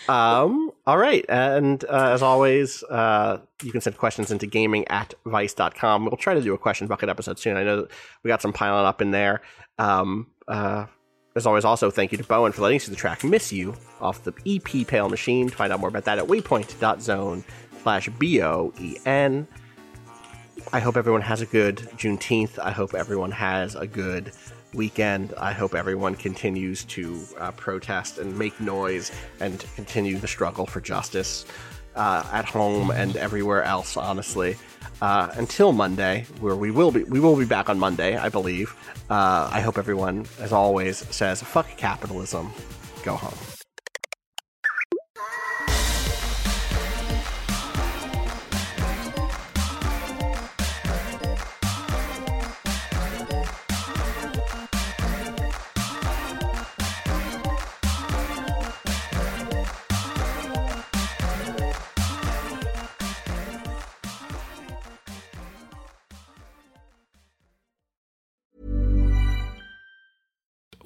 [0.09, 1.25] Um, all right.
[1.29, 6.05] And uh, as always, uh, you can send questions into gaming at vice.com.
[6.05, 7.57] We'll try to do a question bucket episode soon.
[7.57, 7.87] I know
[8.23, 9.41] we got some piling up in there.
[9.79, 10.87] Um, uh,
[11.35, 13.53] as always, also thank you to bo en for letting us use the track Miss
[13.53, 15.49] You off the EP Pale Machine.
[15.49, 17.43] To find out more about that at waypoint.zone
[17.83, 19.47] slash B O E N.
[20.73, 22.59] I hope everyone has a good Juneteenth.
[22.59, 24.33] I hope everyone has a good
[24.75, 25.35] weekend.
[25.37, 30.81] I hope everyone continues to uh, protest and make noise and continue the struggle for
[30.81, 31.45] justice
[31.97, 33.97] uh, at home and everywhere else.
[33.97, 34.57] Honestly,
[35.03, 38.75] uh, until Monday, where we will be, we will be back on Monday, I believe.
[39.09, 42.51] Uh, I hope everyone, as always, says "fuck capitalism."
[43.03, 43.60] Go home.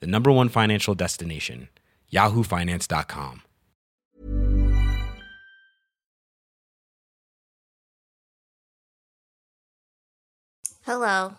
[0.00, 1.68] the number one financial destination,
[2.12, 3.42] yahoofinance.com.
[10.82, 11.34] Hello.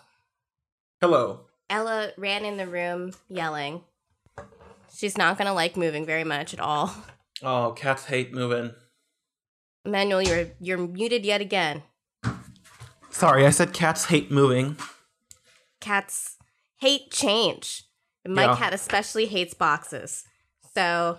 [1.00, 1.40] Hello.
[1.68, 3.82] Ella ran in the room yelling.
[4.94, 6.94] She's not gonna like moving very much at all.
[7.42, 8.72] Oh, cats hate moving.
[9.84, 11.82] Emanuel, you're you're muted yet again.
[13.10, 14.76] Sorry, I said cats hate moving.
[15.80, 16.36] Cats
[16.78, 17.84] hate change.
[18.24, 18.56] And my Yeah.
[18.56, 20.24] cat especially hates boxes.
[20.74, 21.18] So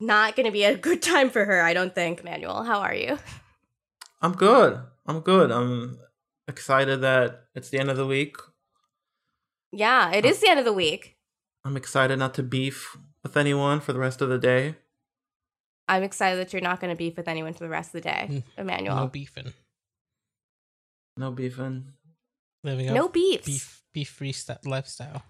[0.00, 2.64] not gonna be a good time for her, I don't think, Manuel.
[2.64, 3.18] How are you?
[4.20, 4.80] I'm good.
[5.06, 5.50] I'm good.
[5.50, 5.98] I'm
[6.46, 8.36] excited that it's the end of the week.
[9.72, 11.16] Yeah, it is the end of the week.
[11.64, 14.76] I'm excited not to beef with anyone for the rest of the day.
[15.86, 18.26] I'm excited that you're not gonna beef with anyone for the rest of the day,
[18.30, 18.96] Mm, Emanuel.
[18.96, 19.52] No beefing.
[21.16, 21.92] No beefing.
[22.64, 23.46] Living No up beefs.
[23.46, 25.22] beef beef free st- lifestyle.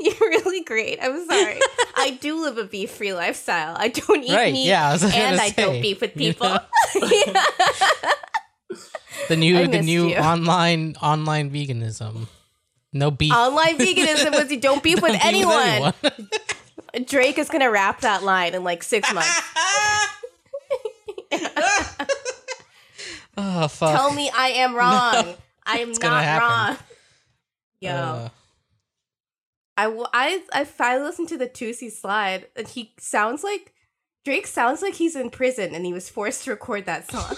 [0.00, 0.98] You're really great.
[1.00, 1.60] I'm sorry.
[1.96, 3.74] I do live a beef free lifestyle.
[3.78, 6.48] I don't eat Right, meat yeah, I and I don't beef with you people.
[6.48, 6.60] know?
[6.96, 7.42] Yeah.
[9.28, 10.16] The new the new you.
[10.16, 12.26] online online veganism.
[12.92, 13.32] No beef.
[13.32, 15.94] Online veganism was you don't beef with Don't beef anyone.
[17.06, 19.40] Drake is gonna rap that line in like six months.
[23.36, 23.96] Oh fuck.
[23.96, 25.34] Tell me I am wrong.
[25.66, 26.76] I am not wrong.
[27.80, 27.90] Yo.
[27.90, 28.28] Uh,
[29.76, 33.74] I, w- I, I finally listened to the Toosie Slide, and he sounds like
[34.24, 37.34] Drake sounds like he's in prison, and he was forced to record that song.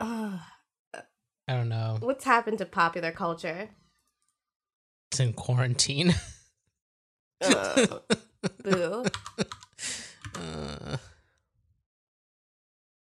[0.00, 1.98] I don't know.
[2.00, 3.68] what's happened to popular culture?
[5.10, 6.14] It's in quarantine.
[7.42, 8.02] Ugh,
[8.64, 9.04] boo.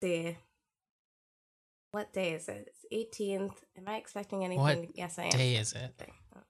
[0.03, 0.37] See,
[1.91, 2.73] what day is it?
[2.91, 3.57] It's 18th.
[3.77, 4.63] Am I expecting anything?
[4.63, 5.31] What yes, I am.
[5.31, 5.95] day is it?
[6.37, 6.41] Oh.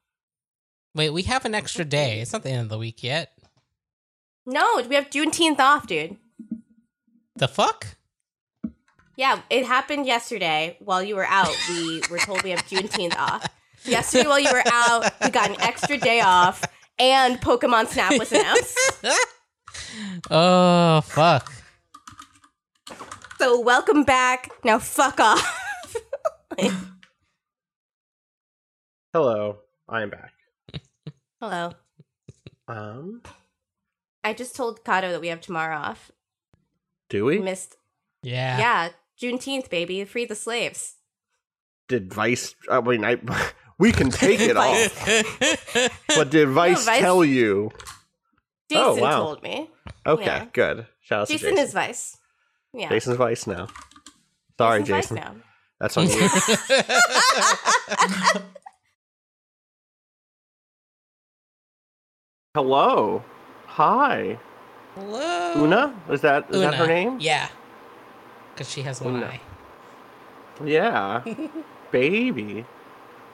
[0.95, 2.20] wait, we have an extra day.
[2.20, 3.33] It's not the end of the week yet.
[4.45, 6.16] No, we have Juneteenth off, dude.
[7.37, 7.87] The fuck?
[9.16, 11.55] Yeah, it happened yesterday while you were out.
[11.69, 13.47] We were told we have Juneteenth off.
[13.85, 16.65] Yesterday while you were out, we got an extra day off,
[16.99, 18.77] and Pokemon Snap was announced.
[20.31, 21.53] Oh fuck.
[23.39, 24.51] So welcome back.
[24.65, 25.55] Now fuck off.
[29.12, 29.59] Hello,
[29.89, 30.32] I am back.
[31.40, 31.73] Hello.
[32.66, 33.23] Um,
[34.24, 36.10] I just told Cado that we have tomorrow off.
[37.09, 37.39] do we?
[37.39, 37.77] Missed.
[38.23, 38.59] Yeah.
[38.59, 38.89] Yeah,
[39.20, 40.05] Juneteenth, baby.
[40.05, 40.97] Free the slaves.
[41.89, 42.55] Did Vice?
[42.70, 43.16] I mean, I
[43.78, 44.90] we can take it Vice.
[45.01, 47.70] off, but did Vice, Vice- tell you?
[48.70, 49.19] Jason Oh, wow.
[49.24, 49.70] told me.
[50.05, 50.47] Okay, Yeah.
[50.52, 50.86] good.
[51.01, 51.65] Shout out to Jason Jason.
[51.65, 52.18] is Vice.
[52.73, 52.89] Yeah.
[52.90, 53.69] Jason's Vice now.
[54.59, 55.16] Sorry, Jason's Jason.
[55.16, 55.35] Vice now.
[55.81, 56.28] That's on you.
[62.55, 63.23] Hello.
[63.66, 64.39] Hi.
[64.95, 65.53] Hello.
[65.65, 65.95] Una?
[66.11, 67.19] Is that is that her name?
[67.20, 67.49] Yeah.
[68.55, 69.27] Because she has one Una.
[69.27, 69.40] eye.
[70.65, 71.23] Yeah.
[71.93, 72.65] Baby.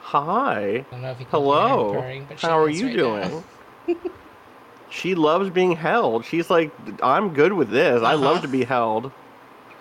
[0.01, 0.61] Hi.
[0.61, 1.93] I don't know if you can hear her Hello.
[1.95, 3.45] purring, but she How are you right doing?
[4.91, 6.25] She loves being held.
[6.25, 6.71] She's like,
[7.03, 8.03] I'm good with this.
[8.03, 8.43] I love Uh-huh.
[8.43, 9.11] to be held.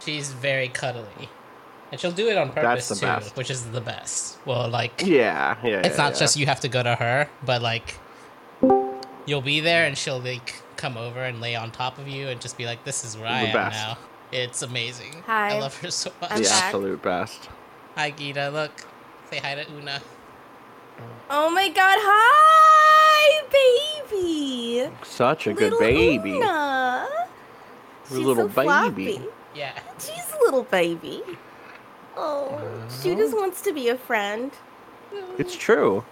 [0.03, 1.29] She's very cuddly.
[1.91, 3.35] And she'll do it on purpose the too, best.
[3.37, 4.37] which is the best.
[4.45, 5.79] Well, like Yeah, yeah.
[5.81, 6.19] it's yeah, not yeah.
[6.19, 7.95] just you have to go to her, but like
[9.25, 12.41] you'll be there and she'll like come over and lay on top of you and
[12.41, 13.87] just be like, "This is where I The am best.
[13.87, 13.97] now."
[14.31, 15.21] It's amazing.
[15.27, 15.55] Hi.
[15.55, 16.31] I love her so much.
[16.31, 16.63] I'm the back.
[16.63, 17.49] absolute best.
[17.95, 18.49] Hi, Gita.
[18.49, 18.71] Look,
[19.29, 20.01] say hi to Una.
[21.29, 23.43] Oh my god, hi,
[24.09, 24.89] baby.
[25.03, 26.31] Such a good baby.
[26.37, 27.07] Una.
[28.09, 28.65] Your She's little so baby.
[28.67, 29.21] floppy.
[29.55, 29.77] Yeah.
[29.99, 31.21] She's a little baby.
[32.15, 32.61] Oh,
[33.01, 34.51] she just wants to be a friend.
[35.37, 36.03] It's true.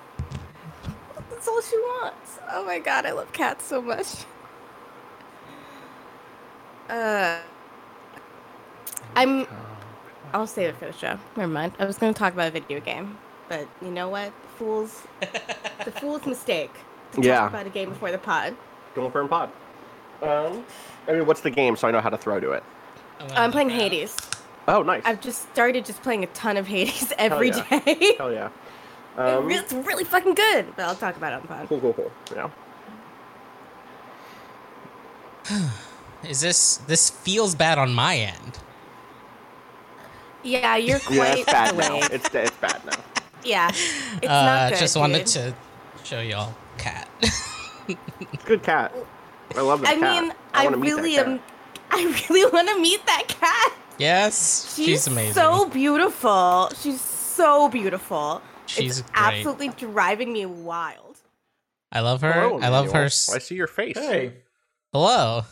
[1.30, 2.39] That's all she wants.
[2.51, 4.07] Oh my god, I love cats so much.
[6.89, 7.39] Uh,
[9.15, 9.47] I'm.
[10.34, 11.18] I'll save it for the show.
[11.35, 11.73] Never mind.
[11.80, 13.18] I was going to talk about a video game,
[13.49, 14.31] but you know what?
[14.57, 15.03] Fools.
[15.85, 16.72] the fool's mistake.
[17.13, 17.39] To Yeah.
[17.39, 18.55] Talk about a game before the pod.
[18.95, 19.49] Going for a pod.
[20.22, 20.63] Um,
[21.07, 22.63] I mean, what's the game so I know how to throw to it?
[23.27, 23.69] Gonna I'm playing.
[23.69, 24.18] Hades.
[24.68, 25.02] Oh, nice.
[25.06, 27.80] I've just started just playing a ton of Hades every yeah.
[27.80, 28.15] day.
[28.18, 28.49] Hell yeah.
[29.18, 31.68] Um, it's really fucking good, but I'll talk about it on the pod.
[31.68, 32.11] cool, cool, cool.
[32.34, 32.49] Yeah.
[36.30, 38.60] Is this this feels bad on my end?
[40.43, 41.98] Yeah, you're quite Yeah, it's bad now.
[41.98, 43.03] It's, it's bad now.
[43.43, 43.77] Yeah, it's
[44.27, 44.80] uh, not good.
[44.80, 45.27] just wanted dude.
[45.27, 45.53] to
[46.03, 47.10] show y'all cat.
[47.22, 48.93] It's a good cat.
[49.56, 50.03] I love that I cat.
[50.03, 51.27] I mean, I, wanna meet that really cat.
[51.27, 51.39] am.
[51.93, 53.73] I really want to meet that cat.
[53.97, 55.34] yes, She's, she's, amazing.
[55.34, 56.72] so beautiful.
[56.81, 58.41] She's so beautiful.
[58.65, 59.22] She's it's great.
[59.22, 61.18] absolutely driving me wild.
[61.91, 62.31] I love her.
[62.31, 62.89] Hello, I love her.
[62.91, 63.05] Emanuel.
[63.05, 63.97] s- I see your face.
[63.97, 64.34] Hey.
[64.93, 65.43] Hello.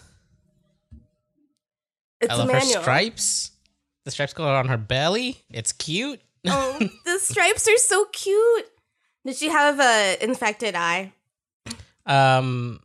[2.22, 3.52] It's I love her stripes.
[4.06, 5.38] The stripes go on her belly.
[5.50, 6.22] It's cute.
[6.48, 8.66] Oh, the stripes are so cute.
[9.26, 11.12] Did she have a infected eye?
[12.06, 12.80] Um,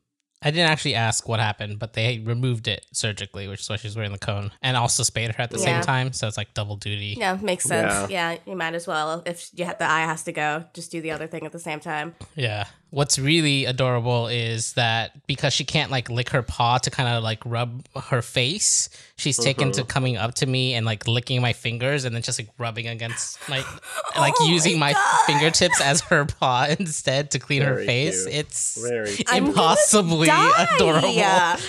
[0.45, 3.97] I didn't actually ask what happened, but they removed it surgically, which is why she's
[3.97, 5.65] wearing the cone, and also spayed her at the Yeah.
[5.65, 6.13] same time.
[6.13, 7.17] So it's like double duty.
[7.19, 8.11] Yeah, makes sense.
[8.11, 8.37] Yeah.
[8.47, 9.23] you might as well.
[9.27, 11.59] If you have, the eye has to go, just do the other thing at the
[11.59, 12.15] same time.
[12.37, 12.67] Yeah.
[12.95, 17.25] What's really adorable is that because she can't like lick her paw to kind of
[17.25, 19.83] like rub her face, she's taken Uh-huh.
[19.83, 22.87] to coming up to me and like licking my fingers and then just like rubbing
[22.87, 23.59] against my
[24.17, 28.25] like Oh using my my, fingertips as her paw instead to clean her face.
[28.25, 28.35] cute.
[28.37, 29.29] It's Very cute.
[29.29, 30.67] I'm gonna impossibly die.
[30.77, 31.09] adorable.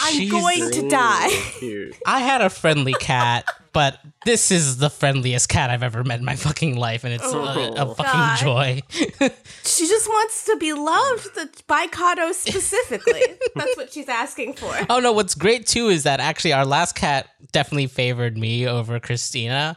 [0.00, 1.28] I'm She's going to die.
[1.58, 1.96] Cute.
[2.06, 3.46] I had a friendly cat,
[3.78, 7.22] but this is the friendliest cat I've ever met in my fucking life, and it's
[7.32, 8.38] a, a Oh, fucking God.
[8.40, 8.82] joy.
[9.64, 13.22] She just wants to be loved, the by Cado specifically.
[13.54, 14.74] That's what she's asking for.
[14.90, 18.98] oh no, what's great too is that actually our last cat definitely favored me over
[18.98, 19.76] Christina.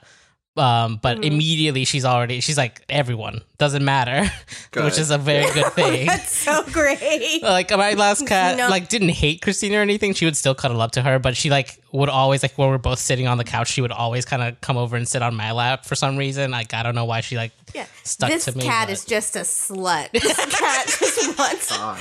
[0.58, 1.24] Um, but Mm-hmm.
[1.24, 4.98] immediately she's already she's like everyone doesn't matter, which Good.
[5.00, 6.08] is a very good thing.
[6.08, 7.40] That's so great.
[7.44, 8.68] like my last cat No.
[8.68, 10.14] like didn't hate Christina or anything.
[10.14, 12.78] She would still cuddle up to her, but she like would always like when we're
[12.78, 15.36] both sitting on the couch, she would always kind of come over and sit on
[15.36, 16.52] my lap for some reason.
[16.52, 17.86] Like I don't know why she like Yeah.
[18.04, 18.64] stuck this to me.
[18.66, 20.12] cat but- is just a slut.
[20.12, 22.00] This cat just wants God.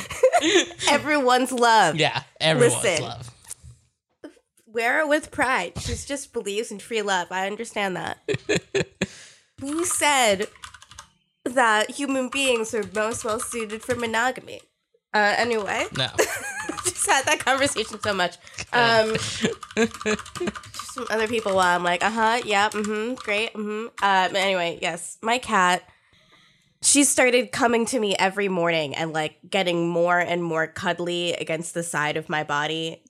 [0.89, 1.95] everyone's love.
[1.97, 3.05] yeah, everyone's Listen.
[3.05, 3.30] love.
[4.73, 5.73] Wear it with pride.
[5.81, 7.29] She just believes in free love.
[7.31, 8.19] I understand that.
[9.63, 10.47] you said
[11.45, 14.61] that human beings are most well suited for monogamy.
[15.13, 16.07] Uh, anyway, No,
[16.85, 18.37] just had that conversation so much.
[18.73, 19.15] Um,
[19.77, 23.87] just some other people while I'm like, uh huh, yeah, mm hmm, great, mm hmm.
[24.01, 25.83] Uh, but anyway, yes, my cat.
[26.83, 31.75] She started coming to me every morning and like getting more and more cuddly against
[31.75, 33.03] the side of my body,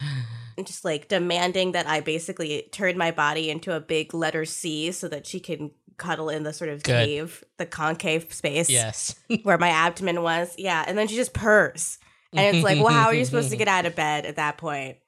[0.66, 5.09] just like demanding that I basically turn my body into a big letter C so
[5.09, 7.07] that she can cuddle in the sort of Good.
[7.07, 9.15] cave, the concave space Yes.
[9.43, 10.55] where my abdomen was.
[10.59, 11.99] Yeah, and then she just purrs.
[12.32, 14.57] And it's like, well, how are you supposed to get out of bed at that
[14.57, 14.99] point?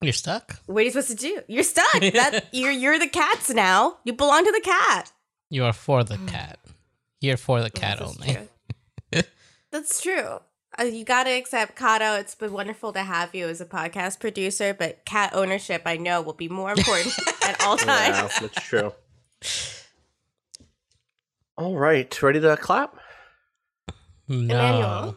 [0.00, 0.58] You're stuck.
[0.66, 1.40] What are you supposed to do?
[1.48, 1.86] You're stuck.
[1.94, 3.98] That you're you're the cats now.
[4.04, 5.12] You belong to the cat.
[5.48, 6.28] You are for the mm.
[6.28, 6.58] cat.
[7.20, 8.34] You're for the cat That's only.
[8.34, 9.22] true.
[9.70, 10.38] That's true.
[10.78, 12.18] Uh, you got to accept Cado.
[12.18, 16.20] It's been wonderful to have you as a podcast producer, but cat ownership, I know,
[16.20, 17.14] will be more important
[17.44, 17.84] at all Yeah,
[18.22, 18.40] times.
[18.40, 18.92] that's true.
[21.56, 22.96] All right, ready to clap?
[24.26, 24.54] No.
[24.54, 25.16] Emanuel?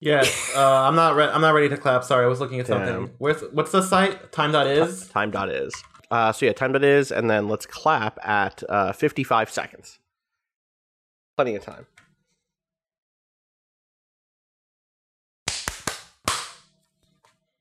[0.00, 1.16] Yes, uh, I'm not.
[1.16, 2.04] Re- I'm not ready to clap.
[2.04, 3.10] Sorry, I was looking at something.
[3.16, 4.32] Where's what's the site?
[4.32, 5.08] Time.is.
[5.08, 5.72] Time dot is.
[6.10, 9.98] Uh, so yeah, time dot is, and then let's clap at uh, 55 seconds.
[11.38, 11.86] Plenty of time.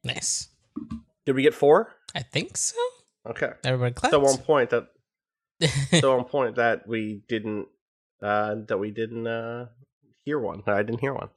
[0.04, 0.50] Nice.
[1.26, 1.94] Did we get four?
[2.16, 2.76] I think so.
[3.30, 3.52] Okay.
[3.64, 4.12] Everybody claps.
[4.12, 4.88] So on point that
[6.02, 7.68] so on point that we didn't
[8.22, 9.68] uh that we didn't uh
[10.26, 10.64] hear one.
[10.68, 11.30] I didn't hear one.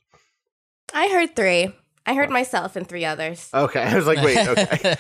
[0.93, 1.73] I heard three.
[2.07, 3.51] I heard myself and three others.
[3.53, 3.83] Okay.
[3.83, 4.95] I was like, wait, okay.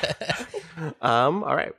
[1.01, 1.73] um, all right.